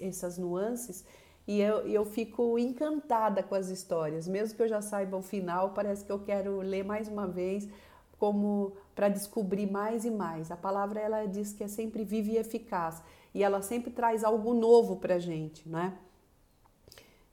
Essas 0.00 0.38
nuances 0.38 1.04
e 1.46 1.60
eu, 1.60 1.86
eu 1.86 2.06
fico 2.06 2.58
encantada 2.58 3.42
com 3.42 3.54
as 3.54 3.68
histórias, 3.68 4.26
mesmo 4.26 4.56
que 4.56 4.62
eu 4.62 4.68
já 4.68 4.80
saiba 4.80 5.18
o 5.18 5.20
final, 5.20 5.74
parece 5.74 6.02
que 6.02 6.10
eu 6.10 6.20
quero 6.20 6.62
ler 6.62 6.82
mais 6.82 7.08
uma 7.08 7.26
vez 7.26 7.68
como 8.18 8.72
para 8.94 9.10
descobrir 9.10 9.70
mais 9.70 10.06
e 10.06 10.10
mais. 10.10 10.50
A 10.50 10.56
palavra 10.56 10.98
ela 10.98 11.26
diz 11.26 11.52
que 11.52 11.62
é 11.62 11.68
sempre 11.68 12.04
viva 12.04 12.30
e 12.30 12.36
eficaz 12.38 13.02
e 13.34 13.44
ela 13.44 13.60
sempre 13.60 13.90
traz 13.90 14.24
algo 14.24 14.54
novo 14.54 14.96
para 14.96 15.18
gente, 15.18 15.68
né? 15.68 15.92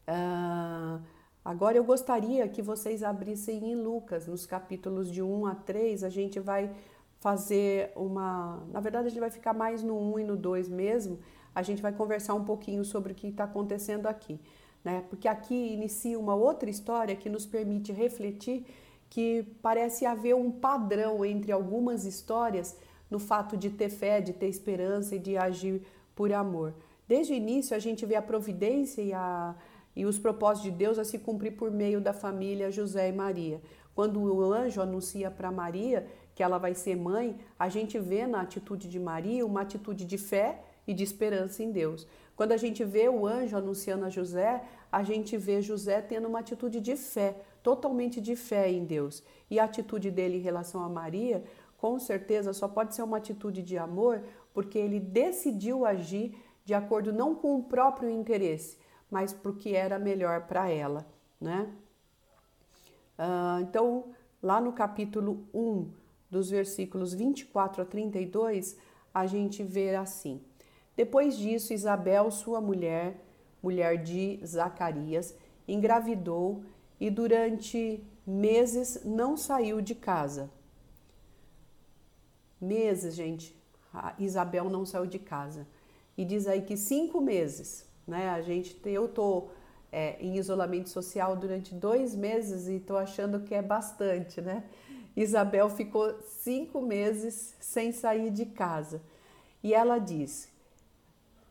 Uh, 0.06 1.02
agora 1.44 1.78
eu 1.78 1.84
gostaria 1.84 2.48
que 2.48 2.62
vocês 2.62 3.04
abrissem 3.04 3.72
em 3.72 3.76
Lucas, 3.76 4.28
nos 4.28 4.46
capítulos 4.46 5.12
de 5.12 5.22
1 5.22 5.46
a 5.46 5.56
3, 5.56 6.04
a 6.04 6.10
gente 6.10 6.40
vai 6.40 6.72
fazer 7.20 7.92
uma. 7.96 8.64
Na 8.72 8.80
verdade, 8.80 9.08
a 9.08 9.10
gente 9.10 9.20
vai 9.20 9.30
ficar 9.30 9.54
mais 9.54 9.84
no 9.84 9.98
1 10.14 10.20
e 10.20 10.24
no 10.24 10.38
2 10.38 10.70
mesmo. 10.70 11.20
A 11.54 11.62
gente 11.62 11.82
vai 11.82 11.92
conversar 11.92 12.34
um 12.34 12.46
pouquinho 12.46 12.86
sobre 12.86 13.12
o 13.12 13.16
que 13.16 13.28
está 13.28 13.44
acontecendo 13.44 14.08
aqui, 14.08 14.40
né? 14.84 15.04
Porque 15.10 15.28
aqui 15.28 15.74
inicia 15.74 16.18
uma 16.18 16.36
outra 16.36 16.70
história 16.70 17.16
que 17.16 17.30
nos 17.30 17.46
permite 17.46 17.92
refletir 17.92 18.66
que 19.10 19.44
parece 19.62 20.06
haver 20.06 20.36
um 20.36 20.52
padrão 20.52 21.26
entre 21.26 21.52
algumas 21.52 22.06
histórias 22.06 22.78
no 23.10 23.18
fato 23.18 23.58
de 23.58 23.70
ter 23.72 23.90
fé, 23.90 24.22
de 24.22 24.34
ter 24.34 24.48
esperança 24.48 25.16
e 25.16 25.20
de 25.20 25.36
agir 25.36 25.82
por 26.16 26.32
amor. 26.32 26.76
Desde 27.08 27.34
o 27.34 27.36
início, 27.36 27.76
a 27.76 27.80
gente 27.80 28.06
vê 28.06 28.16
a 28.16 28.22
providência 28.22 29.02
e, 29.02 29.12
a, 29.12 29.56
e 29.96 30.06
os 30.06 30.18
propósitos 30.18 30.72
de 30.72 30.78
Deus 30.78 30.98
a 30.98 31.04
se 31.04 31.20
cumprir 31.20 31.52
por 31.58 31.72
meio 31.72 32.00
da 32.00 32.14
família 32.14 32.72
José 32.72 33.10
e 33.10 33.12
Maria. 33.12 33.62
Quando 33.94 34.22
o 34.22 34.54
anjo 34.54 34.82
anuncia 34.82 35.30
para 35.30 35.52
Maria 35.52 36.08
que 36.34 36.42
ela 36.42 36.58
vai 36.58 36.74
ser 36.74 36.96
mãe, 36.96 37.38
a 37.58 37.68
gente 37.68 38.00
vê 38.00 38.26
na 38.26 38.42
atitude 38.42 38.88
de 38.88 38.98
Maria 38.98 39.46
uma 39.46 39.62
atitude 39.62 40.06
de 40.06 40.18
fé 40.18 40.62
e 40.88 40.94
de 40.94 41.04
esperança 41.04 41.62
em 41.62 41.70
Deus. 41.72 42.08
Quando 42.36 42.54
a 42.54 42.58
gente 42.58 42.86
vê 42.86 43.10
o 43.10 43.28
anjo 43.28 43.58
anunciando 43.58 44.06
a 44.06 44.10
José, 44.10 44.64
a 44.90 45.04
gente 45.04 45.36
vê 45.36 45.62
José 45.62 46.00
tendo 46.02 46.30
uma 46.30 46.40
atitude 46.40 46.80
de 46.80 46.96
fé, 46.96 47.36
totalmente 47.62 48.22
de 48.22 48.38
fé 48.38 48.72
em 48.72 48.86
Deus. 48.86 49.22
E 49.52 49.60
a 49.60 49.66
atitude 49.66 50.10
dele 50.10 50.38
em 50.38 50.42
relação 50.42 50.82
a 50.82 50.88
Maria, 50.88 51.44
com 51.78 52.00
certeza, 52.00 52.54
só 52.54 52.70
pode 52.70 52.96
ser 52.96 53.04
uma 53.04 53.18
atitude 53.18 53.62
de 53.62 53.78
amor, 53.78 54.24
porque 54.54 54.80
ele 54.80 55.00
decidiu 55.00 55.86
agir 55.86 56.34
de 56.64 56.74
acordo 56.74 57.12
não 57.12 57.36
com 57.36 57.58
o 57.58 57.64
próprio 57.64 58.10
interesse, 58.10 58.78
mas 59.10 59.34
porque 59.34 59.70
era 59.70 59.98
melhor 59.98 60.48
para 60.48 60.70
ela, 60.70 61.06
né? 61.40 61.72
Uh, 63.18 63.62
então, 63.62 64.12
lá 64.42 64.62
no 64.62 64.72
capítulo 64.72 65.48
1, 65.54 65.92
dos 66.30 66.50
versículos 66.50 67.14
24 67.14 67.82
a 67.82 67.86
32, 67.86 68.78
a 69.14 69.26
gente 69.26 69.64
vê 69.64 69.96
assim: 69.96 70.42
Depois 70.96 71.38
disso, 71.38 71.74
Isabel, 71.74 72.30
sua 72.32 72.62
mulher, 72.62 73.26
mulher 73.62 74.02
de 74.02 74.40
Zacarias, 74.46 75.36
engravidou 75.68 76.64
e 77.00 77.10
durante 77.10 78.04
meses 78.26 79.04
não 79.04 79.36
saiu 79.36 79.82
de 79.82 79.96
casa. 79.96 80.50
Meses, 82.62 83.16
gente, 83.16 83.56
a 83.94 84.14
Isabel 84.20 84.70
não 84.70 84.86
saiu 84.86 85.06
de 85.06 85.18
casa. 85.18 85.66
E 86.18 86.26
diz 86.26 86.48
aí 86.48 86.62
que 86.62 86.76
cinco 86.76 87.22
meses, 87.22 87.86
né? 88.10 88.30
A 88.30 88.42
gente, 88.42 88.78
eu 88.86 89.08
tô 89.08 89.50
é, 89.92 90.18
em 90.20 90.36
isolamento 90.38 90.90
social 90.90 91.36
durante 91.36 91.74
dois 91.74 92.16
meses 92.16 92.68
e 92.68 92.80
tô 92.80 92.98
achando 92.98 93.42
que 93.42 93.54
é 93.54 93.62
bastante, 93.62 94.42
né? 94.42 94.64
Isabel 95.16 95.70
ficou 95.70 96.20
cinco 96.22 96.82
meses 96.82 97.56
sem 97.60 97.92
sair 97.92 98.30
de 98.30 98.46
casa. 98.46 99.02
E 99.64 99.74
ela 99.74 100.00
diz: 100.00 100.50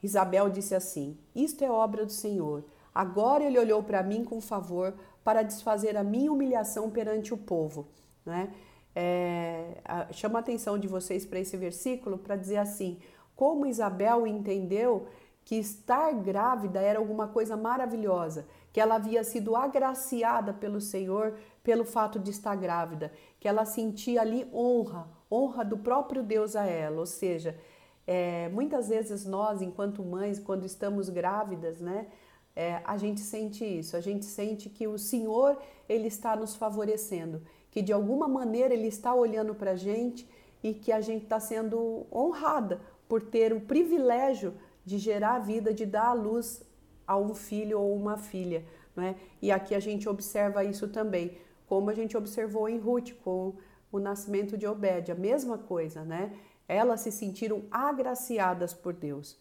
Isabel 0.02 0.48
disse 0.50 0.74
assim: 0.74 1.16
Isto 1.34 1.64
é 1.64 1.70
obra 1.70 2.04
do 2.04 2.12
Senhor. 2.12 2.64
Agora 2.94 3.44
ele 3.44 3.58
olhou 3.58 3.82
para 3.82 4.02
mim 4.02 4.24
com 4.24 4.40
favor 4.40 4.94
para 5.22 5.42
desfazer 5.42 5.96
a 5.96 6.02
minha 6.02 6.32
humilhação 6.32 6.90
perante 6.90 7.32
o 7.34 7.36
povo. 7.36 7.86
Né? 8.24 8.52
É, 8.94 9.76
chama 10.12 10.38
a 10.38 10.40
atenção 10.40 10.78
de 10.78 10.88
vocês 10.88 11.24
para 11.24 11.38
esse 11.38 11.56
versículo 11.56 12.18
para 12.18 12.36
dizer 12.36 12.56
assim: 12.56 12.98
como 13.36 13.66
Isabel 13.66 14.26
entendeu 14.26 15.06
que 15.48 15.56
estar 15.56 16.12
grávida 16.12 16.78
era 16.78 16.98
alguma 16.98 17.26
coisa 17.26 17.56
maravilhosa, 17.56 18.46
que 18.70 18.78
ela 18.78 18.96
havia 18.96 19.24
sido 19.24 19.56
agraciada 19.56 20.52
pelo 20.52 20.78
Senhor 20.78 21.38
pelo 21.64 21.86
fato 21.86 22.18
de 22.18 22.30
estar 22.30 22.54
grávida, 22.54 23.10
que 23.40 23.48
ela 23.48 23.64
sentia 23.64 24.20
ali 24.20 24.46
honra, 24.52 25.08
honra 25.32 25.64
do 25.64 25.78
próprio 25.78 26.22
Deus 26.22 26.54
a 26.54 26.66
ela, 26.66 27.00
ou 27.00 27.06
seja, 27.06 27.58
é, 28.06 28.50
muitas 28.50 28.90
vezes 28.90 29.24
nós, 29.24 29.62
enquanto 29.62 30.04
mães, 30.04 30.38
quando 30.38 30.66
estamos 30.66 31.08
grávidas, 31.08 31.80
né, 31.80 32.08
é, 32.54 32.82
a 32.84 32.98
gente 32.98 33.20
sente 33.20 33.64
isso, 33.64 33.96
a 33.96 34.02
gente 34.02 34.26
sente 34.26 34.68
que 34.68 34.86
o 34.86 34.98
Senhor 34.98 35.56
ele 35.88 36.08
está 36.08 36.36
nos 36.36 36.56
favorecendo, 36.56 37.40
que 37.70 37.80
de 37.80 37.94
alguma 37.94 38.28
maneira 38.28 38.74
ele 38.74 38.88
está 38.88 39.14
olhando 39.14 39.54
para 39.54 39.70
a 39.70 39.76
gente 39.76 40.28
e 40.62 40.74
que 40.74 40.92
a 40.92 41.00
gente 41.00 41.22
está 41.22 41.40
sendo 41.40 42.06
honrada 42.12 42.82
por 43.08 43.22
ter 43.22 43.54
o 43.54 43.62
privilégio 43.62 44.52
de 44.88 44.96
gerar 44.98 45.34
a 45.34 45.38
vida, 45.38 45.74
de 45.74 45.84
dar 45.84 46.08
a 46.08 46.12
luz 46.14 46.62
a 47.06 47.16
um 47.16 47.34
filho 47.34 47.78
ou 47.78 47.94
uma 47.94 48.16
filha, 48.16 48.64
não 48.96 49.04
é? 49.04 49.14
E 49.42 49.52
aqui 49.52 49.74
a 49.74 49.80
gente 49.80 50.08
observa 50.08 50.64
isso 50.64 50.88
também, 50.88 51.36
como 51.66 51.90
a 51.90 51.94
gente 51.94 52.16
observou 52.16 52.68
em 52.68 52.78
Ruth 52.78 53.12
com 53.22 53.54
o 53.92 53.98
nascimento 53.98 54.56
de 54.56 54.66
Obed, 54.66 55.12
a 55.12 55.14
mesma 55.14 55.58
coisa, 55.58 56.04
né? 56.04 56.32
Elas 56.66 57.02
se 57.02 57.12
sentiram 57.12 57.64
agraciadas 57.70 58.72
por 58.72 58.94
Deus. 58.94 59.38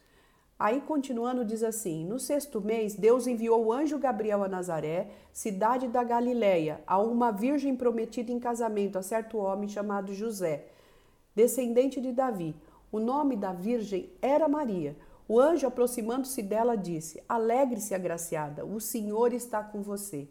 Aí, 0.59 0.81
continuando, 0.81 1.45
diz 1.45 1.63
assim: 1.63 2.05
No 2.05 2.19
sexto 2.19 2.59
mês, 2.59 2.95
Deus 2.95 3.25
enviou 3.25 3.65
o 3.65 3.71
anjo 3.71 3.97
Gabriel 3.97 4.43
a 4.43 4.49
Nazaré, 4.49 5.11
cidade 5.31 5.87
da 5.87 6.03
Galiléia, 6.03 6.81
a 6.85 6.99
uma 6.99 7.31
virgem 7.31 7.75
prometida 7.75 8.31
em 8.31 8.39
casamento 8.39 8.97
a 8.97 9.03
certo 9.03 9.37
homem 9.37 9.69
chamado 9.69 10.13
José, 10.13 10.65
descendente 11.35 12.01
de 12.01 12.11
Davi. 12.11 12.53
O 12.91 12.99
nome 12.99 13.35
da 13.35 13.53
virgem 13.53 14.09
era 14.21 14.47
Maria. 14.47 14.95
O 15.27 15.39
anjo, 15.39 15.67
aproximando-se 15.67 16.41
dela, 16.41 16.75
disse: 16.75 17.21
Alegre-se, 17.27 17.93
agraciada, 17.93 18.65
o 18.65 18.79
Senhor 18.79 19.33
está 19.33 19.63
com 19.63 19.81
você. 19.81 20.27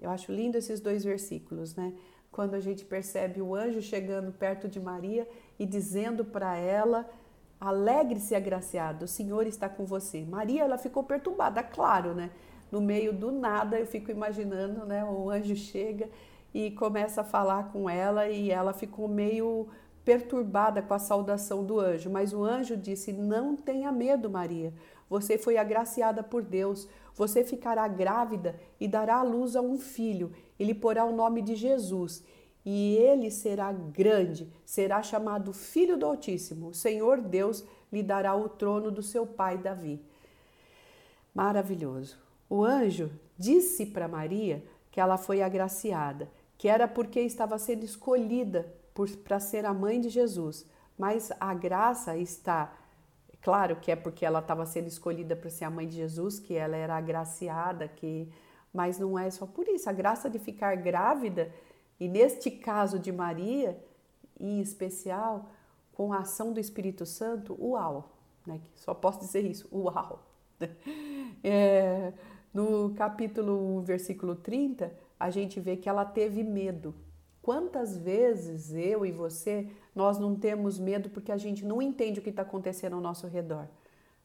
Eu 0.00 0.10
acho 0.10 0.32
lindo 0.32 0.56
esses 0.56 0.80
dois 0.80 1.04
versículos, 1.04 1.74
né? 1.74 1.94
Quando 2.30 2.54
a 2.54 2.60
gente 2.60 2.84
percebe 2.84 3.40
o 3.40 3.54
anjo 3.54 3.80
chegando 3.80 4.32
perto 4.32 4.68
de 4.68 4.80
Maria 4.80 5.28
e 5.58 5.64
dizendo 5.64 6.24
para 6.24 6.56
ela 6.56 7.08
Alegre-se, 7.64 8.34
agraciado, 8.34 9.06
o 9.06 9.08
Senhor 9.08 9.46
está 9.46 9.70
com 9.70 9.86
você. 9.86 10.22
Maria, 10.22 10.64
ela 10.64 10.76
ficou 10.76 11.02
perturbada, 11.02 11.62
claro, 11.62 12.14
né? 12.14 12.30
No 12.70 12.78
meio 12.78 13.10
do 13.10 13.32
nada, 13.32 13.78
eu 13.78 13.86
fico 13.86 14.10
imaginando, 14.10 14.84
né? 14.84 15.02
O 15.02 15.30
anjo 15.30 15.56
chega 15.56 16.10
e 16.52 16.70
começa 16.72 17.22
a 17.22 17.24
falar 17.24 17.72
com 17.72 17.88
ela 17.88 18.28
e 18.28 18.50
ela 18.50 18.74
ficou 18.74 19.08
meio 19.08 19.68
perturbada 20.04 20.82
com 20.82 20.94
a 20.94 20.98
saudação 20.98 21.64
do 21.64 21.80
anjo. 21.80 22.10
Mas 22.10 22.32
o 22.32 22.44
anjo 22.44 22.76
disse: 22.76 23.12
Não 23.12 23.56
tenha 23.56 23.90
medo, 23.90 24.28
Maria. 24.28 24.72
Você 25.08 25.38
foi 25.38 25.56
agraciada 25.56 26.22
por 26.22 26.42
Deus. 26.42 26.88
Você 27.14 27.44
ficará 27.44 27.86
grávida 27.86 28.58
e 28.80 28.88
dará 28.88 29.16
à 29.16 29.22
luz 29.22 29.54
a 29.56 29.60
um 29.60 29.78
filho. 29.78 30.32
Ele 30.58 30.74
porá 30.74 31.04
o 31.04 31.14
nome 31.14 31.42
de 31.42 31.54
Jesus 31.54 32.24
e 32.64 32.96
ele 32.96 33.30
será 33.30 33.70
grande, 33.72 34.50
será 34.64 35.02
chamado 35.02 35.52
Filho 35.52 35.98
do 35.98 36.06
Altíssimo. 36.06 36.68
O 36.68 36.74
Senhor 36.74 37.20
Deus 37.20 37.62
lhe 37.92 38.02
dará 38.02 38.34
o 38.34 38.48
trono 38.48 38.90
do 38.90 39.02
seu 39.02 39.26
pai 39.26 39.58
Davi. 39.58 40.00
Maravilhoso. 41.34 42.16
O 42.48 42.64
anjo 42.64 43.10
disse 43.36 43.84
para 43.84 44.08
Maria 44.08 44.64
que 44.90 45.00
ela 45.00 45.18
foi 45.18 45.42
agraciada, 45.42 46.30
que 46.56 46.68
era 46.68 46.88
porque 46.88 47.20
estava 47.20 47.58
sendo 47.58 47.84
escolhida 47.84 48.72
para 49.24 49.40
ser 49.40 49.64
a 49.64 49.74
mãe 49.74 50.00
de 50.00 50.08
Jesus. 50.08 50.66
Mas 50.96 51.32
a 51.40 51.52
graça 51.52 52.16
está, 52.16 52.72
claro 53.42 53.76
que 53.76 53.90
é 53.90 53.96
porque 53.96 54.24
ela 54.24 54.38
estava 54.38 54.64
sendo 54.64 54.86
escolhida 54.86 55.34
para 55.34 55.50
ser 55.50 55.64
a 55.64 55.70
mãe 55.70 55.86
de 55.86 55.96
Jesus, 55.96 56.38
que 56.38 56.54
ela 56.54 56.76
era 56.76 56.96
agraciada, 56.96 57.88
que 57.88 58.28
mas 58.72 58.98
não 58.98 59.16
é 59.16 59.30
só 59.30 59.46
por 59.46 59.68
isso. 59.68 59.88
A 59.88 59.92
graça 59.92 60.28
de 60.28 60.38
ficar 60.38 60.76
grávida 60.76 61.52
e 61.98 62.08
neste 62.08 62.50
caso 62.50 62.98
de 62.98 63.12
Maria, 63.12 63.78
em 64.38 64.60
especial, 64.60 65.48
com 65.92 66.12
a 66.12 66.18
ação 66.18 66.52
do 66.52 66.58
Espírito 66.58 67.06
Santo, 67.06 67.56
uau! 67.60 68.10
Né? 68.44 68.60
Só 68.74 68.92
posso 68.92 69.20
dizer 69.20 69.44
isso, 69.44 69.68
uau! 69.72 70.22
É, 71.46 72.14
no 72.54 72.94
capítulo 72.94 73.78
1, 73.80 73.82
versículo 73.82 74.34
30, 74.34 74.90
a 75.20 75.28
gente 75.28 75.60
vê 75.60 75.76
que 75.76 75.90
ela 75.90 76.06
teve 76.06 76.42
medo. 76.42 76.94
Quantas 77.44 77.94
vezes 77.94 78.72
eu 78.72 79.04
e 79.04 79.12
você, 79.12 79.68
nós 79.94 80.18
não 80.18 80.34
temos 80.34 80.78
medo 80.78 81.10
porque 81.10 81.30
a 81.30 81.36
gente 81.36 81.62
não 81.62 81.82
entende 81.82 82.18
o 82.18 82.22
que 82.22 82.30
está 82.30 82.40
acontecendo 82.40 82.94
ao 82.94 83.02
nosso 83.02 83.26
redor? 83.26 83.68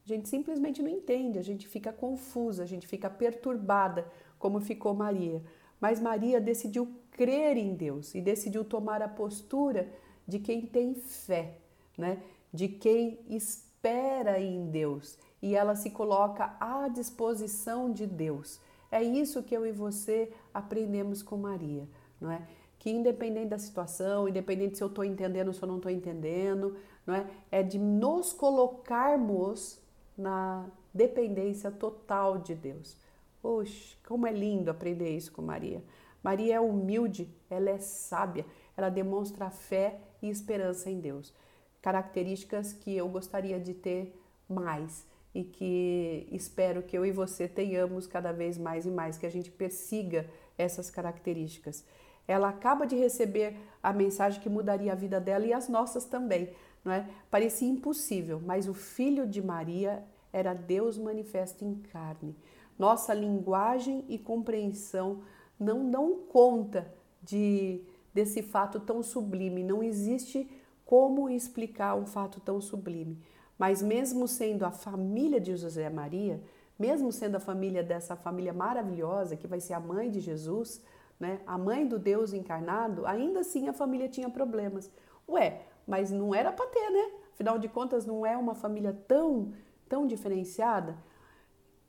A 0.02 0.08
gente 0.08 0.26
simplesmente 0.26 0.82
não 0.82 0.88
entende, 0.88 1.38
a 1.38 1.42
gente 1.42 1.68
fica 1.68 1.92
confusa, 1.92 2.62
a 2.62 2.66
gente 2.66 2.86
fica 2.86 3.10
perturbada, 3.10 4.10
como 4.38 4.58
ficou 4.58 4.94
Maria. 4.94 5.42
Mas 5.78 6.00
Maria 6.00 6.40
decidiu 6.40 6.90
crer 7.10 7.58
em 7.58 7.74
Deus 7.74 8.14
e 8.14 8.22
decidiu 8.22 8.64
tomar 8.64 9.02
a 9.02 9.08
postura 9.08 9.92
de 10.26 10.38
quem 10.38 10.62
tem 10.62 10.94
fé, 10.94 11.58
né? 11.98 12.22
De 12.50 12.68
quem 12.68 13.18
espera 13.28 14.40
em 14.40 14.70
Deus 14.70 15.18
e 15.42 15.54
ela 15.54 15.74
se 15.74 15.90
coloca 15.90 16.56
à 16.58 16.88
disposição 16.88 17.92
de 17.92 18.06
Deus. 18.06 18.58
É 18.90 19.02
isso 19.02 19.42
que 19.42 19.54
eu 19.54 19.66
e 19.66 19.72
você 19.72 20.32
aprendemos 20.54 21.22
com 21.22 21.36
Maria, 21.36 21.86
não 22.18 22.30
é? 22.30 22.40
Que 22.80 22.90
independente 22.90 23.50
da 23.50 23.58
situação, 23.58 24.28
independente 24.28 24.76
se 24.76 24.82
eu 24.82 24.88
estou 24.88 25.04
entendendo 25.04 25.48
ou 25.48 25.54
se 25.54 25.62
eu 25.62 25.68
não 25.68 25.76
estou 25.76 25.92
entendendo, 25.92 26.76
não 27.06 27.14
é? 27.14 27.26
É 27.52 27.62
de 27.62 27.78
nos 27.78 28.32
colocarmos 28.32 29.78
na 30.16 30.66
dependência 30.92 31.70
total 31.70 32.38
de 32.38 32.54
Deus. 32.54 32.96
Oxe, 33.42 33.96
como 34.04 34.26
é 34.26 34.32
lindo 34.32 34.70
aprender 34.70 35.14
isso 35.16 35.30
com 35.30 35.42
Maria. 35.42 35.84
Maria 36.22 36.56
é 36.56 36.60
humilde, 36.60 37.28
ela 37.48 37.70
é 37.70 37.78
sábia, 37.78 38.44
ela 38.76 38.88
demonstra 38.88 39.50
fé 39.50 40.00
e 40.22 40.28
esperança 40.28 40.90
em 40.90 41.00
Deus. 41.00 41.34
Características 41.80 42.72
que 42.72 42.96
eu 42.96 43.08
gostaria 43.08 43.60
de 43.60 43.72
ter 43.74 44.18
mais 44.48 45.06
e 45.34 45.44
que 45.44 46.26
espero 46.32 46.82
que 46.82 46.96
eu 46.96 47.06
e 47.06 47.12
você 47.12 47.46
tenhamos 47.46 48.06
cada 48.06 48.32
vez 48.32 48.58
mais 48.58 48.84
e 48.84 48.90
mais, 48.90 49.16
que 49.16 49.26
a 49.26 49.30
gente 49.30 49.50
persiga 49.50 50.28
essas 50.58 50.90
características. 50.90 51.84
Ela 52.30 52.50
acaba 52.50 52.86
de 52.86 52.94
receber 52.94 53.56
a 53.82 53.92
mensagem 53.92 54.40
que 54.40 54.48
mudaria 54.48 54.92
a 54.92 54.94
vida 54.94 55.20
dela 55.20 55.44
e 55.44 55.52
as 55.52 55.68
nossas 55.68 56.04
também, 56.04 56.50
não 56.84 56.92
é? 56.92 57.04
Parecia 57.28 57.68
impossível, 57.68 58.40
mas 58.44 58.68
o 58.68 58.74
filho 58.74 59.26
de 59.26 59.42
Maria 59.42 60.04
era 60.32 60.54
Deus 60.54 60.96
manifesto 60.96 61.64
em 61.64 61.74
carne. 61.74 62.36
Nossa 62.78 63.12
linguagem 63.12 64.04
e 64.08 64.16
compreensão 64.16 65.22
não 65.58 65.90
dão 65.90 66.20
conta 66.28 66.94
de 67.20 67.82
desse 68.14 68.42
fato 68.42 68.78
tão 68.78 69.02
sublime. 69.02 69.64
Não 69.64 69.82
existe 69.82 70.48
como 70.86 71.28
explicar 71.28 71.96
um 71.96 72.06
fato 72.06 72.38
tão 72.40 72.60
sublime. 72.60 73.18
Mas 73.58 73.82
mesmo 73.82 74.28
sendo 74.28 74.64
a 74.64 74.70
família 74.70 75.40
de 75.40 75.56
José 75.56 75.90
Maria, 75.90 76.40
mesmo 76.78 77.10
sendo 77.10 77.36
a 77.36 77.40
família 77.40 77.82
dessa 77.82 78.14
família 78.14 78.52
maravilhosa 78.52 79.36
que 79.36 79.48
vai 79.48 79.58
ser 79.58 79.74
a 79.74 79.80
mãe 79.80 80.10
de 80.10 80.20
Jesus, 80.20 80.80
né, 81.20 81.40
a 81.46 81.58
mãe 81.58 81.86
do 81.86 81.98
Deus 81.98 82.32
encarnado, 82.32 83.06
ainda 83.06 83.40
assim 83.40 83.68
a 83.68 83.72
família 83.72 84.08
tinha 84.08 84.30
problemas. 84.30 84.90
Ué, 85.28 85.60
mas 85.86 86.10
não 86.10 86.34
era 86.34 86.50
para 86.50 86.66
ter, 86.66 86.90
né? 86.90 87.10
Afinal 87.34 87.58
de 87.58 87.68
contas, 87.68 88.06
não 88.06 88.24
é 88.24 88.36
uma 88.36 88.54
família 88.54 88.92
tão, 89.06 89.52
tão 89.88 90.06
diferenciada, 90.06 90.96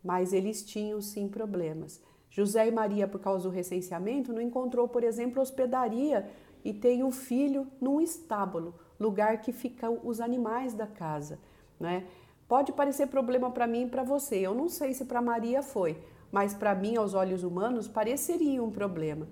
mas 0.03 0.33
eles 0.33 0.63
tinham 0.63 1.01
sim 1.01 1.29
problemas. 1.29 2.01
José 2.29 2.67
e 2.67 2.71
Maria, 2.71 3.07
por 3.07 3.19
causa 3.19 3.49
do 3.49 3.53
recenseamento, 3.53 4.33
não 4.33 4.41
encontrou, 4.41 4.87
por 4.87 5.03
exemplo, 5.03 5.41
hospedaria 5.41 6.29
e 6.63 6.73
tem 6.73 7.03
um 7.03 7.11
filho 7.11 7.67
num 7.79 7.99
estábulo, 7.99 8.75
lugar 8.99 9.41
que 9.41 9.51
ficam 9.51 9.99
os 10.03 10.21
animais 10.21 10.73
da 10.73 10.87
casa, 10.87 11.39
né? 11.79 12.05
Pode 12.47 12.73
parecer 12.73 13.07
problema 13.07 13.49
para 13.49 13.65
mim 13.65 13.83
e 13.83 13.89
para 13.89 14.03
você. 14.03 14.35
Eu 14.37 14.53
não 14.53 14.67
sei 14.67 14.93
se 14.93 15.05
para 15.05 15.21
Maria 15.21 15.63
foi, 15.63 15.97
mas 16.31 16.53
para 16.53 16.73
mim, 16.73 16.95
aos 16.95 17.13
olhos 17.13 17.43
humanos, 17.43 17.87
pareceria 17.87 18.63
um 18.63 18.71
problema. 18.71 19.27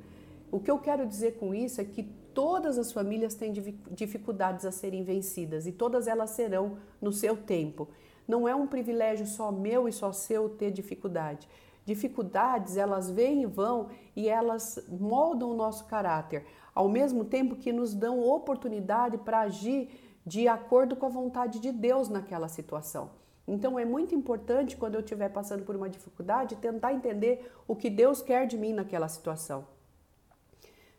O 0.51 0.59
que 0.59 0.69
eu 0.69 0.79
quero 0.79 1.05
dizer 1.05 1.37
com 1.37 1.53
isso 1.53 1.79
é 1.79 1.85
que 1.85 2.03
todas 2.33 2.77
as 2.77 2.91
famílias 2.91 3.35
têm 3.35 3.53
dificuldades 3.91 4.65
a 4.65 4.71
serem 4.71 5.03
vencidas 5.03 5.67
e 5.67 5.71
todas 5.71 6.07
elas 6.07 6.31
serão 6.31 6.77
no 7.01 7.11
seu 7.11 7.37
tempo. 7.37 7.87
Não 8.27 8.47
é 8.47 8.53
um 8.53 8.67
privilégio 8.67 9.25
só 9.25 9.51
meu 9.51 9.87
e 9.87 9.91
só 9.91 10.11
seu 10.11 10.49
ter 10.49 10.71
dificuldade 10.71 11.47
dificuldades, 11.89 12.77
elas 12.77 13.09
vêm 13.09 13.41
e 13.41 13.45
vão 13.47 13.87
e 14.15 14.29
elas 14.29 14.79
moldam 14.87 15.49
o 15.49 15.55
nosso 15.55 15.85
caráter, 15.85 16.45
ao 16.75 16.87
mesmo 16.87 17.25
tempo 17.25 17.55
que 17.55 17.73
nos 17.73 17.95
dão 17.95 18.19
oportunidade 18.19 19.17
para 19.17 19.39
agir 19.39 19.89
de 20.23 20.47
acordo 20.47 20.95
com 20.95 21.07
a 21.07 21.09
vontade 21.09 21.59
de 21.59 21.71
Deus 21.71 22.07
naquela 22.07 22.47
situação. 22.47 23.09
Então 23.51 23.79
é 23.79 23.85
muito 23.85 24.13
importante 24.13 24.77
quando 24.77 24.95
eu 24.95 25.01
estiver 25.01 25.29
passando 25.29 25.63
por 25.63 25.75
uma 25.75 25.89
dificuldade 25.89 26.55
tentar 26.55 26.93
entender 26.93 27.51
o 27.67 27.75
que 27.75 27.89
Deus 27.89 28.21
quer 28.21 28.45
de 28.45 28.57
mim 28.57 28.73
naquela 28.73 29.07
situação. 29.07 29.65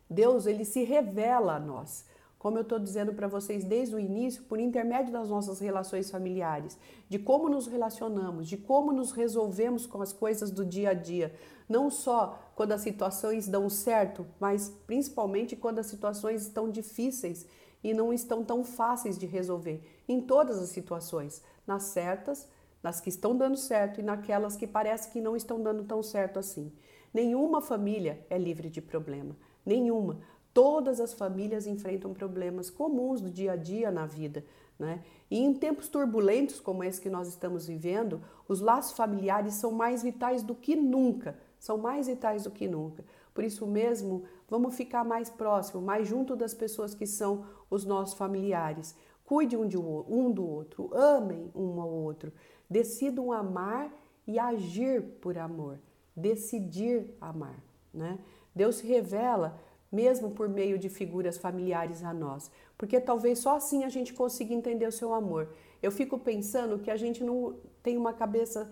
Deus 0.09 0.47
ele 0.47 0.65
se 0.65 0.83
revela 0.83 1.55
a 1.55 1.61
nós. 1.61 2.05
Como 2.41 2.57
eu 2.57 2.63
estou 2.63 2.79
dizendo 2.79 3.13
para 3.13 3.29
vocês 3.29 3.63
desde 3.65 3.95
o 3.95 4.01
início, 4.01 4.43
por 4.45 4.59
intermédio 4.59 5.13
das 5.13 5.29
nossas 5.29 5.61
relações 5.61 6.11
familiares, 6.11 6.77
de 7.09 7.19
como 7.19 7.49
nos 7.51 7.67
relacionamos, 7.67 8.49
de 8.49 8.57
como 8.57 8.93
nos 8.93 9.13
resolvemos 9.13 9.87
com 9.87 10.01
as 10.01 10.13
coisas 10.13 10.51
do 10.51 10.65
dia 10.65 10.91
a 10.91 10.95
dia, 10.95 11.35
não 11.69 11.91
só 11.91 12.37
quando 12.57 12.73
as 12.73 12.81
situações 12.81 13.47
dão 13.47 13.69
certo, 13.69 14.27
mas 14.41 14.75
principalmente 14.87 15.55
quando 15.55 15.81
as 15.81 15.87
situações 15.87 16.43
estão 16.43 16.71
difíceis 16.71 17.47
e 17.85 17.95
não 17.95 18.13
estão 18.13 18.43
tão 18.43 18.65
fáceis 18.65 19.19
de 19.19 19.27
resolver, 19.27 19.83
em 20.09 20.21
todas 20.21 20.59
as 20.59 20.71
situações, 20.71 21.43
nas 21.71 21.85
certas, 21.85 22.49
nas 22.83 23.01
que 23.01 23.09
estão 23.09 23.37
dando 23.37 23.57
certo 23.57 24.01
e 24.01 24.03
naquelas 24.03 24.57
que 24.57 24.67
parece 24.67 25.09
que 25.11 25.21
não 25.21 25.37
estão 25.37 25.63
dando 25.63 25.85
tão 25.85 26.03
certo 26.03 26.37
assim. 26.37 26.73
Nenhuma 27.15 27.61
família 27.61 28.27
é 28.29 28.37
livre 28.37 28.69
de 28.69 28.83
problema, 28.83 29.37
nenhuma. 29.65 30.19
Todas 30.53 31.01
as 31.01 31.15
famílias 31.15 31.69
enfrentam 31.69 32.13
problemas 32.13 32.69
comuns 32.69 33.21
do 33.21 33.31
dia 33.31 33.53
a 33.53 33.57
dia 33.57 33.89
na 33.93 34.05
vida, 34.05 34.45
né? 34.77 35.01
E 35.31 35.39
em 35.39 35.55
tempos 35.55 35.89
turbulentos 35.89 36.59
como 36.59 36.83
esse 36.83 37.01
que 37.01 37.09
nós 37.09 37.29
estamos 37.29 37.69
vivendo, 37.69 38.21
os 38.49 38.61
laços 38.61 38.97
familiares 38.97 39.55
são 39.55 39.71
mais 39.71 40.03
vitais 40.03 40.43
do 40.43 40.57
que 40.57 40.75
nunca, 40.75 41.39
são 41.57 41.79
mais 41.79 42.09
vitais 42.09 42.43
do 42.43 42.51
que 42.51 42.67
nunca. 42.67 43.05
Por 43.33 43.45
isso 43.45 43.65
mesmo, 43.65 44.25
vamos 44.49 44.75
ficar 44.75 45.05
mais 45.05 45.31
próximo, 45.31 45.81
mais 45.81 46.09
junto 46.09 46.35
das 46.35 46.53
pessoas 46.53 46.95
que 46.95 47.07
são 47.07 47.45
os 47.71 47.85
nossos 47.85 48.15
familiares. 48.15 48.97
Cuide 49.31 49.57
um, 49.57 49.65
de, 49.65 49.79
um 49.79 50.29
do 50.33 50.45
outro, 50.45 50.91
amem 50.93 51.53
um 51.55 51.81
ao 51.81 51.89
outro, 51.89 52.33
decidam 52.69 53.31
amar 53.31 53.89
e 54.27 54.41
agir 54.41 55.03
por 55.21 55.39
amor, 55.39 55.79
decidir 56.17 57.15
amar. 57.21 57.55
Né? 57.95 58.19
Deus 58.53 58.79
se 58.79 58.87
revela 58.89 59.57
mesmo 59.91 60.33
por 60.33 60.49
meio 60.49 60.77
de 60.77 60.89
figuras 60.89 61.39
familiares 61.39 62.03
a 62.03 62.13
nós, 62.13 62.51
porque 62.77 62.99
talvez 62.99 63.39
só 63.39 63.55
assim 63.55 63.85
a 63.85 63.89
gente 63.89 64.13
consiga 64.13 64.53
entender 64.53 64.89
o 64.89 64.91
seu 64.91 65.15
amor. 65.15 65.51
Eu 65.81 65.93
fico 65.93 66.19
pensando 66.19 66.81
que 66.81 66.91
a 66.91 66.97
gente 66.97 67.23
não 67.23 67.55
tem 67.85 67.97
uma 67.97 68.13
cabeça 68.13 68.69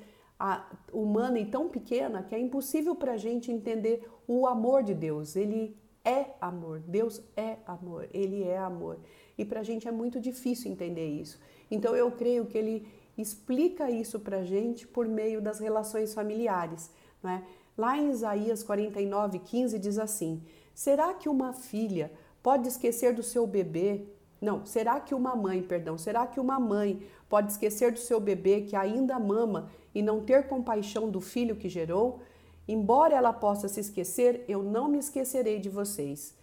humana 0.92 1.38
e 1.38 1.47
tão 1.47 1.68
pequena 1.68 2.25
que 2.25 2.35
é 2.35 2.38
impossível 2.40 2.97
para 2.97 3.12
a 3.12 3.16
gente 3.16 3.53
entender 3.53 4.11
o 4.27 4.44
amor 4.44 4.83
de 4.83 4.92
Deus. 4.92 5.37
Ele 5.37 5.77
é 6.05 6.27
amor, 6.41 6.81
Deus 6.81 7.23
é 7.37 7.57
amor, 7.67 8.09
Ele 8.13 8.43
é 8.43 8.59
amor. 8.59 8.99
E 9.37 9.45
para 9.45 9.61
a 9.61 9.63
gente 9.63 9.87
é 9.87 9.93
muito 9.93 10.21
difícil 10.21 10.71
entender 10.71 11.07
isso. 11.07 11.39
Então 11.71 11.95
eu 11.95 12.11
creio 12.11 12.47
que 12.47 12.57
Ele 12.57 12.89
explica 13.17 13.91
isso 13.91 14.19
para 14.21 14.39
a 14.39 14.45
gente 14.45 14.87
por 14.87 15.07
meio 15.07 15.41
das 15.41 15.59
relações 15.59 16.15
familiares. 16.15 16.91
Não 17.23 17.31
é? 17.31 17.43
Lá 17.77 17.97
em 17.97 18.11
Isaías 18.11 18.63
49, 18.63 19.39
15 19.39 19.79
diz 19.79 19.99
assim: 19.99 20.43
Será 20.75 21.15
que 21.15 21.29
uma 21.29 21.53
filha 21.53 22.11
pode 22.43 22.69
esquecer 22.69 23.15
do 23.15 23.23
seu 23.23 23.47
bebê? 23.47 24.07
Não, 24.41 24.65
será 24.65 25.01
que 25.01 25.15
uma 25.15 25.35
mãe, 25.35 25.63
perdão, 25.63 25.99
será 25.99 26.27
que 26.27 26.39
uma 26.39 26.61
mãe 26.61 27.03
pode 27.29 27.53
esquecer 27.53 27.93
do 27.93 27.99
seu 27.99 28.21
bebê 28.21 28.63
que 28.63 28.77
ainda 28.77 29.19
mama 29.19 29.71
e 29.95 30.01
não 30.01 30.21
ter 30.21 30.47
compaixão 30.47 31.11
do 31.11 31.21
filho 31.21 31.57
que 31.57 31.69
gerou? 31.69 32.21
Embora 32.68 33.16
ela 33.16 33.33
possa 33.33 33.66
se 33.66 33.81
esquecer, 33.81 34.44
eu 34.46 34.62
não 34.62 34.87
me 34.87 34.98
esquecerei 34.98 35.59
de 35.59 35.70
vocês. 35.70 36.37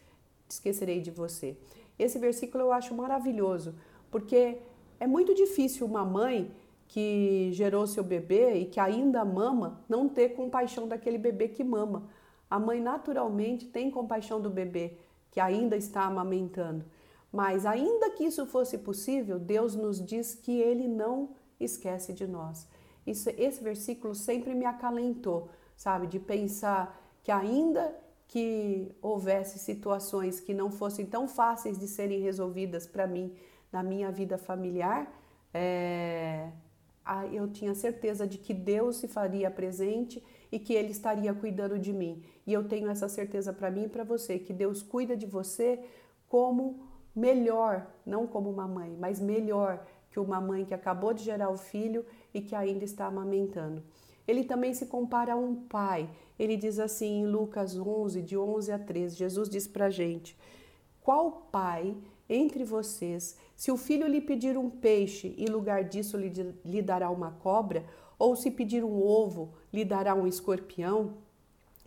Esquecerei 0.50 1.00
de 1.00 1.12
você. 1.12 1.56
Esse 1.98 2.20
versículo 2.20 2.64
eu 2.64 2.74
acho 2.74 2.94
maravilhoso, 2.94 3.76
porque 4.12 4.58
é 5.00 5.08
muito 5.08 5.34
difícil 5.34 5.86
uma 5.86 6.04
mãe 6.04 6.52
que 6.88 7.50
gerou 7.54 7.88
seu 7.88 8.04
bebê 8.04 8.56
e 8.56 8.66
que 8.66 8.80
ainda 8.80 9.24
mama 9.24 9.82
não 9.88 10.10
ter 10.10 10.30
compaixão 10.30 10.88
daquele 10.88 11.18
bebê 11.18 11.48
que 11.48 11.64
mama 11.64 12.10
a 12.50 12.60
mãe 12.60 12.80
naturalmente 12.80 13.66
tem 13.66 13.90
compaixão 13.90 14.40
do 14.42 14.50
bebê 14.50 14.98
que 15.32 15.40
ainda 15.40 15.76
está 15.76 16.04
amamentando. 16.04 16.86
Mas, 17.32 17.66
ainda 17.66 18.12
que 18.12 18.24
isso 18.24 18.46
fosse 18.46 18.78
possível, 18.78 19.38
Deus 19.38 19.76
nos 19.76 20.04
diz 20.04 20.34
que 20.36 20.60
Ele 20.62 20.88
não 20.88 21.32
esquece 21.60 22.14
de 22.14 22.26
nós. 22.26 22.66
Isso, 23.06 23.30
esse 23.32 23.62
versículo 23.62 24.16
sempre 24.16 24.54
me 24.54 24.66
acalentou, 24.66 25.50
sabe, 25.76 26.08
de 26.08 26.20
pensar 26.20 27.02
que, 27.24 27.32
ainda 27.32 27.96
que 28.28 28.92
houvesse 29.02 29.60
situações 29.60 30.40
que 30.40 30.54
não 30.54 30.72
fossem 30.72 31.06
tão 31.06 31.28
fáceis 31.28 31.78
de 31.78 31.88
serem 31.88 32.22
resolvidas 32.22 32.88
para 32.88 33.08
mim 33.08 33.34
na 33.72 33.84
minha 33.84 34.12
vida 34.12 34.38
familiar, 34.38 35.12
é, 35.54 36.50
eu 37.32 37.48
tinha 37.48 37.76
certeza 37.76 38.26
de 38.26 38.38
que 38.38 38.54
Deus 38.54 38.98
se 38.98 39.08
faria 39.08 39.52
presente 39.52 40.24
e 40.52 40.60
que 40.60 40.74
Ele 40.74 40.92
estaria 40.92 41.34
cuidando 41.34 41.78
de 41.78 41.94
mim. 41.94 42.24
E 42.48 42.54
eu 42.54 42.68
tenho 42.68 42.90
essa 42.90 43.08
certeza 43.08 43.54
para 43.54 43.70
mim 43.70 43.84
e 43.84 43.90
para 43.90 44.04
você, 44.04 44.40
que 44.40 44.54
Deus 44.54 44.82
cuida 44.82 45.16
de 45.16 45.26
você 45.26 45.84
como 46.28 46.88
melhor, 47.16 47.88
não 48.06 48.28
como 48.28 48.50
uma 48.50 48.68
mãe, 48.68 48.96
mas 49.00 49.20
melhor 49.20 49.86
que 50.10 50.20
uma 50.20 50.42
mãe 50.42 50.66
que 50.66 50.74
acabou 50.74 51.14
de 51.14 51.24
gerar 51.24 51.50
o 51.50 51.58
filho 51.58 52.06
e 52.34 52.42
que 52.42 52.56
ainda 52.56 52.84
está 52.84 53.06
amamentando. 53.06 53.84
Ele 54.28 54.44
também 54.44 54.74
se 54.74 54.86
compara 54.86 55.34
a 55.34 55.38
um 55.38 55.56
pai. 55.56 56.10
Ele 56.38 56.58
diz 56.58 56.80
assim 56.80 57.22
em 57.22 57.28
Lucas 57.28 57.78
11, 57.78 58.22
de 58.22 58.38
11 58.38 58.72
a 58.72 58.80
13, 58.80 59.16
Jesus 59.16 59.50
diz 59.50 59.68
para 59.68 59.90
gente: 59.90 60.38
Qual 61.02 61.48
pai 61.52 61.96
entre 62.28 62.64
vocês, 62.64 63.38
se 63.56 63.72
o 63.72 63.78
filho 63.78 64.08
lhe 64.08 64.20
pedir 64.20 64.58
um 64.58 64.70
peixe 64.70 65.36
e 65.38 65.46
lugar 65.46 65.84
disso 65.84 66.18
lhe, 66.18 66.32
lhe 66.64 66.82
dará 66.82 67.10
uma 67.10 67.32
cobra, 67.32 67.86
ou 68.18 68.36
se 68.36 68.50
pedir 68.50 68.84
um 68.84 69.02
ovo, 69.02 69.54
lhe 69.72 69.86
dará 69.86 70.16
um 70.16 70.26
escorpião? 70.26 71.14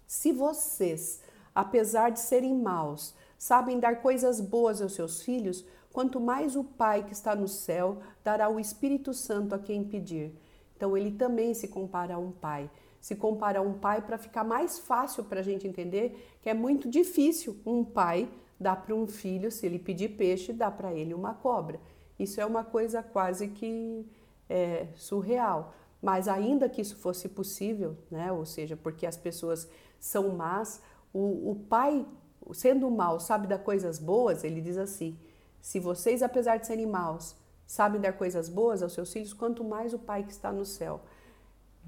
Se 0.06 0.32
vocês, 0.32 1.20
apesar 1.54 2.10
de 2.10 2.20
serem 2.20 2.54
maus, 2.54 3.14
sabem 3.36 3.80
dar 3.80 4.00
coisas 4.00 4.40
boas 4.40 4.80
aos 4.80 4.92
seus 4.92 5.22
filhos, 5.22 5.64
quanto 5.92 6.20
mais 6.20 6.54
o 6.54 6.62
Pai 6.62 7.04
que 7.04 7.12
está 7.12 7.34
no 7.34 7.48
céu 7.48 7.98
dará 8.22 8.48
o 8.48 8.60
Espírito 8.60 9.12
Santo 9.12 9.54
a 9.54 9.58
quem 9.58 9.82
pedir. 9.82 10.32
Então 10.78 10.96
ele 10.96 11.10
também 11.10 11.52
se 11.54 11.66
compara 11.66 12.14
a 12.14 12.18
um 12.18 12.30
pai. 12.30 12.70
Se 13.00 13.16
compara 13.16 13.58
a 13.58 13.62
um 13.62 13.74
pai 13.74 14.00
para 14.00 14.16
ficar 14.16 14.44
mais 14.44 14.78
fácil 14.78 15.24
para 15.24 15.40
a 15.40 15.42
gente 15.42 15.66
entender 15.66 16.38
que 16.40 16.48
é 16.48 16.54
muito 16.54 16.88
difícil 16.88 17.56
um 17.66 17.84
pai 17.84 18.30
dar 18.60 18.76
para 18.76 18.94
um 18.94 19.06
filho, 19.06 19.50
se 19.50 19.66
ele 19.66 19.78
pedir 19.78 20.10
peixe, 20.10 20.52
dar 20.52 20.70
para 20.70 20.94
ele 20.94 21.12
uma 21.12 21.34
cobra. 21.34 21.80
Isso 22.16 22.40
é 22.40 22.46
uma 22.46 22.62
coisa 22.62 23.02
quase 23.02 23.48
que 23.48 24.06
é, 24.48 24.86
surreal. 24.94 25.74
Mas 26.00 26.28
ainda 26.28 26.68
que 26.68 26.80
isso 26.80 26.96
fosse 26.96 27.28
possível, 27.28 27.96
né, 28.08 28.30
ou 28.30 28.46
seja, 28.46 28.76
porque 28.76 29.04
as 29.04 29.16
pessoas 29.16 29.68
são 29.98 30.28
más, 30.28 30.80
o, 31.12 31.50
o 31.50 31.56
pai, 31.68 32.06
sendo 32.52 32.88
mal, 32.88 33.18
sabe 33.18 33.48
dar 33.48 33.58
coisas 33.58 33.98
boas, 33.98 34.44
ele 34.44 34.60
diz 34.60 34.78
assim: 34.78 35.18
se 35.60 35.80
vocês, 35.80 36.22
apesar 36.22 36.56
de 36.56 36.68
serem 36.68 36.86
maus, 36.86 37.34
sabem 37.68 38.00
dar 38.00 38.14
coisas 38.14 38.48
boas 38.48 38.82
aos 38.82 38.94
seus 38.94 39.12
filhos, 39.12 39.32
quanto 39.32 39.62
mais 39.62 39.94
o 39.94 39.98
Pai 40.00 40.24
que 40.24 40.32
está 40.32 40.50
no 40.50 40.64
céu 40.64 41.00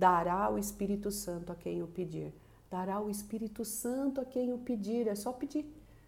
dará 0.01 0.51
o 0.51 0.59
Espírito 0.59 1.11
Santo 1.11 1.53
a 1.53 1.55
quem 1.55 1.83
o 1.83 1.87
pedir. 1.87 2.33
Dará 2.71 2.99
o 3.03 3.11
Espírito 3.11 3.67
Santo 3.67 4.19
a 4.19 4.25
quem 4.25 4.51
o 4.51 4.59
pedir. 4.59 5.07
É 5.07 5.15
só 5.15 5.31
pedir. 5.31 5.67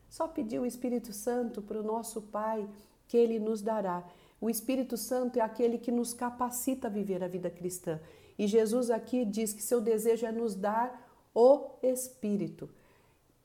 Só 0.08 0.26
pedir 0.26 0.58
o 0.58 0.64
Espírito 0.64 1.12
Santo 1.12 1.60
para 1.60 1.78
o 1.78 1.82
nosso 1.82 2.22
Pai 2.22 2.66
que 3.06 3.18
ele 3.18 3.38
nos 3.38 3.60
dará. 3.60 4.02
O 4.40 4.48
Espírito 4.48 4.96
Santo 4.96 5.38
é 5.38 5.42
aquele 5.42 5.76
que 5.76 5.92
nos 5.92 6.14
capacita 6.14 6.86
a 6.86 6.90
viver 6.90 7.22
a 7.22 7.28
vida 7.28 7.50
cristã. 7.50 8.00
E 8.38 8.46
Jesus 8.46 8.90
aqui 8.90 9.26
diz 9.26 9.52
que 9.52 9.62
seu 9.62 9.78
desejo 9.78 10.24
é 10.24 10.32
nos 10.32 10.54
dar 10.54 11.06
o 11.34 11.72
Espírito. 11.82 12.70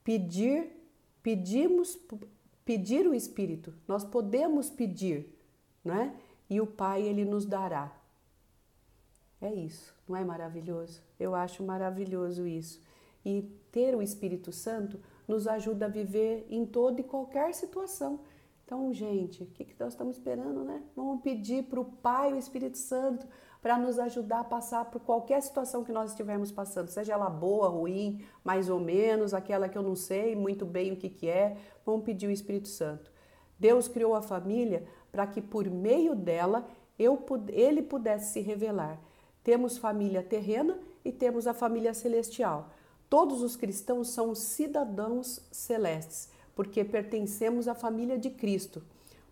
Pedir, 0.02 0.70
pedimos, 1.22 1.98
pedir 2.64 3.06
o 3.06 3.14
Espírito. 3.14 3.74
Nós 3.86 4.02
podemos 4.02 4.70
pedir, 4.70 5.37
né? 5.88 6.14
E 6.48 6.60
o 6.60 6.66
Pai 6.66 7.02
ele 7.02 7.24
nos 7.24 7.44
dará. 7.44 7.92
É 9.40 9.52
isso, 9.52 9.94
não 10.08 10.16
é 10.16 10.24
maravilhoso? 10.24 11.00
Eu 11.18 11.34
acho 11.34 11.62
maravilhoso 11.62 12.46
isso. 12.46 12.82
E 13.24 13.42
ter 13.70 13.94
o 13.94 14.02
Espírito 14.02 14.50
Santo 14.50 14.98
nos 15.26 15.46
ajuda 15.46 15.86
a 15.86 15.88
viver 15.88 16.46
em 16.48 16.64
toda 16.64 17.00
e 17.00 17.04
qualquer 17.04 17.54
situação. 17.54 18.20
Então, 18.64 18.92
gente, 18.92 19.42
o 19.42 19.46
que, 19.46 19.64
que 19.64 19.74
nós 19.78 19.92
estamos 19.92 20.16
esperando, 20.16 20.64
né? 20.64 20.82
Vamos 20.94 21.22
pedir 21.22 21.64
para 21.64 21.80
o 21.80 21.84
Pai, 21.84 22.32
o 22.32 22.36
Espírito 22.36 22.76
Santo, 22.76 23.26
para 23.62 23.78
nos 23.78 23.98
ajudar 23.98 24.40
a 24.40 24.44
passar 24.44 24.84
por 24.86 25.00
qualquer 25.00 25.40
situação 25.40 25.84
que 25.84 25.92
nós 25.92 26.10
estivermos 26.10 26.52
passando, 26.52 26.88
seja 26.88 27.14
ela 27.14 27.30
boa, 27.30 27.68
ruim, 27.68 28.22
mais 28.44 28.68
ou 28.68 28.78
menos, 28.78 29.34
aquela 29.34 29.68
que 29.68 29.78
eu 29.78 29.82
não 29.82 29.96
sei 29.96 30.36
muito 30.36 30.66
bem 30.66 30.92
o 30.92 30.96
que, 30.96 31.08
que 31.08 31.28
é. 31.28 31.56
Vamos 31.84 32.04
pedir 32.04 32.26
o 32.26 32.30
Espírito 32.30 32.68
Santo. 32.68 33.10
Deus 33.58 33.88
criou 33.88 34.14
a 34.14 34.22
família 34.22 34.86
para 35.18 35.26
que 35.26 35.42
por 35.42 35.68
meio 35.68 36.14
dela 36.14 36.64
eu, 36.96 37.18
ele 37.48 37.82
pudesse 37.82 38.34
se 38.34 38.40
revelar. 38.40 39.00
Temos 39.42 39.76
família 39.76 40.22
terrena 40.22 40.78
e 41.04 41.10
temos 41.10 41.48
a 41.48 41.52
família 41.52 41.92
celestial. 41.92 42.70
Todos 43.10 43.42
os 43.42 43.56
cristãos 43.56 44.10
são 44.10 44.32
cidadãos 44.32 45.40
celestes 45.50 46.28
porque 46.54 46.84
pertencemos 46.84 47.66
à 47.66 47.74
família 47.74 48.16
de 48.16 48.30
Cristo. 48.30 48.80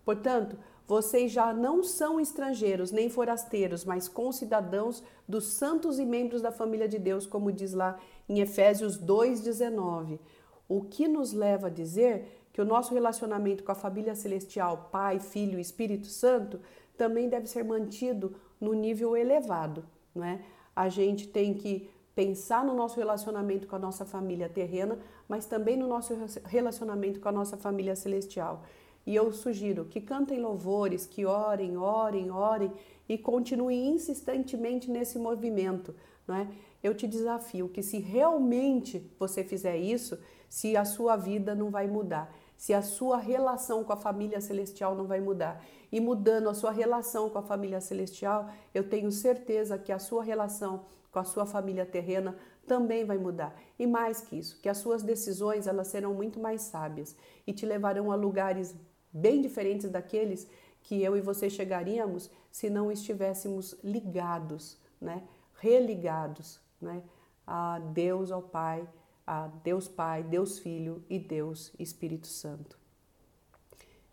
Portanto, 0.03 0.57
vocês 0.85 1.31
já 1.31 1.53
não 1.53 1.81
são 1.81 2.19
estrangeiros 2.19 2.91
nem 2.91 3.09
forasteiros, 3.09 3.85
mas 3.85 4.09
concidadãos 4.09 5.01
dos 5.25 5.45
santos 5.45 5.99
e 5.99 6.05
membros 6.05 6.41
da 6.41 6.51
família 6.51 6.89
de 6.89 6.99
Deus, 6.99 7.25
como 7.25 7.49
diz 7.49 7.71
lá 7.71 7.97
em 8.27 8.41
Efésios 8.41 9.01
2,19. 9.01 10.19
O 10.67 10.81
que 10.81 11.07
nos 11.07 11.31
leva 11.31 11.67
a 11.67 11.69
dizer 11.69 12.36
que 12.57 12.61
o 12.63 12.65
nosso 12.65 12.91
relacionamento 12.91 13.63
com 13.63 13.71
a 13.71 13.75
família 13.75 14.15
celestial, 14.15 14.89
Pai, 14.91 15.19
Filho 15.19 15.59
e 15.59 15.61
Espírito 15.61 16.07
Santo, 16.07 16.59
também 16.97 17.29
deve 17.29 17.45
ser 17.45 17.63
mantido 17.63 18.33
no 18.59 18.73
nível 18.73 19.15
elevado. 19.15 19.85
Não 20.15 20.23
é? 20.23 20.41
A 20.75 20.89
gente 20.89 21.27
tem 21.27 21.53
que 21.53 21.87
pensar 22.15 22.65
no 22.65 22.73
nosso 22.73 22.97
relacionamento 22.97 23.67
com 23.67 23.75
a 23.75 23.79
nossa 23.79 24.05
família 24.05 24.49
terrena, 24.49 24.97
mas 25.29 25.45
também 25.45 25.77
no 25.77 25.87
nosso 25.87 26.15
relacionamento 26.45 27.19
com 27.19 27.29
a 27.29 27.31
nossa 27.31 27.57
família 27.57 27.95
celestial. 27.95 28.63
E 29.05 29.15
eu 29.15 29.31
sugiro 29.31 29.85
que 29.85 30.01
cantem 30.01 30.41
louvores, 30.41 31.05
que 31.05 31.27
orem, 31.27 31.77
orem, 31.77 32.31
orem 32.31 32.71
e 33.07 33.19
continuem 33.19 33.87
insistentemente 33.89 34.89
nesse 34.89 35.19
movimento. 35.19 35.93
Não 36.27 36.33
é? 36.33 36.47
Eu 36.81 36.95
te 36.95 37.05
desafio 37.05 37.69
que 37.69 37.83
se 37.83 37.99
realmente 37.99 39.11
você 39.19 39.43
fizer 39.43 39.77
isso, 39.77 40.17
se 40.49 40.75
a 40.75 40.85
sua 40.85 41.15
vida 41.15 41.53
não 41.53 41.69
vai 41.69 41.87
mudar, 41.87 42.33
se 42.57 42.73
a 42.73 42.81
sua 42.81 43.17
relação 43.17 43.83
com 43.83 43.93
a 43.93 43.97
família 43.97 44.41
celestial 44.41 44.95
não 44.95 45.05
vai 45.05 45.21
mudar. 45.21 45.63
E 45.91 46.01
mudando 46.01 46.49
a 46.49 46.53
sua 46.53 46.71
relação 46.71 47.29
com 47.29 47.37
a 47.37 47.43
família 47.43 47.79
celestial, 47.79 48.49
eu 48.73 48.89
tenho 48.89 49.11
certeza 49.11 49.77
que 49.77 49.91
a 49.91 49.99
sua 49.99 50.23
relação 50.23 50.83
com 51.11 51.19
a 51.19 51.23
sua 51.23 51.45
família 51.45 51.85
terrena 51.85 52.35
também 52.65 53.05
vai 53.05 53.17
mudar. 53.17 53.55
E 53.79 53.87
mais 53.87 54.19
que 54.19 54.35
isso, 54.35 54.59
que 54.59 54.67
as 54.67 54.77
suas 54.77 55.01
decisões 55.03 55.67
elas 55.67 55.87
serão 55.87 56.13
muito 56.13 56.39
mais 56.39 56.63
sábias 56.63 57.15
e 57.45 57.53
te 57.53 57.65
levarão 57.65 58.11
a 58.11 58.15
lugares 58.15 58.75
bem 59.13 59.41
diferentes 59.41 59.89
daqueles 59.89 60.47
que 60.81 61.01
eu 61.01 61.15
e 61.15 61.21
você 61.21 61.49
chegaríamos 61.49 62.29
se 62.51 62.69
não 62.69 62.91
estivéssemos 62.91 63.75
ligados, 63.83 64.77
né? 64.99 65.23
Religados, 65.59 66.59
né? 66.81 67.01
A 67.45 67.79
Deus 67.79 68.31
ao 68.31 68.41
Pai, 68.41 68.87
a 69.27 69.47
Deus 69.63 69.87
Pai, 69.87 70.23
Deus 70.23 70.57
Filho 70.57 71.03
e 71.09 71.19
Deus 71.19 71.73
Espírito 71.77 72.27
Santo. 72.27 72.79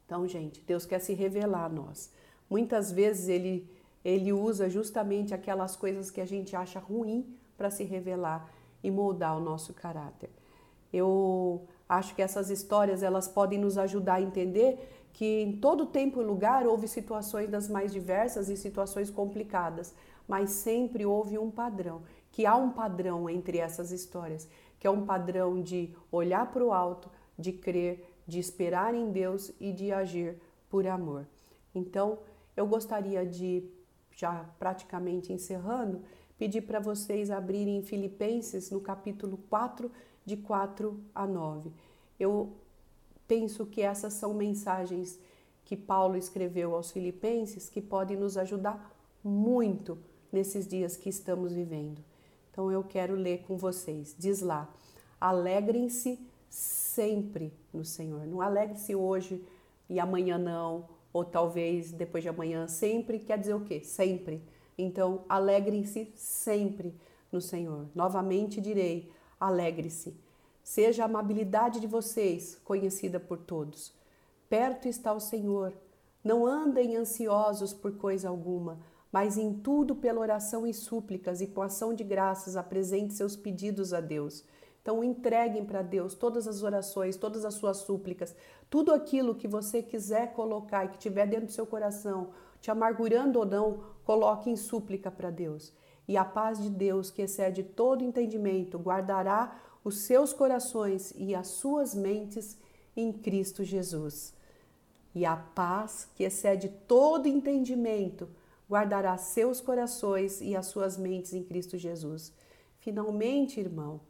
Então, 0.04 0.26
gente, 0.26 0.60
Deus 0.60 0.84
quer 0.84 0.98
se 0.98 1.14
revelar 1.14 1.66
a 1.66 1.68
nós. 1.68 2.12
Muitas 2.50 2.92
vezes 2.92 3.28
ele 3.28 3.70
ele 4.04 4.32
usa 4.32 4.68
justamente 4.68 5.32
aquelas 5.32 5.74
coisas 5.74 6.10
que 6.10 6.20
a 6.20 6.26
gente 6.26 6.54
acha 6.54 6.78
ruim 6.78 7.34
para 7.56 7.70
se 7.70 7.84
revelar 7.84 8.52
e 8.82 8.90
moldar 8.90 9.36
o 9.36 9.40
nosso 9.40 9.72
caráter. 9.72 10.28
Eu 10.92 11.66
acho 11.88 12.14
que 12.14 12.20
essas 12.20 12.50
histórias 12.50 13.02
elas 13.02 13.26
podem 13.26 13.58
nos 13.58 13.78
ajudar 13.78 14.16
a 14.16 14.22
entender 14.22 15.06
que 15.12 15.40
em 15.42 15.56
todo 15.56 15.86
tempo 15.86 16.20
e 16.20 16.24
lugar 16.24 16.66
houve 16.66 16.86
situações 16.86 17.48
das 17.48 17.68
mais 17.68 17.92
diversas 17.92 18.48
e 18.48 18.56
situações 18.56 19.08
complicadas, 19.08 19.94
mas 20.28 20.50
sempre 20.50 21.06
houve 21.06 21.38
um 21.38 21.50
padrão, 21.50 22.02
que 22.30 22.44
há 22.44 22.56
um 22.56 22.70
padrão 22.70 23.30
entre 23.30 23.58
essas 23.58 23.90
histórias, 23.90 24.48
que 24.84 24.88
é 24.88 24.90
um 24.90 25.06
padrão 25.06 25.62
de 25.62 25.94
olhar 26.12 26.52
para 26.52 26.62
o 26.62 26.70
alto, 26.70 27.08
de 27.38 27.54
crer, 27.54 28.04
de 28.26 28.38
esperar 28.38 28.94
em 28.94 29.10
Deus 29.10 29.50
e 29.58 29.72
de 29.72 29.90
agir 29.90 30.36
por 30.68 30.86
amor. 30.86 31.26
Então, 31.74 32.18
eu 32.54 32.66
gostaria 32.66 33.24
de 33.24 33.64
já 34.14 34.44
praticamente 34.58 35.32
encerrando, 35.32 36.02
pedir 36.36 36.60
para 36.60 36.80
vocês 36.80 37.30
abrirem 37.30 37.80
Filipenses 37.80 38.70
no 38.70 38.78
capítulo 38.78 39.38
4, 39.48 39.90
de 40.22 40.36
4 40.36 41.00
a 41.14 41.26
9. 41.26 41.72
Eu 42.20 42.52
penso 43.26 43.64
que 43.64 43.80
essas 43.80 44.12
são 44.12 44.34
mensagens 44.34 45.18
que 45.64 45.78
Paulo 45.78 46.14
escreveu 46.14 46.74
aos 46.74 46.92
Filipenses 46.92 47.70
que 47.70 47.80
podem 47.80 48.18
nos 48.18 48.36
ajudar 48.36 48.94
muito 49.24 49.96
nesses 50.30 50.68
dias 50.68 50.94
que 50.94 51.08
estamos 51.08 51.54
vivendo. 51.54 52.04
Então 52.54 52.70
eu 52.70 52.84
quero 52.84 53.16
ler 53.16 53.42
com 53.48 53.56
vocês. 53.56 54.14
Diz 54.16 54.40
lá: 54.40 54.72
alegrem-se 55.20 56.20
sempre 56.48 57.52
no 57.72 57.84
Senhor. 57.84 58.24
Não 58.28 58.40
alegre-se 58.40 58.94
hoje 58.94 59.44
e 59.90 59.98
amanhã 59.98 60.38
não, 60.38 60.88
ou 61.12 61.24
talvez 61.24 61.90
depois 61.90 62.22
de 62.22 62.28
amanhã. 62.28 62.68
Sempre 62.68 63.18
quer 63.18 63.38
dizer 63.38 63.54
o 63.54 63.64
quê? 63.64 63.80
Sempre. 63.80 64.40
Então, 64.78 65.24
alegrem-se 65.28 66.12
sempre 66.14 66.94
no 67.32 67.40
Senhor. 67.40 67.88
Novamente 67.92 68.60
direi: 68.60 69.10
alegre-se. 69.40 70.16
Seja 70.62 71.02
a 71.02 71.06
amabilidade 71.06 71.80
de 71.80 71.88
vocês 71.88 72.60
conhecida 72.64 73.18
por 73.18 73.38
todos. 73.38 73.92
Perto 74.48 74.86
está 74.86 75.12
o 75.12 75.18
Senhor. 75.18 75.72
Não 76.22 76.46
andem 76.46 76.96
ansiosos 76.96 77.74
por 77.74 77.96
coisa 77.96 78.28
alguma, 78.28 78.78
mas 79.14 79.38
em 79.38 79.52
tudo 79.52 79.94
pela 79.94 80.18
oração 80.18 80.66
e 80.66 80.74
súplicas 80.74 81.40
e 81.40 81.46
com 81.46 81.62
ação 81.62 81.94
de 81.94 82.02
graças 82.02 82.56
apresente 82.56 83.14
seus 83.14 83.36
pedidos 83.36 83.94
a 83.94 84.00
Deus. 84.00 84.44
Então 84.82 85.04
entreguem 85.04 85.64
para 85.64 85.82
Deus 85.82 86.16
todas 86.16 86.48
as 86.48 86.64
orações, 86.64 87.16
todas 87.16 87.44
as 87.44 87.54
suas 87.54 87.76
súplicas, 87.76 88.34
tudo 88.68 88.92
aquilo 88.92 89.36
que 89.36 89.46
você 89.46 89.80
quiser 89.80 90.32
colocar 90.32 90.84
e 90.84 90.88
que 90.88 90.98
tiver 90.98 91.28
dentro 91.28 91.46
do 91.46 91.52
seu 91.52 91.64
coração, 91.64 92.30
te 92.60 92.72
amargurando 92.72 93.38
ou 93.38 93.46
não, 93.46 93.84
coloque 94.04 94.50
em 94.50 94.56
súplica 94.56 95.12
para 95.12 95.30
Deus. 95.30 95.72
E 96.08 96.16
a 96.16 96.24
paz 96.24 96.60
de 96.60 96.68
Deus, 96.68 97.08
que 97.08 97.22
excede 97.22 97.62
todo 97.62 98.02
entendimento, 98.02 98.80
guardará 98.80 99.56
os 99.84 99.98
seus 99.98 100.32
corações 100.32 101.14
e 101.16 101.36
as 101.36 101.46
suas 101.46 101.94
mentes 101.94 102.58
em 102.96 103.12
Cristo 103.12 103.62
Jesus. 103.62 104.34
E 105.14 105.24
a 105.24 105.36
paz, 105.36 106.08
que 106.16 106.24
excede 106.24 106.68
todo 106.88 107.28
entendimento, 107.28 108.28
guardará 108.74 109.16
seus 109.16 109.60
corações 109.60 110.40
e 110.40 110.56
as 110.56 110.66
suas 110.66 110.98
mentes 110.98 111.32
em 111.32 111.44
Cristo 111.44 111.78
Jesus. 111.78 112.32
Finalmente, 112.80 113.60
irmão, 113.60 114.00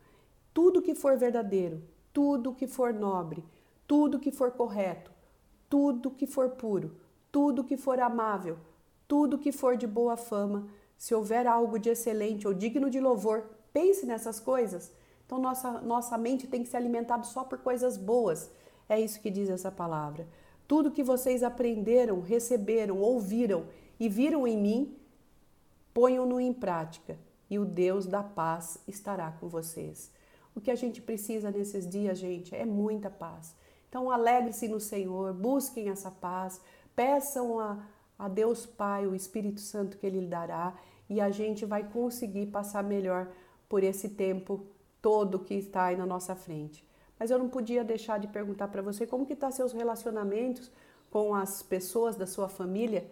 tudo 0.54 0.80
que 0.80 0.94
for 0.94 1.18
verdadeiro, 1.18 1.82
tudo 2.14 2.54
que 2.54 2.66
for 2.66 2.94
nobre, 2.94 3.44
tudo 3.86 4.18
que 4.18 4.32
for 4.32 4.52
correto, 4.52 5.12
tudo 5.68 6.10
que 6.10 6.26
for 6.26 6.50
puro, 6.50 6.96
tudo 7.30 7.62
que 7.62 7.76
for 7.76 8.00
amável, 8.00 8.56
tudo 9.06 9.38
que 9.38 9.52
for 9.52 9.76
de 9.76 9.86
boa 9.86 10.16
fama, 10.16 10.66
se 10.96 11.14
houver 11.14 11.46
algo 11.46 11.78
de 11.78 11.90
excelente 11.90 12.48
ou 12.48 12.54
digno 12.54 12.88
de 12.88 13.00
louvor, 13.00 13.44
pense 13.70 14.06
nessas 14.06 14.40
coisas. 14.40 14.90
Então, 15.26 15.38
nossa, 15.38 15.72
nossa 15.82 16.16
mente 16.16 16.46
tem 16.46 16.62
que 16.62 16.68
ser 16.70 16.78
alimentada 16.78 17.24
só 17.24 17.44
por 17.44 17.58
coisas 17.58 17.98
boas. 17.98 18.50
É 18.88 18.98
isso 18.98 19.20
que 19.20 19.30
diz 19.30 19.50
essa 19.50 19.70
palavra. 19.70 20.26
Tudo 20.66 20.90
que 20.90 21.02
vocês 21.02 21.42
aprenderam, 21.42 22.22
receberam, 22.22 22.98
ouviram 22.98 23.64
e 23.98 24.08
viram 24.08 24.46
em 24.46 24.56
mim, 24.56 24.96
ponham-no 25.92 26.40
em 26.40 26.52
prática, 26.52 27.18
e 27.48 27.58
o 27.58 27.64
Deus 27.64 28.06
da 28.06 28.22
paz 28.22 28.78
estará 28.86 29.30
com 29.32 29.48
vocês. 29.48 30.10
O 30.54 30.60
que 30.60 30.70
a 30.70 30.74
gente 30.74 31.00
precisa 31.00 31.50
nesses 31.50 31.88
dias, 31.88 32.18
gente, 32.18 32.54
é 32.54 32.64
muita 32.64 33.10
paz. 33.10 33.54
Então, 33.88 34.10
alegre-se 34.10 34.66
no 34.68 34.80
Senhor, 34.80 35.32
busquem 35.32 35.88
essa 35.88 36.10
paz, 36.10 36.60
peçam 36.96 37.60
a, 37.60 37.84
a 38.18 38.28
Deus 38.28 38.66
Pai, 38.66 39.06
o 39.06 39.14
Espírito 39.14 39.60
Santo 39.60 39.98
que 39.98 40.06
Ele 40.06 40.20
lhe 40.20 40.26
dará, 40.26 40.74
e 41.08 41.20
a 41.20 41.30
gente 41.30 41.64
vai 41.64 41.84
conseguir 41.84 42.46
passar 42.46 42.82
melhor 42.82 43.28
por 43.68 43.82
esse 43.82 44.08
tempo 44.08 44.66
todo 45.00 45.38
que 45.38 45.54
está 45.54 45.84
aí 45.84 45.96
na 45.96 46.06
nossa 46.06 46.34
frente. 46.34 46.86
Mas 47.18 47.30
eu 47.30 47.38
não 47.38 47.48
podia 47.48 47.84
deixar 47.84 48.18
de 48.18 48.26
perguntar 48.26 48.68
para 48.68 48.82
você 48.82 49.06
como 49.06 49.26
que 49.26 49.34
estão 49.34 49.50
tá 49.50 49.54
seus 49.54 49.72
relacionamentos 49.72 50.70
com 51.10 51.34
as 51.34 51.62
pessoas 51.62 52.16
da 52.16 52.26
sua 52.26 52.48
família. 52.48 53.08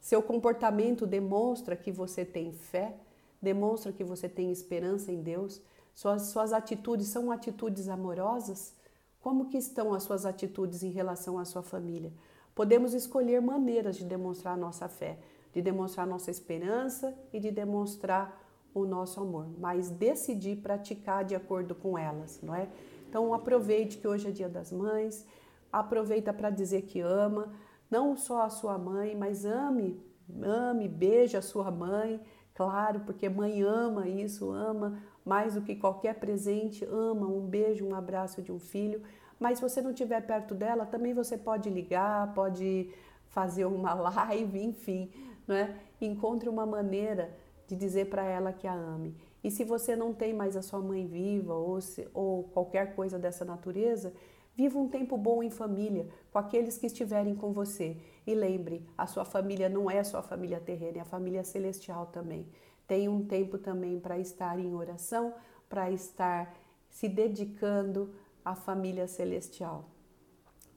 Seu 0.00 0.22
comportamento 0.22 1.06
demonstra 1.06 1.76
que 1.76 1.92
você 1.92 2.24
tem 2.24 2.52
fé, 2.52 2.96
demonstra 3.40 3.92
que 3.92 4.02
você 4.02 4.28
tem 4.28 4.50
esperança 4.50 5.12
em 5.12 5.22
Deus. 5.22 5.60
Suas, 5.94 6.22
suas 6.22 6.52
atitudes 6.52 7.08
são 7.08 7.30
atitudes 7.30 7.88
amorosas? 7.88 8.74
Como 9.20 9.50
que 9.50 9.58
estão 9.58 9.92
as 9.92 10.02
suas 10.02 10.24
atitudes 10.24 10.82
em 10.82 10.90
relação 10.90 11.38
à 11.38 11.44
sua 11.44 11.62
família? 11.62 12.12
Podemos 12.54 12.94
escolher 12.94 13.40
maneiras 13.40 13.96
de 13.96 14.04
demonstrar 14.04 14.56
nossa 14.56 14.88
fé, 14.88 15.18
de 15.52 15.60
demonstrar 15.60 16.06
nossa 16.06 16.30
esperança 16.30 17.14
e 17.32 17.38
de 17.38 17.50
demonstrar 17.50 18.40
o 18.72 18.86
nosso 18.86 19.20
amor, 19.20 19.46
mas 19.58 19.90
decidir 19.90 20.56
praticar 20.56 21.24
de 21.24 21.34
acordo 21.34 21.74
com 21.74 21.98
elas, 21.98 22.40
não 22.42 22.54
é? 22.54 22.68
Então 23.08 23.34
aproveite 23.34 23.98
que 23.98 24.06
hoje 24.06 24.28
é 24.28 24.30
Dia 24.30 24.48
das 24.48 24.70
Mães, 24.70 25.26
aproveita 25.72 26.32
para 26.32 26.50
dizer 26.50 26.82
que 26.82 27.00
ama, 27.00 27.52
não 27.90 28.16
só 28.16 28.42
a 28.42 28.50
sua 28.50 28.78
mãe, 28.78 29.16
mas 29.16 29.44
ame, 29.44 30.00
ame, 30.42 30.88
beije 30.88 31.36
a 31.36 31.42
sua 31.42 31.70
mãe, 31.70 32.20
claro, 32.54 33.00
porque 33.00 33.28
mãe 33.28 33.62
ama 33.62 34.08
isso, 34.08 34.50
ama 34.50 35.02
mais 35.24 35.54
do 35.54 35.62
que 35.62 35.76
qualquer 35.76 36.14
presente, 36.14 36.84
ama 36.84 37.26
um 37.26 37.46
beijo, 37.46 37.86
um 37.86 37.94
abraço 37.94 38.40
de 38.42 38.52
um 38.52 38.58
filho. 38.58 39.02
Mas 39.38 39.58
se 39.58 39.62
você 39.62 39.80
não 39.80 39.90
estiver 39.90 40.20
perto 40.26 40.54
dela, 40.54 40.86
também 40.86 41.14
você 41.14 41.36
pode 41.36 41.70
ligar, 41.70 42.32
pode 42.34 42.90
fazer 43.28 43.64
uma 43.64 43.94
live, 43.94 44.62
enfim, 44.62 45.10
é? 45.48 45.74
Encontre 46.00 46.48
uma 46.48 46.64
maneira 46.64 47.36
de 47.66 47.76
dizer 47.76 48.06
para 48.08 48.24
ela 48.24 48.52
que 48.52 48.66
a 48.66 48.74
ame. 48.74 49.16
E 49.42 49.50
se 49.50 49.64
você 49.64 49.96
não 49.96 50.12
tem 50.12 50.34
mais 50.34 50.56
a 50.56 50.62
sua 50.62 50.80
mãe 50.80 51.06
viva 51.06 51.54
ou, 51.54 51.80
se, 51.80 52.06
ou 52.12 52.44
qualquer 52.44 52.94
coisa 52.94 53.18
dessa 53.18 53.44
natureza, 53.44 54.12
viva 54.60 54.78
um 54.78 54.88
tempo 54.88 55.16
bom 55.16 55.42
em 55.42 55.48
família, 55.48 56.06
com 56.30 56.38
aqueles 56.38 56.76
que 56.76 56.84
estiverem 56.84 57.34
com 57.34 57.50
você. 57.50 57.96
E 58.26 58.34
lembre, 58.34 58.86
a 58.96 59.06
sua 59.06 59.24
família 59.24 59.70
não 59.70 59.90
é 59.90 60.04
só 60.04 60.18
a 60.18 60.22
família 60.22 60.60
terrena, 60.60 60.98
é 60.98 61.00
a 61.00 61.04
família 61.16 61.42
celestial 61.42 62.06
também. 62.08 62.46
Tem 62.86 63.08
um 63.08 63.24
tempo 63.24 63.56
também 63.56 63.98
para 63.98 64.18
estar 64.18 64.58
em 64.58 64.74
oração, 64.74 65.32
para 65.66 65.90
estar 65.90 66.54
se 66.90 67.08
dedicando 67.08 68.14
à 68.44 68.54
família 68.54 69.08
celestial. 69.08 69.88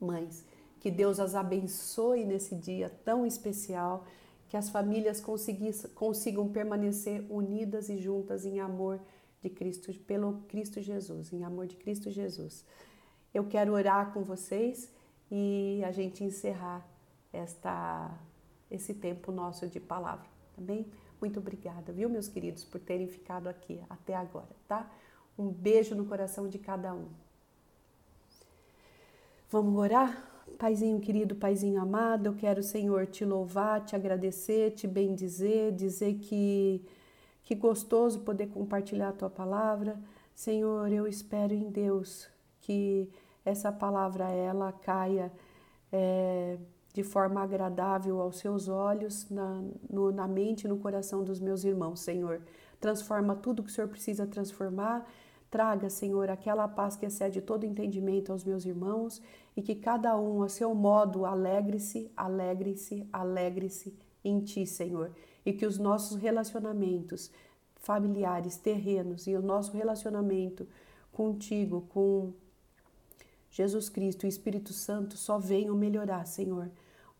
Mães, 0.00 0.46
que 0.80 0.90
Deus 0.90 1.20
as 1.20 1.34
abençoe 1.34 2.24
nesse 2.24 2.54
dia 2.54 2.88
tão 3.04 3.26
especial 3.26 4.06
que 4.48 4.56
as 4.56 4.70
famílias 4.70 5.22
consigam 5.94 6.48
permanecer 6.48 7.26
unidas 7.28 7.90
e 7.90 7.98
juntas 7.98 8.46
em 8.46 8.60
amor 8.60 8.98
de 9.42 9.50
Cristo, 9.50 9.92
pelo 10.06 10.40
Cristo 10.48 10.80
Jesus, 10.80 11.34
em 11.34 11.44
amor 11.44 11.66
de 11.66 11.76
Cristo 11.76 12.10
Jesus. 12.10 12.64
Eu 13.34 13.44
quero 13.44 13.72
orar 13.72 14.12
com 14.12 14.22
vocês 14.22 14.90
e 15.28 15.82
a 15.84 15.90
gente 15.90 16.22
encerrar 16.22 16.86
esta, 17.32 18.16
esse 18.70 18.94
tempo 18.94 19.32
nosso 19.32 19.66
de 19.66 19.80
palavra, 19.80 20.26
tá 20.54 20.62
bem? 20.62 20.86
Muito 21.20 21.40
obrigada, 21.40 21.92
viu, 21.92 22.08
meus 22.08 22.28
queridos, 22.28 22.64
por 22.64 22.80
terem 22.80 23.08
ficado 23.08 23.48
aqui 23.48 23.82
até 23.90 24.14
agora, 24.14 24.54
tá? 24.68 24.88
Um 25.36 25.48
beijo 25.48 25.96
no 25.96 26.04
coração 26.04 26.48
de 26.48 26.58
cada 26.58 26.94
um. 26.94 27.08
Vamos 29.50 29.76
orar? 29.76 30.30
Paizinho 30.58 31.00
querido, 31.00 31.34
Paizinho 31.34 31.80
amado, 31.80 32.26
eu 32.26 32.34
quero, 32.34 32.62
Senhor, 32.62 33.06
te 33.06 33.24
louvar, 33.24 33.84
te 33.84 33.96
agradecer, 33.96 34.72
te 34.72 34.86
bendizer, 34.86 35.72
dizer 35.72 36.14
que, 36.14 36.84
Que 37.42 37.54
gostoso 37.54 38.20
poder 38.20 38.46
compartilhar 38.48 39.08
a 39.10 39.12
tua 39.12 39.30
palavra. 39.30 39.98
Senhor, 40.34 40.90
eu 40.92 41.06
espero 41.06 41.52
em 41.52 41.70
Deus 41.70 42.28
que 42.60 43.08
essa 43.44 43.70
palavra 43.70 44.30
ela 44.30 44.72
caia 44.72 45.32
é, 45.92 46.58
de 46.92 47.02
forma 47.02 47.42
agradável 47.42 48.20
aos 48.20 48.38
seus 48.38 48.68
olhos, 48.68 49.28
na, 49.28 49.62
no, 49.90 50.12
na 50.12 50.26
mente 50.28 50.64
e 50.64 50.68
no 50.68 50.78
coração 50.78 51.24
dos 51.24 51.40
meus 51.40 51.64
irmãos, 51.64 52.00
Senhor. 52.00 52.40
Transforma 52.80 53.34
tudo 53.34 53.62
que 53.62 53.70
o 53.70 53.72
Senhor 53.72 53.88
precisa 53.88 54.26
transformar. 54.26 55.04
Traga, 55.50 55.90
Senhor, 55.90 56.30
aquela 56.30 56.66
paz 56.68 56.96
que 56.96 57.06
excede 57.06 57.40
todo 57.40 57.64
entendimento 57.64 58.32
aos 58.32 58.44
meus 58.44 58.64
irmãos 58.64 59.20
e 59.56 59.62
que 59.62 59.74
cada 59.74 60.16
um, 60.16 60.42
a 60.42 60.48
seu 60.48 60.74
modo, 60.74 61.26
alegre-se, 61.26 62.10
alegre-se, 62.16 63.08
alegre-se 63.12 63.96
em 64.24 64.40
Ti, 64.40 64.66
Senhor. 64.66 65.12
E 65.44 65.52
que 65.52 65.66
os 65.66 65.78
nossos 65.78 66.16
relacionamentos 66.16 67.30
familiares, 67.76 68.56
terrenos 68.56 69.26
e 69.26 69.34
o 69.34 69.42
nosso 69.42 69.76
relacionamento 69.76 70.66
contigo, 71.12 71.82
com 71.88 72.32
Jesus 73.54 73.88
Cristo 73.88 74.26
e 74.26 74.28
Espírito 74.28 74.72
Santo 74.72 75.16
só 75.16 75.38
venham 75.38 75.76
melhorar, 75.76 76.26
Senhor. 76.26 76.68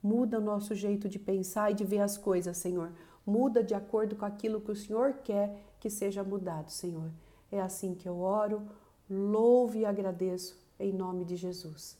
Muda 0.02 0.40
o 0.40 0.42
nosso 0.42 0.74
jeito 0.74 1.08
de 1.08 1.16
pensar 1.16 1.70
e 1.70 1.74
de 1.74 1.84
ver 1.84 2.00
as 2.00 2.18
coisas, 2.18 2.56
Senhor. 2.56 2.90
Muda 3.24 3.62
de 3.62 3.72
acordo 3.72 4.16
com 4.16 4.24
aquilo 4.24 4.60
que 4.60 4.72
o 4.72 4.74
Senhor 4.74 5.12
quer 5.22 5.56
que 5.78 5.88
seja 5.88 6.24
mudado, 6.24 6.72
Senhor. 6.72 7.08
É 7.52 7.60
assim 7.60 7.94
que 7.94 8.08
eu 8.08 8.18
oro, 8.18 8.66
louvo 9.08 9.78
e 9.78 9.86
agradeço 9.86 10.60
em 10.76 10.92
nome 10.92 11.24
de 11.24 11.36
Jesus. 11.36 11.96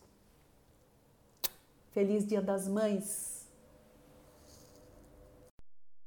Feliz 1.92 2.26
Dia 2.26 2.42
das 2.42 2.66
Mães! 2.66 3.43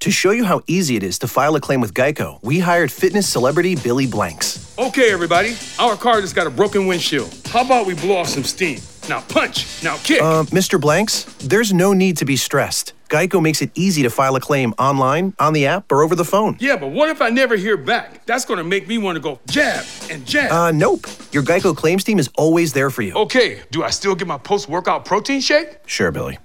To 0.02 0.12
show 0.12 0.30
you 0.32 0.46
how 0.46 0.62
easy 0.68 0.96
it 0.96 1.04
is 1.04 1.18
to 1.20 1.28
file 1.28 1.56
a 1.56 1.60
claim 1.62 1.82
with 1.82 1.94
Geico, 1.94 2.40
we 2.44 2.60
hired 2.60 2.92
fitness 2.92 3.28
celebrity 3.28 3.76
Billy 3.76 4.06
Blanks. 4.06 4.74
Okay, 4.78 5.12
everybody, 5.12 5.56
our 5.80 5.96
car 5.96 6.22
just 6.22 6.36
got 6.36 6.46
a 6.46 6.52
broken 6.52 6.86
windshield. 6.86 7.34
How 7.48 7.66
about 7.66 7.88
we 7.88 7.96
blow 7.96 8.18
off 8.18 8.28
some 8.30 8.44
steam? 8.44 8.80
Now 9.10 9.22
punch, 9.22 9.84
now 9.84 9.98
kick. 9.98 10.22
Uh, 10.22 10.44
Mr. 10.46 10.80
Blanks, 10.80 11.24
there's 11.40 11.74
no 11.74 11.94
need 11.94 12.18
to 12.18 12.26
be 12.26 12.36
stressed. 12.36 12.94
Geico 13.10 13.42
makes 13.42 13.62
it 13.62 13.72
easy 13.74 14.04
to 14.04 14.10
file 14.10 14.36
a 14.36 14.40
claim 14.40 14.74
online, 14.78 15.34
on 15.40 15.54
the 15.54 15.66
app, 15.66 15.92
or 15.92 16.04
over 16.04 16.14
the 16.14 16.26
phone. 16.26 16.58
Yeah, 16.60 16.76
but 16.76 16.90
what 16.90 17.10
if 17.10 17.22
I 17.22 17.30
never 17.30 17.56
hear 17.56 17.76
back? 17.78 18.24
That's 18.28 18.46
gonna 18.46 18.66
make 18.66 18.88
me 18.88 18.98
wanna 19.00 19.20
go 19.22 19.40
jab 19.50 19.84
and 20.12 20.26
jab. 20.28 20.52
Uh, 20.52 20.72
nope. 20.72 21.08
Your 21.32 21.42
Geico 21.42 21.76
claims 21.76 22.04
team 22.04 22.20
is 22.20 22.30
always 22.38 22.72
there 22.74 22.92
for 22.92 23.02
you. 23.02 23.14
okay, 23.16 23.62
do 23.72 23.84
I 23.84 23.90
still 23.90 24.14
get 24.14 24.28
my 24.28 24.38
post 24.38 24.70
workout 24.70 25.06
protein 25.06 25.42
shake? 25.42 25.78
Sure, 25.88 26.12
Billy. 26.12 26.38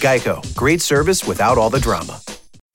Geico, 0.00 0.54
great 0.56 0.80
service 0.80 1.24
without 1.26 1.58
all 1.58 1.68
the 1.68 1.80
drama. 1.80 2.20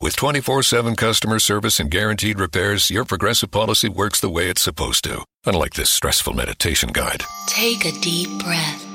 With 0.02 0.16
24 0.16 0.64
7 0.64 0.96
customer 0.96 1.40
service 1.40 1.78
and 1.78 1.92
guaranteed 1.92 2.40
repairs, 2.40 2.90
your 2.90 3.04
progressive 3.04 3.52
policy 3.52 3.90
works 3.90 4.22
the 4.22 4.30
way 4.30 4.48
it's 4.48 4.62
supposed 4.62 5.04
to. 5.04 5.26
Unlike 5.46 5.74
this 5.74 5.90
stressful 5.90 6.32
meditation 6.34 6.92
guide. 6.94 7.24
Take 7.48 7.84
a 7.84 7.92
deep 8.00 8.30
breath. 8.42 8.86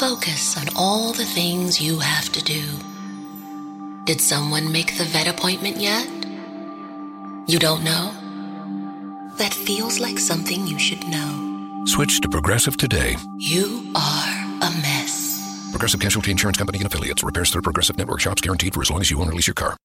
Focus 0.00 0.56
on 0.56 0.68
all 0.76 1.12
the 1.12 1.26
things 1.26 1.78
you 1.78 1.98
have 1.98 2.32
to 2.32 2.42
do. 2.42 2.62
Did 4.06 4.22
someone 4.22 4.72
make 4.72 4.96
the 4.96 5.04
vet 5.04 5.28
appointment 5.28 5.76
yet? 5.76 6.08
You 7.46 7.58
don't 7.58 7.84
know? 7.84 8.14
That 9.36 9.52
feels 9.52 10.00
like 10.00 10.18
something 10.18 10.66
you 10.66 10.78
should 10.78 11.06
know. 11.06 11.84
Switch 11.84 12.18
to 12.22 12.30
Progressive 12.30 12.78
today. 12.78 13.16
You 13.36 13.92
are 13.94 14.58
a 14.62 14.70
mess. 14.80 15.38
Progressive 15.70 16.00
Casualty 16.00 16.30
Insurance 16.30 16.56
Company 16.56 16.78
and 16.78 16.86
affiliates. 16.86 17.22
Repairs 17.22 17.50
through 17.50 17.62
Progressive 17.62 17.98
Network 17.98 18.20
shops 18.20 18.40
guaranteed 18.40 18.72
for 18.72 18.80
as 18.80 18.90
long 18.90 19.02
as 19.02 19.10
you 19.10 19.20
own 19.20 19.28
or 19.28 19.32
lease 19.32 19.46
your 19.46 19.54
car. 19.54 19.76